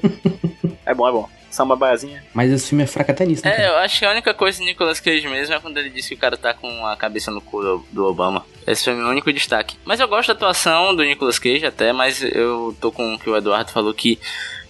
É 0.85 0.93
bom, 0.93 1.07
é 1.07 1.11
bom. 1.11 1.29
Samba 1.51 1.75
baiazinha. 1.75 2.23
Mas 2.33 2.51
esse 2.51 2.69
filme 2.69 2.83
é 2.83 2.87
fraco 2.87 3.11
até 3.11 3.25
nisso, 3.25 3.45
né? 3.45 3.63
É, 3.63 3.67
eu 3.67 3.77
acho 3.77 3.99
que 3.99 4.05
a 4.05 4.11
única 4.11 4.33
coisa 4.33 4.59
do 4.59 4.65
Nicolas 4.65 4.99
Cage 4.99 5.27
mesmo 5.27 5.53
é 5.53 5.59
quando 5.59 5.77
ele 5.77 5.89
diz 5.89 6.07
que 6.07 6.15
o 6.15 6.17
cara 6.17 6.37
tá 6.37 6.53
com 6.53 6.85
a 6.85 6.95
cabeça 6.95 7.31
no 7.31 7.41
cu 7.41 7.61
do, 7.61 7.85
do 7.91 8.05
Obama. 8.05 8.45
Esse 8.65 8.85
foi 8.85 8.93
o 8.93 8.97
meu 8.97 9.07
único 9.07 9.31
destaque. 9.33 9.77
Mas 9.83 9.99
eu 9.99 10.07
gosto 10.07 10.27
da 10.27 10.33
atuação 10.33 10.95
do 10.95 11.03
Nicolas 11.03 11.39
Cage 11.39 11.65
até, 11.65 11.91
mas 11.91 12.21
eu 12.23 12.75
tô 12.79 12.91
com 12.91 13.13
o 13.13 13.19
que 13.19 13.29
o 13.29 13.35
Eduardo 13.35 13.71
falou 13.71 13.93
que 13.93 14.19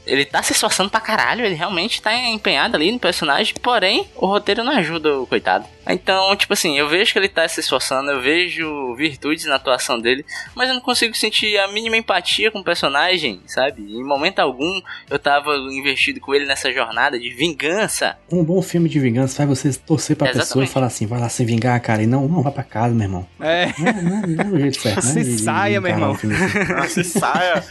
ele 0.06 0.26
tá 0.26 0.42
se 0.42 0.54
esforçando 0.54 0.90
pra 0.90 1.00
caralho, 1.00 1.46
ele 1.46 1.56
realmente 1.56 2.02
tá 2.02 2.14
empenhado 2.14 2.76
ali 2.76 2.92
no 2.92 3.00
personagem, 3.00 3.54
porém 3.62 4.08
o 4.16 4.26
roteiro 4.26 4.64
não 4.64 4.74
ajuda 4.74 5.20
o 5.20 5.28
coitado. 5.28 5.66
Então, 5.88 6.36
tipo 6.36 6.54
assim, 6.54 6.78
eu 6.78 6.88
vejo 6.88 7.12
que 7.12 7.18
ele 7.20 7.28
tá 7.28 7.48
se 7.48 7.60
esforçando, 7.60 8.12
eu 8.12 8.22
vejo 8.22 8.96
virtudes 8.96 9.46
na 9.46 9.56
atuação 9.56 10.00
dele, 10.00 10.24
mas 10.56 10.70
eu 10.70 10.76
não 10.76 10.82
consigo 10.82 11.16
sentir 11.16 11.58
a 11.58 11.68
mínima 11.68 11.98
empatia 11.98 12.52
com 12.52 12.60
o 12.60 12.64
personagem, 12.64 13.42
sabe? 13.48 13.82
Em 13.82 14.04
momento 14.04 14.40
algum 14.40 14.80
eu 15.10 15.18
tava 15.18 15.56
investido 15.72 16.20
com 16.20 16.34
ele 16.36 16.46
nessa 16.46 16.72
jornada 16.72 17.20
de 17.20 17.30
vingança. 17.32 18.16
Um 18.32 18.44
bom 18.44 18.62
filme 18.62 18.88
de 18.88 19.00
vingança 19.00 19.36
faz 19.38 19.50
você 19.50 19.74
torcer 19.80 20.16
pra 20.16 20.28
pessoa 20.28 20.40
e 20.40 20.44
Exatamente. 20.44 20.72
falar 20.72 20.88
assim, 20.88 21.06
vai 21.08 21.20
lá 21.20 21.30
se 21.30 21.44
vingar, 21.44 21.80
cara. 21.82 22.04
E 22.04 22.08
não, 22.08 22.28
não, 22.28 22.44
vai 22.44 22.52
pra 22.52 22.64
casa, 22.64 22.94
meu 22.94 23.04
irmão. 23.06 23.28
É. 23.40 23.68
Não, 23.80 24.02
não, 24.04 24.22
não 24.28 24.44
é 24.44 24.48
o 24.48 24.60
jeito 24.60 24.80
certo, 24.80 25.04
né? 25.06 25.24
Se 25.24 25.40
saia, 25.40 25.82
meu 25.82 25.92
irmão. 25.92 26.16
filme 26.16 26.36
assim. 26.36 26.60
Ah, 26.78 26.88
se 26.88 27.04
saia, 27.04 27.64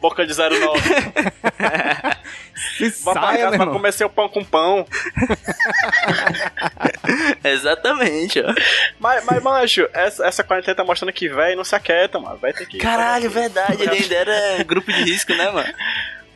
boca 0.00 0.26
de 0.26 0.34
09. 0.36 0.50
Se 2.78 3.04
meu 3.04 3.14
pra 3.14 3.52
irmão. 3.52 3.72
comer 3.72 3.92
seu 3.92 4.08
pão 4.08 4.28
com 4.28 4.44
pão. 4.44 4.86
Exatamente, 7.42 8.40
ó. 8.40 8.52
Mas, 8.98 9.24
mas 9.24 9.42
mancho, 9.42 9.88
essa, 9.92 10.26
essa 10.26 10.44
quarentena 10.44 10.76
tá 10.76 10.84
mostrando 10.84 11.12
que 11.12 11.28
velho 11.28 11.56
não 11.56 11.64
se 11.64 11.74
aquieta, 11.74 12.18
mano. 12.18 12.38
Vai 12.38 12.52
ter 12.52 12.66
que. 12.66 12.78
Caralho, 12.78 13.30
verdade, 13.30 13.82
ele 13.82 13.96
ainda 13.96 14.14
era 14.14 14.62
grupo 14.64 14.92
de 14.92 15.02
risco, 15.02 15.34
né, 15.34 15.50
mano? 15.50 15.72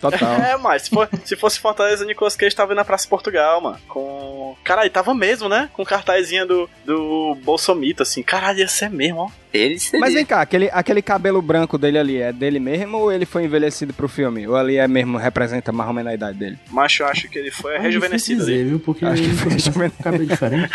Total. 0.01 0.35
É, 0.41 0.57
mas 0.57 0.83
se, 0.83 0.91
for- 0.91 1.09
se 1.25 1.37
fosse 1.37 1.59
Fortaleza, 1.59 2.05
o 2.05 2.07
Nicolas 2.07 2.37
Cage 2.37 2.55
tava 2.55 2.73
indo 2.73 2.77
na 2.79 2.85
Praça 2.85 3.09
Portugal, 3.09 3.61
mano. 3.61 3.79
Com. 3.89 4.57
Caralho, 4.65 4.91
tava 4.91 5.15
mesmo, 5.15 5.49
né? 5.49 5.69
Com 5.73 5.85
cartazinha 5.85 6.45
do, 6.47 6.69
do 6.85 7.35
Bolsomito, 7.43 8.03
assim. 8.03 8.23
Caralho, 8.23 8.59
ia 8.61 8.69
ser 8.69 8.91
mesmo, 8.91 9.21
ó. 9.21 9.31
Ele 9.53 9.79
seria. 9.79 9.99
Mas 10.01 10.13
vem 10.15 10.25
cá, 10.27 10.41
aquele, 10.43 10.69
aquele 10.73 11.01
cabelo 11.03 11.41
branco 11.41 11.79
dele 11.79 11.99
ali 11.99 12.21
é 12.21 12.33
dele 12.33 12.61
mesmo 12.61 12.99
ou 12.99 13.11
ele 13.13 13.25
foi 13.25 13.45
envelhecido 13.45 13.95
pro 13.95 14.07
filme? 14.09 14.47
Ou 14.47 14.55
ali 14.57 14.77
é 14.77 14.87
mesmo, 14.87 15.17
representa 15.17 15.73
mais 15.73 15.89
ou 15.89 15.95
menos 15.95 16.11
a 16.13 16.15
idade 16.15 16.39
dele? 16.39 16.59
Mas 16.71 16.99
eu 17.01 17.07
acho 17.07 17.29
que 17.29 17.39
ele 17.39 17.51
foi 17.51 17.75
É 17.77 17.79
rejuvenescido 17.79 18.41
difícil 18.41 18.55
ali. 18.55 18.63
dizer, 18.65 18.69
viu? 18.71 18.81
Porque 18.81 19.05
Acho 19.07 19.23
que 19.23 19.29
ele 19.29 19.37
foi 19.37 19.53
rejuvenescido. 19.53 19.97
com 19.97 20.03
cabelo 20.05 20.27
diferente. 20.27 20.75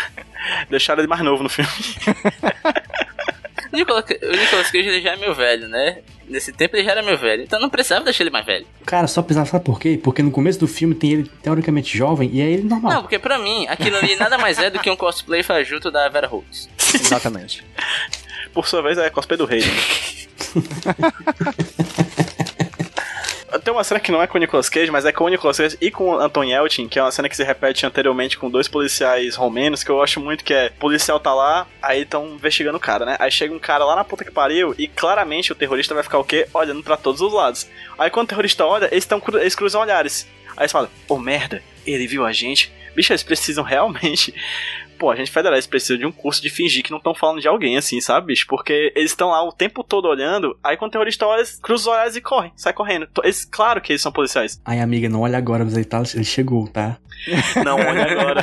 Deixaram 0.68 1.00
ele 1.00 1.08
mais 1.08 1.22
novo 1.22 1.42
no 1.44 1.48
filme. 1.48 1.70
O 3.74 3.76
Nicolas, 3.76 4.04
o 4.04 4.36
Nicolas 4.36 4.70
Cage 4.70 4.88
ele 4.88 5.00
já 5.00 5.14
é 5.14 5.16
meu 5.16 5.34
velho, 5.34 5.66
né? 5.66 5.98
Nesse 6.28 6.52
tempo 6.52 6.76
ele 6.76 6.84
já 6.84 6.92
era 6.92 7.02
meu 7.02 7.18
velho, 7.18 7.42
então 7.42 7.58
não 7.58 7.68
precisava 7.68 8.04
deixar 8.04 8.22
ele 8.22 8.30
mais 8.30 8.46
velho. 8.46 8.64
Cara, 8.86 9.08
só 9.08 9.20
precisava, 9.20 9.50
sabe 9.50 9.64
por 9.64 9.80
quê? 9.80 9.98
Porque 10.00 10.22
no 10.22 10.30
começo 10.30 10.60
do 10.60 10.68
filme 10.68 10.94
tem 10.94 11.12
ele 11.12 11.30
teoricamente 11.42 11.98
jovem 11.98 12.30
e 12.32 12.40
é 12.40 12.44
ele 12.44 12.62
normal. 12.62 12.92
Não, 12.92 13.02
porque 13.02 13.18
pra 13.18 13.36
mim, 13.36 13.66
aquilo 13.68 13.96
ali 13.96 14.14
nada 14.14 14.38
mais 14.38 14.60
é 14.60 14.70
do 14.70 14.78
que 14.78 14.88
um 14.88 14.94
cosplay 14.94 15.42
fajuto 15.42 15.90
da 15.90 16.08
Vera 16.08 16.28
Holtz. 16.28 16.68
Exatamente. 16.94 17.64
Por 18.52 18.68
sua 18.68 18.80
vez, 18.80 18.96
é 18.96 19.10
cosplay 19.10 19.36
do 19.36 19.44
rei. 19.44 19.62
né? 19.62 19.66
Tem 23.62 23.72
uma 23.72 23.84
cena 23.84 24.00
que 24.00 24.10
não 24.10 24.22
é 24.22 24.26
com 24.26 24.36
o 24.36 24.40
Nicolas 24.40 24.68
Cage, 24.68 24.90
mas 24.90 25.04
é 25.04 25.12
com 25.12 25.24
o 25.24 25.28
Nicolas 25.28 25.56
Cage 25.56 25.76
e 25.80 25.90
com 25.90 26.10
o 26.10 26.20
Anton 26.20 26.44
Yelchin, 26.44 26.88
que 26.88 26.98
é 26.98 27.02
uma 27.02 27.12
cena 27.12 27.28
que 27.28 27.36
se 27.36 27.44
repete 27.44 27.86
anteriormente 27.86 28.38
com 28.38 28.50
dois 28.50 28.68
policiais 28.68 29.36
romenos, 29.36 29.84
que 29.84 29.90
eu 29.90 30.02
acho 30.02 30.20
muito 30.20 30.44
que 30.44 30.54
é, 30.54 30.66
o 30.66 30.80
policial 30.80 31.20
tá 31.20 31.32
lá, 31.34 31.66
aí 31.82 32.02
estão 32.02 32.26
investigando 32.34 32.76
o 32.76 32.80
cara, 32.80 33.04
né? 33.04 33.16
Aí 33.18 33.30
chega 33.30 33.54
um 33.54 33.58
cara 33.58 33.84
lá 33.84 33.94
na 33.94 34.04
puta 34.04 34.24
que 34.24 34.30
pariu 34.30 34.74
e 34.78 34.88
claramente 34.88 35.52
o 35.52 35.54
terrorista 35.54 35.94
vai 35.94 36.02
ficar 36.02 36.18
o 36.18 36.24
quê? 36.24 36.48
Olhando 36.52 36.82
pra 36.82 36.96
todos 36.96 37.20
os 37.20 37.32
lados. 37.32 37.68
Aí 37.98 38.10
quando 38.10 38.26
o 38.26 38.28
terrorista 38.28 38.64
olha, 38.64 38.88
eles, 38.90 39.06
tão, 39.06 39.22
eles 39.34 39.54
cruzam 39.54 39.80
olhares. 39.80 40.26
Aí 40.56 40.62
eles 40.62 40.72
falam, 40.72 40.88
ô 41.08 41.18
merda, 41.18 41.62
ele 41.86 42.06
viu 42.06 42.24
a 42.24 42.32
gente. 42.32 42.72
Bicho, 42.94 43.12
eles 43.12 43.22
precisam 43.22 43.62
realmente 43.64 44.34
Pô, 44.98 45.10
a 45.10 45.16
gente 45.16 45.30
federal, 45.30 45.54
eles 45.54 45.66
precisam 45.66 45.98
de 45.98 46.06
um 46.06 46.12
curso 46.12 46.40
de 46.40 46.50
fingir 46.50 46.82
que 46.82 46.90
não 46.90 46.98
estão 46.98 47.14
falando 47.14 47.40
de 47.40 47.48
alguém, 47.48 47.76
assim, 47.76 48.00
sabe, 48.00 48.28
bicho? 48.28 48.46
Porque 48.48 48.92
eles 48.94 49.10
estão 49.10 49.30
lá 49.30 49.42
o 49.42 49.52
tempo 49.52 49.82
todo 49.82 50.06
olhando, 50.06 50.56
aí 50.62 50.76
quando 50.76 50.90
o 50.90 50.92
terrorista 50.92 51.26
olha, 51.26 51.38
eles 51.40 51.58
cruzam 51.60 51.92
os 51.92 51.96
olhares 51.96 52.16
e 52.16 52.20
correm, 52.20 52.52
sai 52.56 52.72
correndo. 52.72 53.08
Eles, 53.22 53.44
claro 53.44 53.80
que 53.80 53.92
eles 53.92 54.02
são 54.02 54.12
policiais. 54.12 54.60
Ai, 54.64 54.80
amiga, 54.80 55.08
não 55.08 55.22
olha 55.22 55.38
agora, 55.38 55.64
mas 55.64 55.74
ele, 55.76 55.84
tá, 55.84 56.02
ele 56.14 56.24
chegou, 56.24 56.68
tá? 56.68 56.98
Não, 57.64 57.76
olha 57.76 58.04
agora. 58.10 58.42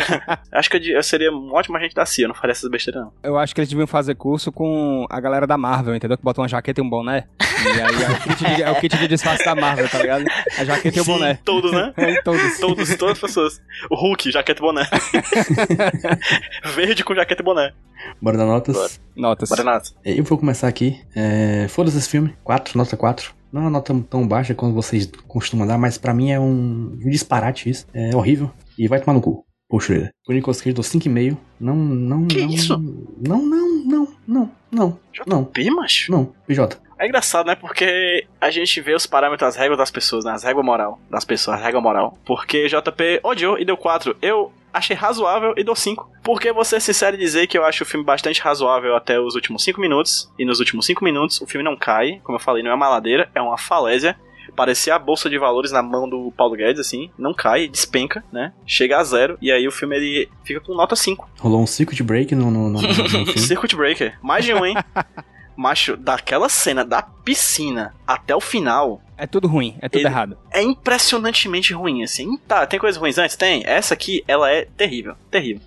Acho 0.51 0.69
que 0.69 0.77
eu, 0.77 0.95
eu 0.95 1.03
seria 1.03 1.31
um 1.31 1.53
ótimo 1.53 1.77
agente 1.77 1.95
da 1.95 2.05
CIA, 2.05 2.25
eu 2.25 2.29
não 2.29 2.35
faria 2.35 2.51
essas 2.51 2.69
besteiras, 2.69 3.03
não. 3.03 3.13
Eu 3.23 3.37
acho 3.37 3.53
que 3.53 3.61
eles 3.61 3.69
deviam 3.69 3.87
fazer 3.87 4.15
curso 4.15 4.51
com 4.51 5.05
a 5.09 5.19
galera 5.19 5.45
da 5.47 5.57
Marvel, 5.57 5.95
entendeu? 5.95 6.17
Que 6.17 6.23
bota 6.23 6.41
uma 6.41 6.47
jaqueta 6.47 6.81
e 6.81 6.83
um 6.83 6.89
boné. 6.89 7.27
E 7.63 7.81
aí 7.81 8.03
é 8.03 8.09
o 8.09 8.19
kit 8.19 8.37
de, 8.55 8.63
é 8.63 8.71
o 8.71 8.75
kit 8.79 8.97
de 8.97 9.07
disfarce 9.07 9.45
da 9.45 9.55
Marvel, 9.55 9.87
tá 9.89 9.99
ligado? 9.99 10.25
A 10.57 10.65
jaqueta 10.65 10.97
e 10.97 11.01
o 11.01 11.05
boné. 11.05 11.39
todos, 11.45 11.71
né? 11.71 11.93
É, 11.97 12.21
todos. 12.21 12.59
Todos, 12.59 12.95
todas 12.95 13.13
as 13.13 13.19
pessoas. 13.19 13.61
O 13.89 13.95
Hulk, 13.95 14.31
jaqueta 14.31 14.59
e 14.59 14.61
boné. 14.61 14.87
Verde 16.75 17.03
com 17.03 17.15
jaqueta 17.15 17.41
e 17.41 17.45
boné. 17.45 17.73
Bora 18.21 18.37
dar 18.37 18.45
notas? 18.45 18.75
Bora. 18.75 18.89
Notas. 19.15 19.49
Bora, 19.49 19.63
Nato. 19.63 19.91
Eu 20.03 20.23
vou 20.23 20.37
começar 20.37 20.67
aqui. 20.67 20.99
É, 21.15 21.67
Foda-se 21.69 21.97
esse 21.97 22.09
filme. 22.09 22.35
4, 22.43 22.77
nota 22.77 22.97
4. 22.97 23.33
Não 23.51 23.61
é 23.61 23.63
uma 23.65 23.69
nota 23.71 23.93
tão 24.09 24.27
baixa 24.27 24.55
quanto 24.55 24.73
vocês 24.73 25.09
costumam 25.27 25.67
dar, 25.67 25.77
mas 25.77 25.97
pra 25.97 26.13
mim 26.13 26.31
é 26.31 26.39
um 26.39 26.97
disparate 27.09 27.69
isso. 27.69 27.85
É 27.93 28.15
horrível. 28.15 28.49
E 28.77 28.87
vai 28.87 28.99
tomar 28.99 29.13
no 29.13 29.21
cu. 29.21 29.45
Poxa, 29.69 30.11
o 30.27 30.33
Nicolas 30.33 30.59
Cage 30.61 30.73
dou 30.73 30.83
5,5. 30.83 31.37
Não, 31.59 31.75
não, 31.75 32.27
Que 32.27 32.41
não. 32.41 32.49
isso? 32.49 32.77
Não, 32.77 33.41
não, 33.41 33.85
não, 33.85 34.07
não, 34.27 34.51
não, 34.71 34.99
não, 35.25 35.43
JP, 35.43 35.69
macho? 35.71 36.11
não. 36.11 36.33
PJ. 36.45 36.77
É 37.01 37.07
engraçado, 37.07 37.47
né? 37.47 37.55
Porque 37.55 38.27
a 38.39 38.51
gente 38.51 38.79
vê 38.79 38.93
os 38.93 39.07
parâmetros, 39.07 39.47
as 39.47 39.55
regras 39.55 39.79
das 39.79 39.89
pessoas, 39.89 40.23
né? 40.23 40.33
As 40.33 40.43
regras 40.43 40.63
moral 40.63 40.99
das 41.09 41.25
pessoas, 41.25 41.59
a 41.59 41.63
regra 41.63 41.81
moral. 41.81 42.15
Porque 42.23 42.67
JP 42.67 43.21
odiou 43.23 43.57
e 43.57 43.65
deu 43.65 43.75
4. 43.75 44.15
Eu 44.21 44.53
achei 44.71 44.95
razoável 44.95 45.55
e 45.57 45.63
dou 45.63 45.75
5. 45.75 46.07
Porque 46.23 46.53
ser 46.63 46.79
sincero 46.79 47.15
e 47.15 47.19
dizer 47.19 47.47
que 47.47 47.57
eu 47.57 47.65
acho 47.65 47.83
o 47.83 47.87
filme 47.87 48.05
bastante 48.05 48.39
razoável 48.39 48.95
até 48.95 49.19
os 49.19 49.33
últimos 49.33 49.63
5 49.63 49.81
minutos. 49.81 50.31
E 50.37 50.45
nos 50.45 50.59
últimos 50.59 50.85
5 50.85 51.03
minutos 51.03 51.41
o 51.41 51.47
filme 51.47 51.63
não 51.63 51.75
cai. 51.75 52.21
Como 52.23 52.35
eu 52.35 52.39
falei, 52.41 52.61
não 52.61 52.69
é 52.69 52.75
uma 52.75 52.87
ladeira, 52.87 53.31
é 53.33 53.41
uma 53.41 53.57
falésia. 53.57 54.15
Parecia 54.55 54.93
a 54.93 54.99
bolsa 54.99 55.27
de 55.27 55.39
valores 55.39 55.71
na 55.71 55.81
mão 55.81 56.07
do 56.07 56.31
Paulo 56.37 56.55
Guedes, 56.55 56.81
assim. 56.81 57.09
Não 57.17 57.33
cai, 57.33 57.67
despenca, 57.67 58.23
né? 58.31 58.53
Chega 58.63 58.99
a 58.99 59.03
zero. 59.03 59.39
E 59.41 59.51
aí 59.51 59.67
o 59.67 59.71
filme 59.71 59.95
ele 59.95 60.29
fica 60.43 60.59
com 60.59 60.75
nota 60.75 60.95
5. 60.95 61.27
Rolou 61.39 61.63
um 61.63 61.67
circuit 61.67 62.03
break 62.03 62.35
no, 62.35 62.51
no, 62.51 62.69
no, 62.69 62.79
no 62.79 62.93
filme. 63.09 63.39
Circuit 63.39 63.75
Breaker. 63.75 64.19
Mais 64.21 64.45
de 64.45 64.53
um, 64.53 64.63
hein? 64.63 64.75
Macho, 65.55 65.95
daquela 65.97 66.49
cena 66.49 66.83
da 66.85 67.01
piscina 67.01 67.93
até 68.07 68.35
o 68.35 68.41
final, 68.41 69.01
É 69.17 69.27
tudo 69.27 69.47
ruim, 69.47 69.75
é 69.81 69.87
tudo 69.89 70.05
errado. 70.05 70.37
é 70.51 70.61
impressionantemente 70.61 71.73
ruim, 71.73 72.03
assim. 72.03 72.37
Tá, 72.47 72.65
tem 72.65 72.79
coisas 72.79 72.99
ruins 72.99 73.17
antes? 73.17 73.35
Tem. 73.35 73.63
Essa 73.65 73.93
aqui, 73.93 74.23
ela 74.27 74.49
é 74.51 74.65
terrível. 74.77 75.15
Terrível. 75.29 75.61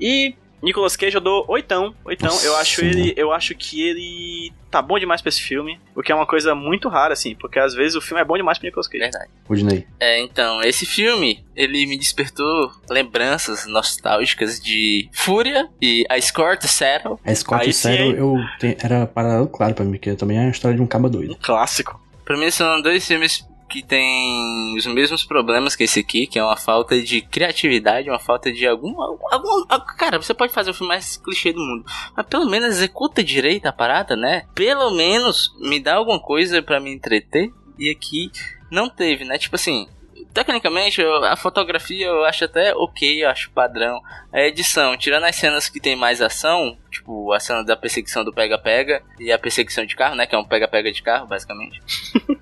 E 0.00 0.34
Nicolas 0.62 0.96
Cage 0.96 1.14
eu 1.16 1.20
dou 1.20 1.44
oitão. 1.48 1.94
Oitão, 2.04 2.28
Nossa, 2.28 2.46
eu 2.46 2.56
acho 2.56 2.84
ele. 2.84 3.14
Eu 3.16 3.32
acho 3.32 3.54
que 3.54 3.80
ele 3.82 4.52
tá 4.70 4.80
bom 4.82 4.98
demais 4.98 5.20
pra 5.22 5.28
esse 5.30 5.40
filme. 5.40 5.80
O 5.96 6.02
que 6.02 6.12
é 6.12 6.14
uma 6.14 6.26
coisa 6.26 6.54
muito 6.54 6.88
rara, 6.88 7.12
assim, 7.12 7.34
porque 7.34 7.58
às 7.58 7.74
vezes 7.74 7.96
o 7.96 8.00
filme 8.00 8.20
é 8.20 8.24
bom 8.24 8.36
demais 8.36 8.58
pro 8.58 8.66
Nicolas 8.66 8.86
Cage. 8.86 9.00
Verdade. 9.02 9.30
Rudney. 9.48 9.86
É, 9.98 10.20
então, 10.20 10.62
esse 10.62 10.84
filme, 10.86 11.44
ele 11.56 11.86
me 11.86 11.98
despertou 11.98 12.70
lembranças 12.88 13.66
nostálgicas 13.66 14.60
de 14.60 15.08
Fúria 15.12 15.68
e 15.80 16.04
A 16.08 16.20
Score 16.20 16.58
to 16.58 16.68
Settle. 16.68 17.18
A 17.24 17.32
e 17.64 17.72
Sério, 17.72 18.06
hein? 18.06 18.14
eu 18.16 18.36
te- 18.58 18.76
era 18.84 19.06
paralelo 19.06 19.48
claro 19.48 19.74
pra 19.74 19.84
mim, 19.84 19.98
que 19.98 20.14
também 20.14 20.38
é 20.38 20.46
a 20.46 20.50
história 20.50 20.76
de 20.76 20.82
um 20.82 20.86
caba 20.86 21.08
doido. 21.08 21.32
Um 21.32 21.38
clássico. 21.40 22.00
Pra 22.24 22.36
mim 22.36 22.50
são 22.50 22.80
dois 22.80 23.04
filmes 23.06 23.44
que 23.70 23.82
têm 23.82 24.74
os 24.76 24.84
mesmos 24.84 25.24
problemas 25.24 25.76
que 25.76 25.84
esse 25.84 26.00
aqui, 26.00 26.26
que 26.26 26.38
é 26.38 26.44
uma 26.44 26.56
falta 26.56 27.00
de 27.00 27.20
criatividade, 27.20 28.10
uma 28.10 28.18
falta 28.18 28.52
de 28.52 28.66
algum, 28.66 29.00
algum, 29.00 29.64
Cara, 29.96 30.20
você 30.20 30.34
pode 30.34 30.52
fazer 30.52 30.70
o 30.70 30.74
filme 30.74 30.88
mais 30.88 31.16
clichê 31.16 31.52
do 31.52 31.60
mundo, 31.60 31.84
mas 32.16 32.26
pelo 32.26 32.50
menos 32.50 32.70
executa 32.70 33.22
direito 33.22 33.66
a 33.66 33.72
parada, 33.72 34.16
né? 34.16 34.44
Pelo 34.54 34.90
menos 34.90 35.54
me 35.60 35.78
dá 35.78 35.94
alguma 35.94 36.18
coisa 36.18 36.60
pra 36.60 36.80
me 36.80 36.92
entreter, 36.92 37.52
e 37.78 37.88
aqui 37.88 38.30
não 38.70 38.90
teve, 38.90 39.24
né? 39.24 39.38
Tipo 39.38 39.54
assim, 39.54 39.88
tecnicamente 40.34 41.02
a 41.02 41.36
fotografia 41.36 42.06
eu 42.06 42.24
acho 42.24 42.44
até 42.44 42.74
ok, 42.74 43.24
eu 43.24 43.28
acho 43.28 43.50
padrão. 43.50 44.00
A 44.32 44.40
edição, 44.42 44.96
tirando 44.96 45.24
as 45.24 45.36
cenas 45.36 45.68
que 45.68 45.80
tem 45.80 45.96
mais 45.96 46.20
ação, 46.20 46.76
tipo 46.90 47.32
a 47.32 47.40
cena 47.40 47.64
da 47.64 47.76
perseguição 47.76 48.24
do 48.24 48.32
pega-pega 48.32 49.02
e 49.18 49.30
a 49.32 49.38
perseguição 49.38 49.84
de 49.86 49.96
carro, 49.96 50.16
né? 50.16 50.26
Que 50.26 50.34
é 50.34 50.38
um 50.38 50.44
pega-pega 50.44 50.92
de 50.92 51.02
carro, 51.02 51.26
basicamente. 51.26 51.80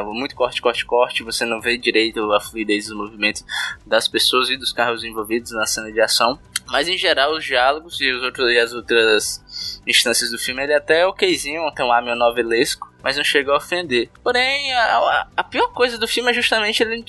Muito 0.00 0.34
corte, 0.34 0.62
corte, 0.62 0.84
corte, 0.86 1.22
você 1.22 1.44
não 1.44 1.60
vê 1.60 1.76
direito 1.76 2.32
a 2.32 2.40
fluidez 2.40 2.86
dos 2.86 2.96
movimentos 2.96 3.44
das 3.84 4.08
pessoas 4.08 4.48
e 4.48 4.56
dos 4.56 4.72
carros 4.72 5.04
envolvidos 5.04 5.50
na 5.52 5.66
cena 5.66 5.92
de 5.92 6.00
ação. 6.00 6.38
Mas 6.68 6.88
em 6.88 6.96
geral, 6.96 7.32
os 7.36 7.44
diálogos 7.44 8.00
e, 8.00 8.10
os 8.12 8.22
outros, 8.22 8.50
e 8.52 8.58
as 8.58 8.72
outras 8.72 9.80
instâncias 9.86 10.30
do 10.30 10.38
filme, 10.38 10.62
ele 10.62 10.72
é 10.72 10.76
até 10.76 11.06
okzinho, 11.06 11.70
tem 11.74 11.84
um 11.84 11.92
ar 11.92 12.02
novelesco, 12.02 12.90
mas 13.02 13.16
não 13.16 13.24
chega 13.24 13.52
a 13.52 13.56
ofender. 13.56 14.08
Porém, 14.22 14.72
a, 14.72 15.26
a- 15.36 15.44
pior 15.44 15.68
coisa 15.72 15.98
do 15.98 16.06
filme 16.08 16.30
é 16.30 16.34
justamente 16.34 16.82
ele 16.82 17.04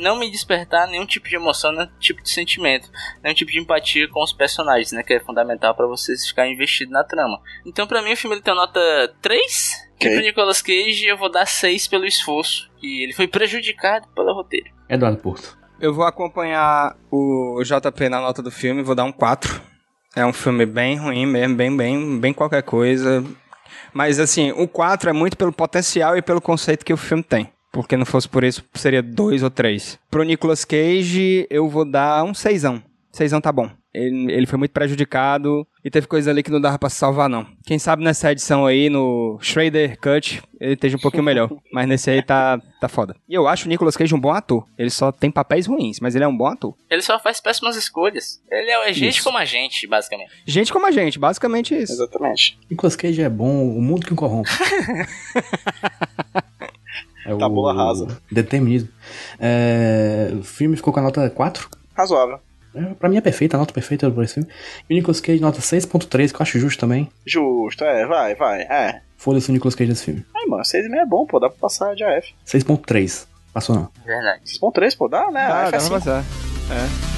não 0.00 0.18
me 0.18 0.30
despertar 0.30 0.88
nenhum 0.88 1.04
tipo 1.06 1.28
de 1.28 1.36
emoção, 1.36 1.70
nenhum 1.72 1.88
tipo 2.00 2.22
de 2.22 2.30
sentimento, 2.30 2.90
nenhum 3.22 3.34
tipo 3.34 3.52
de 3.52 3.60
empatia 3.60 4.08
com 4.08 4.22
os 4.22 4.32
personagens, 4.32 4.92
né? 4.92 5.02
Que 5.02 5.14
é 5.14 5.20
fundamental 5.20 5.74
pra 5.74 5.86
vocês 5.86 6.26
ficarem 6.26 6.54
investidos 6.54 6.92
na 6.92 7.04
trama. 7.04 7.38
Então, 7.66 7.86
pra 7.86 8.00
mim, 8.02 8.14
o 8.14 8.16
filme 8.16 8.34
ele 8.36 8.42
tem 8.42 8.54
nota 8.54 8.80
3. 9.20 9.85
E 10.00 10.06
Ok. 10.06 10.12
pro 10.12 10.20
Nicolas 10.20 10.62
Cage 10.62 11.06
eu 11.06 11.16
vou 11.16 11.30
dar 11.30 11.46
6 11.46 11.88
pelo 11.88 12.04
esforço. 12.04 12.70
E 12.82 13.02
ele 13.02 13.12
foi 13.12 13.26
prejudicado 13.26 14.06
pelo 14.14 14.32
roteiro. 14.34 14.66
Eduardo 14.88 15.18
Porto. 15.18 15.56
Eu 15.80 15.92
vou 15.92 16.04
acompanhar 16.04 16.96
o 17.10 17.60
JP 17.62 18.08
na 18.08 18.20
nota 18.20 18.42
do 18.42 18.50
filme, 18.50 18.82
vou 18.82 18.94
dar 18.94 19.04
um 19.04 19.12
4. 19.12 19.60
É 20.14 20.24
um 20.24 20.32
filme 20.32 20.64
bem 20.64 20.96
ruim 20.96 21.26
mesmo, 21.26 21.54
bem, 21.54 21.76
bem, 21.76 22.18
bem 22.18 22.32
qualquer 22.32 22.62
coisa. 22.62 23.22
Mas 23.92 24.18
assim, 24.18 24.52
o 24.52 24.66
4 24.66 25.10
é 25.10 25.12
muito 25.12 25.36
pelo 25.36 25.52
potencial 25.52 26.16
e 26.16 26.22
pelo 26.22 26.40
conceito 26.40 26.84
que 26.84 26.92
o 26.92 26.96
filme 26.96 27.22
tem. 27.22 27.50
Porque 27.72 27.96
não 27.96 28.06
fosse 28.06 28.26
por 28.26 28.42
isso, 28.42 28.64
seria 28.74 29.02
2 29.02 29.42
ou 29.42 29.50
3. 29.50 29.98
Pro 30.10 30.22
Nicolas 30.22 30.64
Cage, 30.64 31.46
eu 31.50 31.68
vou 31.68 31.84
dar 31.84 32.24
um 32.24 32.32
6. 32.32 32.62
6 33.12 33.32
tá 33.42 33.52
bom. 33.52 33.70
Ele, 33.96 34.30
ele 34.30 34.46
foi 34.46 34.58
muito 34.58 34.72
prejudicado 34.72 35.66
e 35.82 35.90
teve 35.90 36.06
coisa 36.06 36.30
ali 36.30 36.42
que 36.42 36.50
não 36.50 36.60
dava 36.60 36.78
pra 36.78 36.90
salvar, 36.90 37.30
não. 37.30 37.46
Quem 37.64 37.78
sabe 37.78 38.04
nessa 38.04 38.30
edição 38.30 38.66
aí, 38.66 38.90
no 38.90 39.38
Schrader 39.40 39.98
Cut, 39.98 40.42
ele 40.60 40.74
esteja 40.74 40.98
um 40.98 41.00
pouquinho 41.00 41.22
melhor. 41.22 41.50
Mas 41.72 41.88
nesse 41.88 42.10
aí 42.10 42.22
tá, 42.22 42.60
tá 42.78 42.88
foda. 42.88 43.16
E 43.26 43.32
eu 43.32 43.48
acho 43.48 43.64
o 43.64 43.70
Nicolas 43.70 43.96
Cage 43.96 44.14
um 44.14 44.20
bom 44.20 44.32
ator. 44.32 44.66
Ele 44.76 44.90
só 44.90 45.10
tem 45.10 45.30
papéis 45.30 45.66
ruins, 45.66 45.98
mas 45.98 46.14
ele 46.14 46.24
é 46.24 46.28
um 46.28 46.36
bom 46.36 46.46
ator. 46.46 46.74
Ele 46.90 47.00
só 47.00 47.18
faz 47.18 47.40
péssimas 47.40 47.74
escolhas. 47.74 48.42
Ele 48.50 48.70
é 48.70 48.92
gente 48.92 49.16
Isso. 49.16 49.24
como 49.24 49.38
a 49.38 49.46
gente, 49.46 49.86
basicamente. 49.86 50.30
Gente 50.44 50.70
como 50.72 50.86
a 50.86 50.90
gente, 50.90 51.18
basicamente 51.18 51.74
isso. 51.74 51.94
Exatamente. 51.94 52.58
Nicolas 52.70 52.96
Cage 52.96 53.22
é 53.22 53.30
bom, 53.30 53.66
o 53.66 53.80
mundo 53.80 54.06
que 54.06 54.12
o 54.12 54.16
corrompe. 54.16 54.50
é 57.24 57.34
Tabula 57.36 57.72
o 57.72 57.76
rasa. 57.76 58.20
Determinismo. 58.30 58.90
É, 59.40 60.32
o 60.38 60.42
filme 60.42 60.76
ficou 60.76 60.92
com 60.92 61.00
a 61.00 61.02
nota 61.02 61.30
4. 61.30 61.70
Razoável. 61.94 62.40
É, 62.76 62.94
pra 62.94 63.08
mim 63.08 63.16
é 63.16 63.20
perfeita, 63.20 63.56
a 63.56 63.60
nota 63.60 63.72
perfeita 63.72 64.10
por 64.10 64.22
esse 64.22 64.34
filme. 64.34 64.48
E 64.88 64.94
o 64.94 64.96
Nicolas 64.96 65.20
Cage, 65.20 65.40
nota 65.40 65.60
6.3, 65.60 66.30
que 66.30 66.36
eu 66.36 66.42
acho 66.42 66.58
justo 66.58 66.78
também. 66.78 67.08
Justo, 67.24 67.84
é, 67.84 68.06
vai, 68.06 68.34
vai. 68.34 68.62
É. 68.62 69.00
Foda-se 69.16 69.48
o 69.50 69.52
Nicolas 69.52 69.74
Cage 69.74 69.90
desse 69.90 70.04
filme. 70.04 70.24
Ai, 70.36 70.46
mano, 70.46 70.62
6,5 70.62 70.94
é 70.94 71.06
bom, 71.06 71.26
pô, 71.26 71.40
dá 71.40 71.48
pra 71.48 71.58
passar 71.58 71.94
de 71.94 72.04
AF. 72.04 72.34
6.3. 72.46 73.26
Passou 73.52 73.74
não. 73.74 73.88
Verdade. 74.04 74.42
6,3, 74.44 74.96
pô, 74.96 75.08
dá, 75.08 75.30
né? 75.30 75.40
Ah, 75.40 75.62
AF 75.62 75.68
é 75.68 75.70
dá 75.70 75.70
pra 75.70 75.76
assim. 75.78 75.90
passar. 75.90 77.15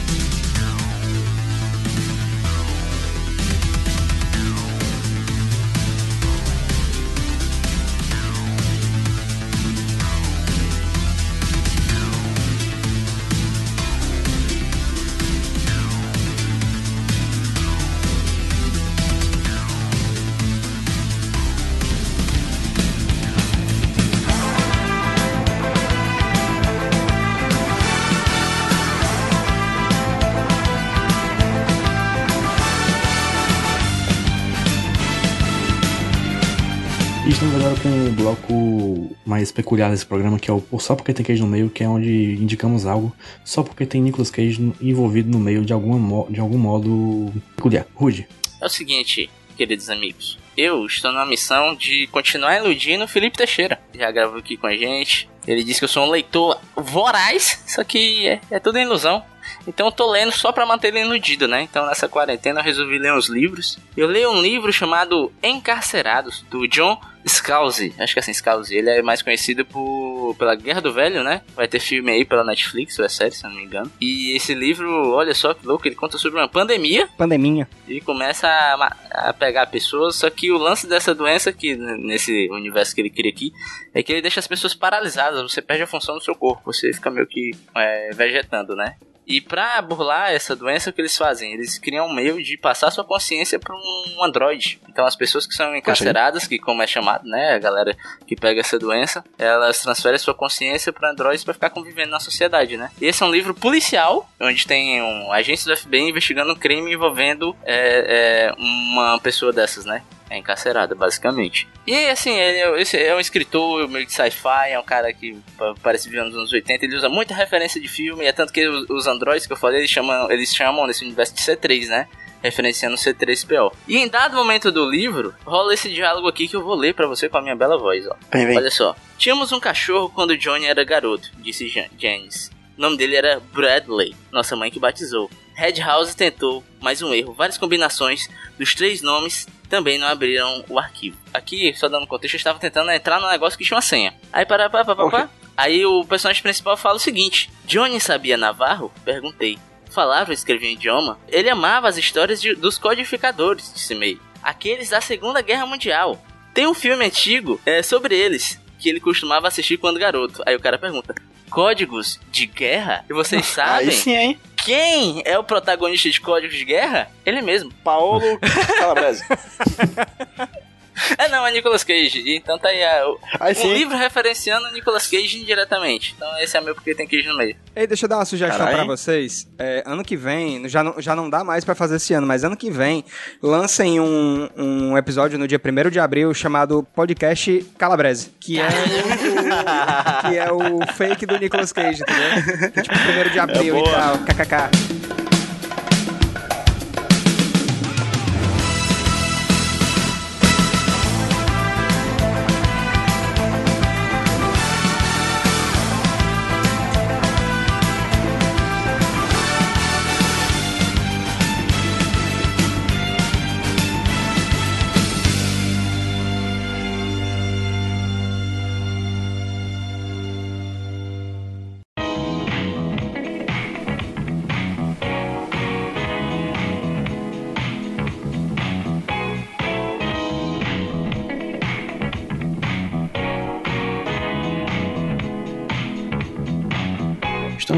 Estamos 37.29 37.57
agora 37.57 37.79
com 37.81 37.89
um 37.91 38.15
bloco 38.15 39.17
mais 39.27 39.53
peculiar 39.53 39.91
desse 39.91 40.07
programa, 40.07 40.39
que 40.39 40.51
é 40.51 40.55
o 40.55 40.81
Só 40.81 40.97
Porque 40.97 41.13
Tem 41.13 41.25
Cage 41.25 41.43
no 41.43 41.47
Meio, 41.47 41.69
que 41.69 41.85
é 41.85 41.89
onde 41.89 42.11
indicamos 42.41 42.87
algo 42.87 43.15
só 43.45 43.63
porque 43.63 43.85
tem 43.85 44.01
Nicolas 44.01 44.31
Cage 44.31 44.73
envolvido 44.81 45.31
no 45.31 45.39
meio 45.39 45.63
de, 45.63 45.71
alguma 45.75 46.27
de 46.31 46.41
algum 46.41 46.57
modo 46.57 47.31
peculiar. 47.55 47.87
Rude. 47.95 48.27
É 48.63 48.65
o 48.65 48.69
seguinte, 48.71 49.29
queridos 49.59 49.91
amigos. 49.91 50.39
Eu 50.57 50.87
estou 50.87 51.13
numa 51.13 51.27
missão 51.27 51.75
de 51.75 52.07
continuar 52.07 52.57
iludindo 52.57 53.05
o 53.05 53.09
Felipe 53.09 53.37
Teixeira. 53.37 53.79
Já 53.95 54.11
gravou 54.11 54.39
aqui 54.39 54.57
com 54.57 54.67
a 54.67 54.75
gente. 54.75 55.29
Ele 55.47 55.63
disse 55.63 55.81
que 55.81 55.85
eu 55.85 55.89
sou 55.89 56.07
um 56.07 56.11
leitor 56.11 56.59
voraz, 56.75 57.63
só 57.67 57.85
que 57.85 58.27
é, 58.27 58.41
é 58.51 58.59
tudo 58.59 58.79
ilusão. 58.79 59.23
Então 59.67 59.87
eu 59.87 59.93
tô 59.93 60.11
lendo 60.11 60.33
só 60.33 60.53
pra 60.53 60.67
manter 60.67 60.89
ele 60.89 61.01
iludido, 61.01 61.47
né? 61.49 61.63
Então 61.63 61.87
nessa 61.87 62.09
quarentena 62.09 62.61
eu 62.61 62.65
resolvi 62.65 62.99
ler 62.99 63.13
uns 63.13 63.29
livros. 63.29 63.79
Eu 63.97 64.07
leio 64.07 64.31
um 64.31 64.41
livro 64.41 64.73
chamado 64.73 65.33
Encarcerados, 65.43 66.45
do 66.51 66.67
John 66.67 66.99
Scalzi. 67.27 67.95
Acho 67.99 68.15
que 68.15 68.19
é 68.19 68.23
assim, 68.23 68.33
Scalzi. 68.33 68.75
Ele 68.75 68.89
é 68.91 69.03
mais 69.03 69.21
conhecido 69.21 69.65
por, 69.65 70.35
pela 70.39 70.55
Guerra 70.55 70.81
do 70.81 70.93
Velho, 70.93 71.23
né? 71.23 71.43
Vai 71.55 71.69
ter 71.69 71.79
filme 71.79 72.11
aí 72.11 72.25
pela 72.25 72.43
Netflix, 72.45 72.99
ou 72.99 73.05
é 73.05 73.09
série, 73.09 73.33
se 73.35 73.43
não 73.45 73.51
me 73.55 73.63
engano. 73.65 73.91
E 74.01 74.35
esse 74.35 74.55
livro, 74.55 75.11
olha 75.13 75.35
só 75.35 75.53
que 75.53 75.67
louco, 75.67 75.87
ele 75.87 75.95
conta 75.95 76.17
sobre 76.17 76.39
uma 76.41 76.49
pandemia 76.49 77.07
Pandeminha. 77.19 77.69
e 77.87 78.01
começa 78.01 78.49
a, 78.49 79.29
a 79.29 79.33
pegar 79.35 79.67
pessoas. 79.67 80.17
Só 80.17 80.31
que 80.31 80.51
o 80.51 80.57
lance 80.57 80.87
dessa 80.87 81.15
doença, 81.15 81.53
que 81.53 81.73
n- 81.75 81.99
nesse 82.07 82.49
universo 82.51 82.95
que 82.95 83.01
ele 83.03 83.11
cria 83.11 83.31
aqui, 83.31 83.53
é 83.93 84.03
que 84.03 84.13
ele 84.13 84.23
deixa 84.23 84.41
as 84.41 84.47
pessoas 84.47 84.75
paralisadas. 84.75 85.43
Você 85.43 85.61
perde 85.61 85.83
a 85.83 85.87
função 85.87 86.15
do 86.17 86.25
seu 86.25 86.35
corpo, 86.35 86.73
você 86.73 86.93
fica 86.93 87.11
meio 87.11 87.27
que 87.27 87.51
é, 87.77 88.11
vegetando, 88.15 88.75
né? 88.75 88.95
E 89.29 89.43
pra 89.43 89.81
burlar 89.83 90.33
essa 90.33 90.57
doença, 90.57 90.89
o 90.89 90.93
que 90.93 91.03
eles 91.03 91.17
fazem? 91.17 91.53
Eles 91.53 91.79
criam 91.79 92.07
um 92.07 92.15
meio 92.15 92.43
de 92.43 92.57
passar 92.57 92.91
sua 92.91 93.05
consciência 93.05 93.59
para 93.59 93.75
um 93.75 94.25
androide. 94.25 94.81
Então 94.89 95.05
as 95.05 95.15
pessoas 95.15 95.47
que 95.47 95.53
são 95.53 95.77
encarceradas, 95.77 96.47
que 96.47 96.59
como 96.59 96.83
é 96.83 96.87
chamado, 96.87 97.29
né, 97.29 97.55
a 97.55 97.59
galera 97.59 97.95
que 98.27 98.35
pega 98.35 98.61
essa 98.61 98.79
doença, 98.79 99.23
elas 99.39 99.83
transferem 99.83 100.19
sua 100.19 100.33
consciência 100.33 100.93
para 100.93 101.11
androides 101.11 101.45
para 101.45 101.53
ficar 101.53 101.69
convivendo 101.69 102.11
na 102.11 102.21
sociedade, 102.21 102.79
né? 102.79 102.91
E 102.99 103.07
esse 103.07 103.23
é 103.23 103.27
um 103.27 103.31
livro 103.31 103.55
policial, 103.55 104.29
onde 104.41 104.67
tem 104.67 105.03
um 105.03 105.31
agente 105.31 105.67
do 105.67 105.77
FBI 105.77 106.09
investigando 106.09 106.53
um 106.53 106.57
crime 106.57 106.93
envolvendo 106.93 107.55
é, 107.65 108.49
é, 108.49 108.55
uma 108.59 109.19
pessoa 109.21 109.53
dessas, 109.53 109.85
né? 109.85 110.03
É 110.31 110.37
encarcerada, 110.37 110.95
basicamente. 110.95 111.67
E 111.87 111.95
assim, 112.11 112.31
ele 112.39 112.59
é, 112.59 112.81
esse 112.83 112.97
é 112.97 113.15
um 113.15 113.21
escritor 113.21 113.89
meio 113.89 114.05
de 114.05 114.13
sci-fi, 114.13 114.71
é 114.71 114.79
um 114.79 114.83
cara 114.85 115.13
que 115.13 115.37
pa- 115.57 115.75
parece 115.83 116.09
viver 116.09 116.23
nos 116.25 116.35
anos 116.35 116.53
80, 116.53 116.85
ele 116.85 116.97
usa 116.97 117.09
muita 117.09 117.35
referência 117.35 117.81
de 117.81 117.89
filme, 117.89 118.25
é 118.27 118.33
tanto 118.33 118.53
que 118.53 118.67
os, 118.69 118.89
os 118.91 119.07
androids 119.07 119.47
que 119.47 119.53
eu 119.53 119.57
falei, 119.57 119.81
eles 119.81 119.91
chamam, 119.91 120.31
eles 120.31 120.55
chamam 120.55 120.87
nesse 120.87 121.05
universo 121.05 121.35
de 121.35 121.41
C3, 121.41 121.87
né? 121.89 122.09
Referenciando 122.43 122.95
o 122.95 122.99
C3PO. 122.99 123.73
E 123.89 123.97
em 123.97 124.07
dado 124.07 124.37
momento 124.37 124.71
do 124.71 124.89
livro, 124.89 125.35
rola 125.45 125.75
esse 125.75 125.89
diálogo 125.89 126.29
aqui 126.29 126.47
que 126.47 126.55
eu 126.55 126.63
vou 126.63 126.75
ler 126.77 126.95
pra 126.95 127.07
você 127.07 127.29
com 127.29 127.39
a 127.39 127.43
minha 127.43 127.57
bela 127.57 127.77
voz, 127.79 128.07
ó. 128.07 128.15
Vem, 128.33 128.47
vem. 128.47 128.57
Olha 128.59 128.71
só. 128.71 128.95
Tínhamos 129.17 129.51
um 129.51 129.59
cachorro 129.59 130.09
quando 130.15 130.37
Johnny 130.37 130.67
era 130.67 130.85
garoto, 130.85 131.31
disse 131.39 131.69
Jan- 131.69 131.89
Janice. 131.99 132.51
O 132.77 132.81
nome 132.81 132.97
dele 132.97 133.17
era 133.17 133.41
Bradley, 133.53 134.15
nossa 134.31 134.55
mãe 134.55 134.71
que 134.71 134.79
batizou. 134.79 135.29
Red 135.55 135.81
House 135.81 136.15
tentou, 136.15 136.63
mais 136.81 137.03
um 137.03 137.13
erro, 137.13 137.33
várias 137.33 137.59
combinações 137.59 138.29
dos 138.57 138.73
três 138.73 139.03
nomes 139.03 139.49
também 139.69 139.99
não 139.99 140.07
abriram 140.09 140.65
o 140.69 140.79
arquivo. 140.79 141.17
Aqui, 141.33 141.73
só 141.75 141.89
dando 141.89 142.07
contexto, 142.07 142.35
eu 142.35 142.39
estava 142.39 142.59
tentando 142.59 142.91
entrar 142.91 143.21
no 143.21 143.29
negócio 143.31 143.59
que 143.59 143.65
tinha 143.65 143.77
uma 143.77 143.83
senha. 143.83 144.15
Aí, 144.33 144.45
para, 144.47 144.69
para, 144.71 144.85
para, 144.85 144.97
para, 145.09 145.31
Aí 145.57 145.85
o 145.85 146.05
personagem 146.05 146.43
principal 146.43 146.77
fala 146.77 146.97
o 146.97 147.01
seguinte: 147.01 147.51
Johnny 147.67 148.01
sabia 148.01 148.37
Navarro? 148.37 148.93
Perguntei. 149.05 149.59
falava 149.91 150.31
e 150.31 150.35
escrevia 150.35 150.69
um 150.69 150.73
idioma, 150.73 151.19
ele 151.29 151.49
amava 151.51 151.89
as 151.89 151.97
histórias 151.97 152.41
de- 152.41 152.55
dos 152.55 152.79
codificadores 152.79 153.71
desse 153.73 153.95
meio, 153.95 154.21
aqueles 154.43 154.91
da 154.91 155.01
Segunda 155.01 155.41
Guerra 155.41 155.67
Mundial. 155.67 156.23
Tem 156.55 156.67
um 156.67 156.75
filme 156.75 157.05
antigo 157.05 157.61
é, 157.67 157.83
sobre 157.83 158.15
eles, 158.15 158.61
que 158.79 158.89
ele 158.89 159.01
costumava 159.01 159.49
assistir 159.49 159.77
quando 159.79 159.99
garoto. 159.99 160.43
Aí 160.47 160.55
o 160.55 160.61
cara 160.61 160.79
pergunta: 160.79 161.15
Códigos 161.51 162.21
de 162.31 162.47
guerra? 162.47 163.05
E 163.09 163.13
vocês 163.13 163.45
sabem 163.47 163.89
Aí 163.89 163.93
sim, 163.93 164.15
hein? 164.15 164.39
Quem 164.69 165.23
é 165.25 165.39
o 165.39 165.43
protagonista 165.43 166.11
de 166.11 166.21
Códigos 166.21 166.55
de 166.55 166.65
Guerra? 166.67 167.11
Ele 167.25 167.41
mesmo. 167.41 167.73
Paolo 167.83 168.39
Calabrese. 168.79 169.25
É 171.17 171.29
não, 171.29 171.47
é 171.47 171.53
Nicolas 171.53 171.85
Cage. 171.85 172.23
Então 172.27 172.59
tá 172.59 172.69
aí 172.69 172.83
a, 172.83 173.09
o, 173.09 173.19
Aí 173.41 173.55
um 173.65 173.73
livro 173.73 173.97
referenciando 173.97 174.67
o 174.67 174.73
Nicolas 174.73 175.07
Cage 175.07 175.41
indiretamente. 175.41 176.15
Então 176.17 176.29
esse 176.39 176.57
é 176.57 176.61
meu 176.61 176.75
porque 176.75 176.95
tem 176.95 177.07
queijo 177.07 177.29
no 177.31 177.37
meio. 177.39 177.57
Ei, 177.75 177.87
deixa 177.87 178.05
eu 178.07 178.09
dar 178.09 178.17
uma 178.17 178.25
sugestão 178.25 178.59
Caralho. 178.59 178.77
pra 178.77 178.85
vocês. 178.87 179.47
É, 179.59 179.83
ano 179.87 180.05
que 180.05 180.17
vem, 180.17 180.69
já 180.69 180.83
não, 180.83 180.95
já 181.01 181.15
não 181.15 181.29
dá 181.31 181.45
mais 181.45 181.65
pra 181.65 181.75
fazer 181.75 181.97
esse 181.97 182.13
ano, 182.15 182.27
mas 182.27 182.45
ano 182.45 182.57
que 182.57 182.71
vem, 182.71 183.05
lancem 183.43 184.01
um, 184.01 184.49
um 184.57 184.99
episódio 184.99 185.39
no 185.39 185.47
dia 185.47 185.61
1 185.65 185.91
de 185.91 186.01
abril 186.01 186.33
chamado 186.35 186.87
Podcast 186.95 187.65
Calabrese, 187.79 188.31
que 188.41 188.59
é, 188.61 188.69
o, 188.69 190.29
que 190.29 190.39
é 190.39 190.53
o 190.53 190.87
fake 190.95 191.27
do 191.27 191.39
Nicolas 191.39 191.73
Cage, 191.73 192.03
entendeu? 192.03 192.71
É 192.75 192.83
tipo 192.83 192.95
1 192.95 193.33
de 193.33 193.39
abril 193.39 193.79
e 193.79 193.83
boa. 193.83 193.91
tal, 193.91 194.19
kkk. 194.19 195.28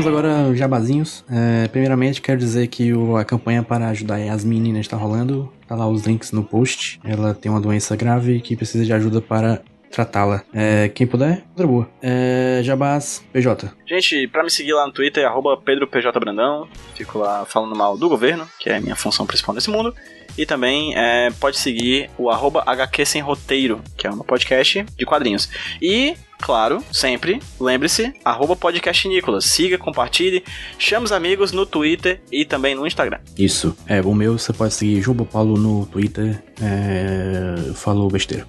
Estamos 0.01 0.19
agora 0.19 0.57
jabazinhos. 0.57 1.23
É, 1.31 1.69
primeiramente, 1.69 2.23
quero 2.23 2.39
dizer 2.39 2.69
que 2.69 2.91
o- 2.95 3.19
a 3.19 3.25
campanha 3.25 3.63
para 3.63 3.89
ajudar 3.89 4.17
as 4.31 4.43
meninas 4.47 4.81
está 4.81 4.97
rolando. 4.97 5.53
Tá 5.69 5.75
lá 5.77 5.87
os 5.87 6.05
links 6.07 6.33
no 6.33 6.43
post. 6.43 6.99
Ela 7.05 7.35
tem 7.35 7.53
uma 7.53 7.61
doença 7.61 7.95
grave 7.97 8.41
que 8.41 8.57
precisa 8.57 8.83
de 8.83 8.93
ajuda 8.95 9.21
para 9.21 9.61
tratá-la. 9.91 10.43
É, 10.55 10.89
quem 10.89 11.07
puder, 11.07 11.43
contribua. 11.51 11.87
É, 12.01 12.61
jabás, 12.65 13.23
PJ. 13.31 13.71
Gente, 13.87 14.27
pra 14.29 14.43
me 14.43 14.51
seguir 14.51 14.73
lá 14.73 14.87
no 14.87 14.93
Twitter, 14.93 15.27
arroba 15.27 15.55
PedroPJBrandão. 15.59 16.67
Fico 16.95 17.19
lá 17.19 17.45
falando 17.45 17.77
mal 17.77 17.99
do 17.99 18.09
governo, 18.09 18.49
que 18.59 18.71
é 18.71 18.77
a 18.77 18.81
minha 18.81 18.97
função 18.97 19.27
principal 19.27 19.55
nesse 19.55 19.69
mundo. 19.69 19.95
E 20.39 20.47
também 20.47 20.95
é, 20.97 21.31
pode 21.39 21.59
seguir 21.59 22.09
o 22.17 22.31
arroba 22.31 22.63
HQ 22.65 23.05
Sem 23.05 23.21
Roteiro, 23.21 23.83
que 23.99 24.07
é 24.07 24.11
um 24.11 24.19
podcast 24.21 24.83
de 24.97 25.05
quadrinhos. 25.05 25.51
E, 25.83 26.15
claro, 26.41 26.83
sempre, 26.93 27.41
lembre-se, 27.61 28.13
arroba 28.25 28.57
podcast 28.57 29.07
Nicolas. 29.09 29.45
Siga, 29.45 29.79
compartilhe, 29.79 30.43
chame 30.79 31.05
os 31.05 31.13
amigos 31.13 31.53
no 31.53 31.65
Twitter 31.67 32.21
e 32.33 32.45
também 32.45 32.75
no 32.75 32.87
Instagram. 32.87 33.19
Isso. 33.39 33.77
É, 33.87 34.01
o 34.01 34.15
meu 34.15 34.39
você 34.39 34.53
pode 34.53 34.75
seguir 34.75 35.01
Juba 35.03 35.25
Paulo 35.25 35.57
no 35.57 35.87
Twitter. 35.87 36.43
É, 36.63 37.73
falou 37.75 38.09
besteira. 38.11 38.47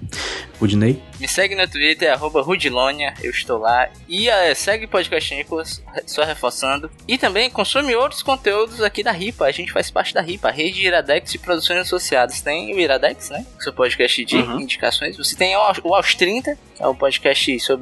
O 0.60 0.66
Dinei. 0.66 1.02
Me 1.18 1.26
segue 1.26 1.54
no 1.54 1.66
Twitter, 1.68 2.12
arroba 2.12 2.40
Rudilonia, 2.42 3.14
eu 3.22 3.30
estou 3.30 3.58
lá. 3.58 3.88
E 4.08 4.28
eh, 4.28 4.54
segue 4.54 4.84
o 4.84 4.88
Podcast 4.88 5.34
Nicolas, 5.34 5.82
só 6.06 6.22
reforçando. 6.24 6.90
E 7.08 7.16
também 7.18 7.50
consome 7.50 7.94
outros 7.96 8.22
conteúdos 8.22 8.80
aqui 8.80 9.02
da 9.02 9.10
RIPA. 9.12 9.46
A 9.46 9.50
gente 9.50 9.72
faz 9.72 9.90
parte 9.90 10.14
da 10.14 10.20
RIPA, 10.20 10.48
a 10.48 10.52
Rede 10.52 10.86
Iradex 10.86 11.32
de 11.32 11.38
Produções 11.38 11.80
Associadas. 11.80 12.40
Tem 12.40 12.72
o 12.74 12.78
Iradex, 12.78 13.30
né? 13.30 13.44
Seu 13.58 13.72
podcast 13.72 14.24
de 14.24 14.36
Uhum. 14.36 14.60
indicações. 14.60 15.16
Você 15.16 15.34
tem 15.34 15.56
o, 15.56 15.60
o 15.84 15.94
Aos 15.94 16.14
30, 16.14 16.56
que 16.76 16.82
é 16.82 16.86
o 16.86 16.94
podcast 16.94 17.58
sobre 17.60 17.81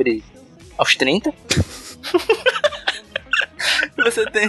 aos 0.77 0.97
30. 0.97 1.33
Você 4.05 4.25
tem 4.31 4.49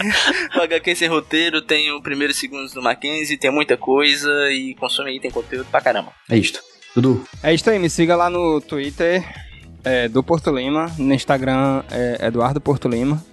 o 0.56 0.62
HQ 0.62 0.96
sem 0.96 1.10
roteiro, 1.10 1.62
tem 1.62 1.92
o 1.92 2.02
primeiro 2.02 2.32
e 2.32 2.36
segundos 2.36 2.74
do 2.74 2.82
Mackenzie, 2.82 3.38
tem 3.38 3.52
muita 3.52 3.76
coisa 3.76 4.30
e 4.52 4.74
consome 4.76 5.12
aí, 5.12 5.20
tem 5.20 5.30
conteúdo 5.30 5.66
pra 5.70 5.82
caramba. 5.82 6.14
É 6.30 6.38
isto. 6.38 6.62
Dudu. 6.96 7.26
É 7.44 7.54
isso 7.54 7.70
aí, 7.70 7.80
me 7.80 7.90
siga 7.90 8.16
lá 8.16 8.30
no 8.30 8.62
Twitter 8.62 9.24
é, 9.84 10.08
do 10.08 10.24
Porto 10.24 10.52
Lima, 10.52 10.92
no 10.98 11.14
Instagram 11.14 11.84
é 11.92 12.28
Eduardo 12.28 12.62
Porto 12.62 12.88
Lima. 12.88 13.24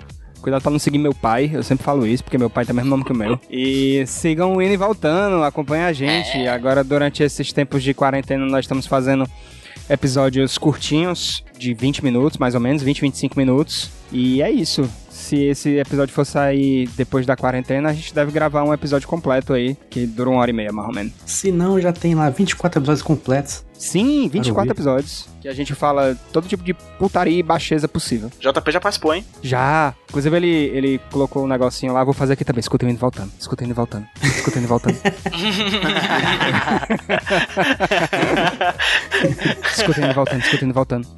Cuidado 0.40 0.62
pra 0.62 0.70
não 0.70 0.78
seguir 0.78 0.98
meu 0.98 1.12
pai, 1.12 1.50
eu 1.52 1.64
sempre 1.64 1.84
falo 1.84 2.06
isso, 2.06 2.22
porque 2.22 2.38
meu 2.38 2.48
pai 2.48 2.64
tem 2.64 2.72
o 2.72 2.76
mesmo 2.76 2.90
nome 2.90 3.04
que 3.04 3.10
o 3.10 3.14
meu. 3.14 3.40
E 3.50 4.04
sigam 4.06 4.54
o 4.54 4.62
Indo 4.62 4.72
e 4.72 4.76
Voltando, 4.76 5.42
acompanhem 5.42 5.84
a 5.84 5.92
gente. 5.92 6.46
Agora, 6.46 6.84
durante 6.84 7.24
esses 7.24 7.52
tempos 7.52 7.82
de 7.82 7.92
quarentena, 7.92 8.46
nós 8.46 8.64
estamos 8.64 8.86
fazendo 8.86 9.28
episódios 9.89 10.59
curtinhos, 10.59 11.45
de 11.59 11.74
20 11.74 12.05
minutos, 12.05 12.39
mais 12.39 12.55
ou 12.55 12.61
menos, 12.61 12.83
20, 12.83 13.01
25 13.01 13.39
minutos. 13.39 13.91
E 14.12 14.41
é 14.41 14.51
isso. 14.51 14.89
Se 15.11 15.37
esse 15.37 15.76
episódio 15.76 16.14
for 16.14 16.24
sair 16.24 16.89
depois 16.97 17.26
da 17.26 17.37
quarentena, 17.37 17.91
a 17.91 17.93
gente 17.93 18.14
deve 18.14 18.31
gravar 18.31 18.62
um 18.62 18.72
episódio 18.72 19.09
completo 19.09 19.53
aí, 19.53 19.76
que 19.91 20.07
dura 20.07 20.31
uma 20.31 20.41
hora 20.41 20.51
e 20.51 20.55
meia, 20.55 20.72
mais 20.72 20.89
ou 20.89 20.95
menos. 20.95 21.12
Se 21.26 21.51
não, 21.53 21.81
já 21.81 21.93
tem 21.93 22.14
lá 22.14 22.31
24 22.31 22.81
episódios 22.81 23.03
completos. 23.03 23.64
Sim, 23.79 24.29
24 24.29 24.61
ouvir. 24.61 24.70
episódios. 24.72 25.29
Que 25.41 25.49
a 25.49 25.55
gente 25.55 25.72
fala 25.74 26.16
todo 26.33 26.49
tipo 26.49 26.64
de 26.64 26.74
putaria 26.74 27.39
e 27.39 27.43
baixeza 27.43 27.87
possível. 27.87 28.29
JP 28.41 28.72
já 28.72 28.81
participou, 28.81 29.14
hein? 29.14 29.24
Já. 29.41 29.95
Inclusive, 30.09 30.37
ele, 30.37 30.49
ele 30.49 31.01
colocou 31.12 31.45
um 31.45 31.47
negocinho 31.47 31.93
lá, 31.93 32.03
vou 32.03 32.12
fazer 32.12 32.33
aqui 32.33 32.45
também. 32.45 32.61
Escuta 32.61 32.85
indo 32.85 32.95
e 32.95 32.97
voltando. 32.99 33.31
Escuta 33.39 33.62
indo 33.64 33.70
e 33.70 33.74
voltando. 33.74 34.07
Escuta 34.22 34.59
indo 34.59 34.64
e 34.64 34.68
voltando. 34.68 34.99
escuta 39.76 40.01
indo 40.01 40.11
e 40.11 40.14
voltando, 40.14 40.43
escuta 40.43 40.64
indo 40.64 40.70
e 40.70 40.74
voltando. 40.74 41.09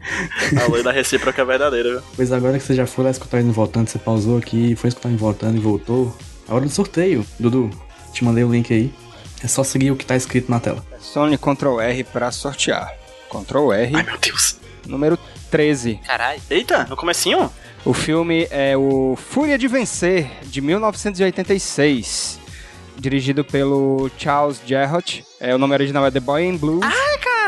A 0.63 0.71
lei 0.73 0.83
da 0.83 0.93
recíproca 0.93 1.43
é 1.43 1.45
verdadeira, 1.45 1.91
viu? 1.93 2.03
Pois 2.15 2.33
agora 2.33 2.59
que 2.59 2.65
você 2.65 2.75
já 2.75 2.87
foi 2.87 3.05
lá 3.05 3.11
escutar 3.11 3.41
indo 3.41 3.51
e 3.51 3.53
voltando, 3.53 3.89
você 3.89 3.99
pausou 3.99 4.39
aqui, 4.39 4.75
foi 4.77 4.89
escutar 4.89 5.09
indo 5.09 5.17
e 5.17 5.21
voltando 5.21 5.57
e 5.57 5.61
voltou. 5.61 6.15
A 6.49 6.55
hora 6.55 6.65
do 6.65 6.71
sorteio. 6.71 7.25
Dudu, 7.39 7.71
te 8.13 8.25
mandei 8.25 8.45
o 8.45 8.51
link 8.53 8.73
aí. 8.73 8.93
É 9.43 9.49
só 9.49 9.63
seguir 9.65 9.91
o 9.91 9.97
que 9.97 10.05
tá 10.05 10.17
escrito 10.17 10.51
na 10.51 10.61
tela. 10.61 10.85
Sony 11.01 11.39
Ctrl 11.39 11.81
R 11.81 12.05
pra 12.05 12.31
sortear. 12.31 12.95
Ctrl 13.31 13.73
R, 13.73 13.97
Ai, 13.97 14.03
meu 14.03 14.19
Deus. 14.19 14.57
número 14.87 15.19
13. 15.51 16.01
Caralho. 16.07 16.41
Eita, 16.51 16.85
no 16.85 16.97
comecinho? 16.97 17.51
O 17.85 17.95
filme 17.95 18.47
é 18.51 18.77
o 18.77 19.17
Fúria 19.17 19.57
de 19.57 19.67
Vencer, 19.69 20.31
de 20.45 20.61
1986. 20.61 22.40
Dirigido 23.01 23.43
pelo 23.43 24.11
Charles 24.19 24.61
Jarrott. 24.67 25.25
É, 25.41 25.55
o 25.55 25.59
nome 25.59 25.73
original 25.73 26.05
é 26.07 26.11
The 26.11 26.21
Boy 26.21 26.45
in 26.45 26.57
Blue. 26.57 26.81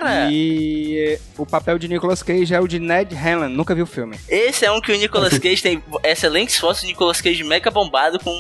Cara, 0.03 0.28
E 0.32 1.18
o 1.38 1.46
papel 1.46 1.78
de 1.78 1.86
Nicolas 1.86 2.22
Cage 2.22 2.53
é 2.53 2.61
o 2.61 2.66
de 2.66 2.80
Ned 2.80 3.14
Hanlan. 3.14 3.48
Nunca 3.48 3.74
vi 3.74 3.82
o 3.82 3.86
filme. 3.86 4.16
esse 4.28 4.64
é 4.64 4.72
um 4.72 4.80
que 4.80 4.90
o 4.90 4.96
Nicolas 4.98 5.36
Cage 5.38 5.62
tem 5.62 5.82
excelentes 6.03 6.59
fotos 6.59 6.80
de 6.80 6.88
Nicolas 6.88 7.20
Cage 7.20 7.44
mega 7.44 7.70
bombado 7.70 8.18
com 8.18 8.32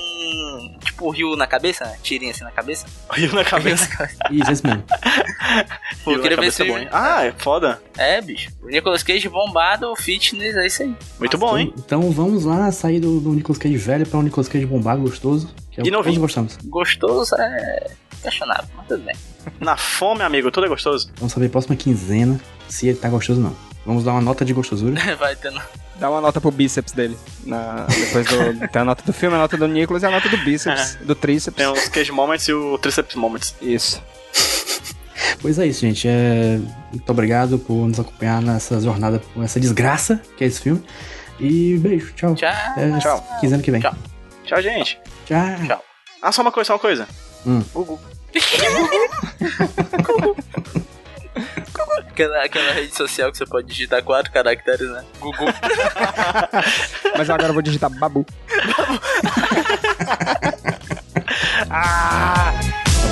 tipo 0.84 1.06
o 1.06 1.10
rio 1.10 1.36
na 1.36 1.46
cabeça, 1.46 1.84
né? 1.84 1.96
tirinha 2.02 2.32
assim 2.32 2.42
na 2.42 2.50
cabeça. 2.50 2.86
Rio 3.12 3.32
na 3.32 3.44
cabeça. 3.44 3.88
Isso, 4.30 4.50
esse 4.50 4.66
mesmo. 4.66 4.82
Pô, 6.04 6.12
eu 6.12 6.20
queria 6.20 6.36
ver 6.36 6.46
esse 6.46 6.62
é? 6.62 6.88
Ah, 6.90 7.24
é 7.26 7.32
foda. 7.32 7.80
É, 7.96 8.20
bicho. 8.20 8.50
O 8.62 8.68
Nicolas 8.68 9.02
Cage 9.02 9.28
bombado, 9.28 9.94
fitness, 9.96 10.56
é 10.56 10.66
isso 10.66 10.82
aí. 10.82 10.94
Muito 11.18 11.38
bom, 11.38 11.56
hein? 11.56 11.72
Então 11.78 12.10
vamos 12.10 12.44
lá 12.44 12.72
sair 12.72 12.98
do, 12.98 13.20
do 13.20 13.30
Nicolas 13.30 13.58
Cage 13.58 13.76
velho 13.76 14.06
para 14.06 14.18
um 14.18 14.22
Nicolas 14.22 14.48
Cage 14.48 14.66
bombado, 14.66 15.02
gostoso. 15.02 15.54
É 15.76 15.80
E 15.86 15.90
novinho. 15.90 16.02
todos 16.02 16.18
gostamos. 16.18 16.58
Gostoso 16.64 17.34
é 17.36 17.90
questionável, 18.22 18.64
mas 18.76 18.86
tudo 18.88 19.02
bem. 19.02 19.16
Na 19.60 19.76
fome, 19.76 20.22
amigo, 20.22 20.50
tudo 20.50 20.66
é 20.66 20.68
gostoso. 20.68 21.10
Vamos 21.16 21.32
saber 21.32 21.48
próxima 21.48 21.74
quinzena 21.76 22.40
se 22.68 22.88
ele 22.88 22.98
tá 22.98 23.08
gostoso 23.08 23.40
ou 23.40 23.48
não. 23.48 23.56
Vamos 23.84 24.04
dar 24.04 24.12
uma 24.12 24.20
nota 24.20 24.44
de 24.44 24.52
gostosura. 24.52 24.94
Vai 25.18 25.34
tendo. 25.36 25.60
Dá 25.98 26.08
uma 26.10 26.20
nota 26.20 26.40
pro 26.40 26.50
bíceps 26.50 26.92
dele. 26.92 27.16
Na, 27.44 27.86
depois 27.86 28.26
do, 28.26 28.68
tem 28.70 28.82
a 28.82 28.84
nota 28.84 29.02
do 29.04 29.12
filme, 29.12 29.36
a 29.36 29.38
nota 29.38 29.56
do 29.56 29.66
Nicolas 29.66 30.02
e 30.02 30.06
a 30.06 30.10
nota 30.10 30.28
do 30.28 30.36
bíceps, 30.38 30.96
do 31.02 31.14
tríceps. 31.14 31.56
Tem 31.56 31.66
os 31.66 31.88
Cage 31.88 32.12
Moments 32.12 32.46
e 32.48 32.52
o 32.52 32.78
Triceps 32.78 33.14
Moments. 33.16 33.54
Isso. 33.60 34.02
Pois 35.40 35.58
é 35.58 35.66
isso, 35.66 35.80
gente. 35.80 36.06
É... 36.06 36.60
Muito 36.92 37.10
obrigado 37.10 37.58
por 37.58 37.74
nos 37.88 37.98
acompanhar 37.98 38.40
nessa 38.40 38.80
jornada, 38.80 39.20
com 39.34 39.42
essa 39.42 39.58
desgraça 39.58 40.20
que 40.36 40.44
é 40.44 40.46
esse 40.46 40.60
filme. 40.60 40.80
E 41.40 41.76
beijo, 41.78 42.12
tchau. 42.14 42.34
Tchau. 42.36 42.48
É, 42.76 42.98
Tchau. 43.00 43.26
Quinzena 43.40 43.60
que 43.60 43.70
vem. 43.72 43.80
Tchau. 43.80 43.94
Tchau, 44.44 44.62
gente. 44.62 45.00
Tchau. 45.66 45.84
Ah, 46.20 46.32
só 46.32 46.42
uma 46.42 46.52
coisa, 46.52 46.66
só 46.68 46.72
uma 46.74 46.78
coisa. 46.78 47.08
Hum. 47.46 47.62
Gugu. 47.72 48.00
Aquela, 52.08 52.44
aquela 52.44 52.72
rede 52.72 52.94
social 52.94 53.30
que 53.32 53.38
você 53.38 53.46
pode 53.46 53.66
digitar 53.66 54.02
quatro 54.02 54.30
caracteres, 54.30 54.88
né? 54.90 55.02
Gugu. 55.18 55.44
Mas 57.16 57.30
agora 57.30 57.48
eu 57.48 57.54
vou 57.54 57.62
digitar 57.62 57.88
babu. 57.90 58.26
Ah! 61.70 62.52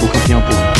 O 0.02 0.08
campeão, 0.08 0.42
porra. 0.42 0.79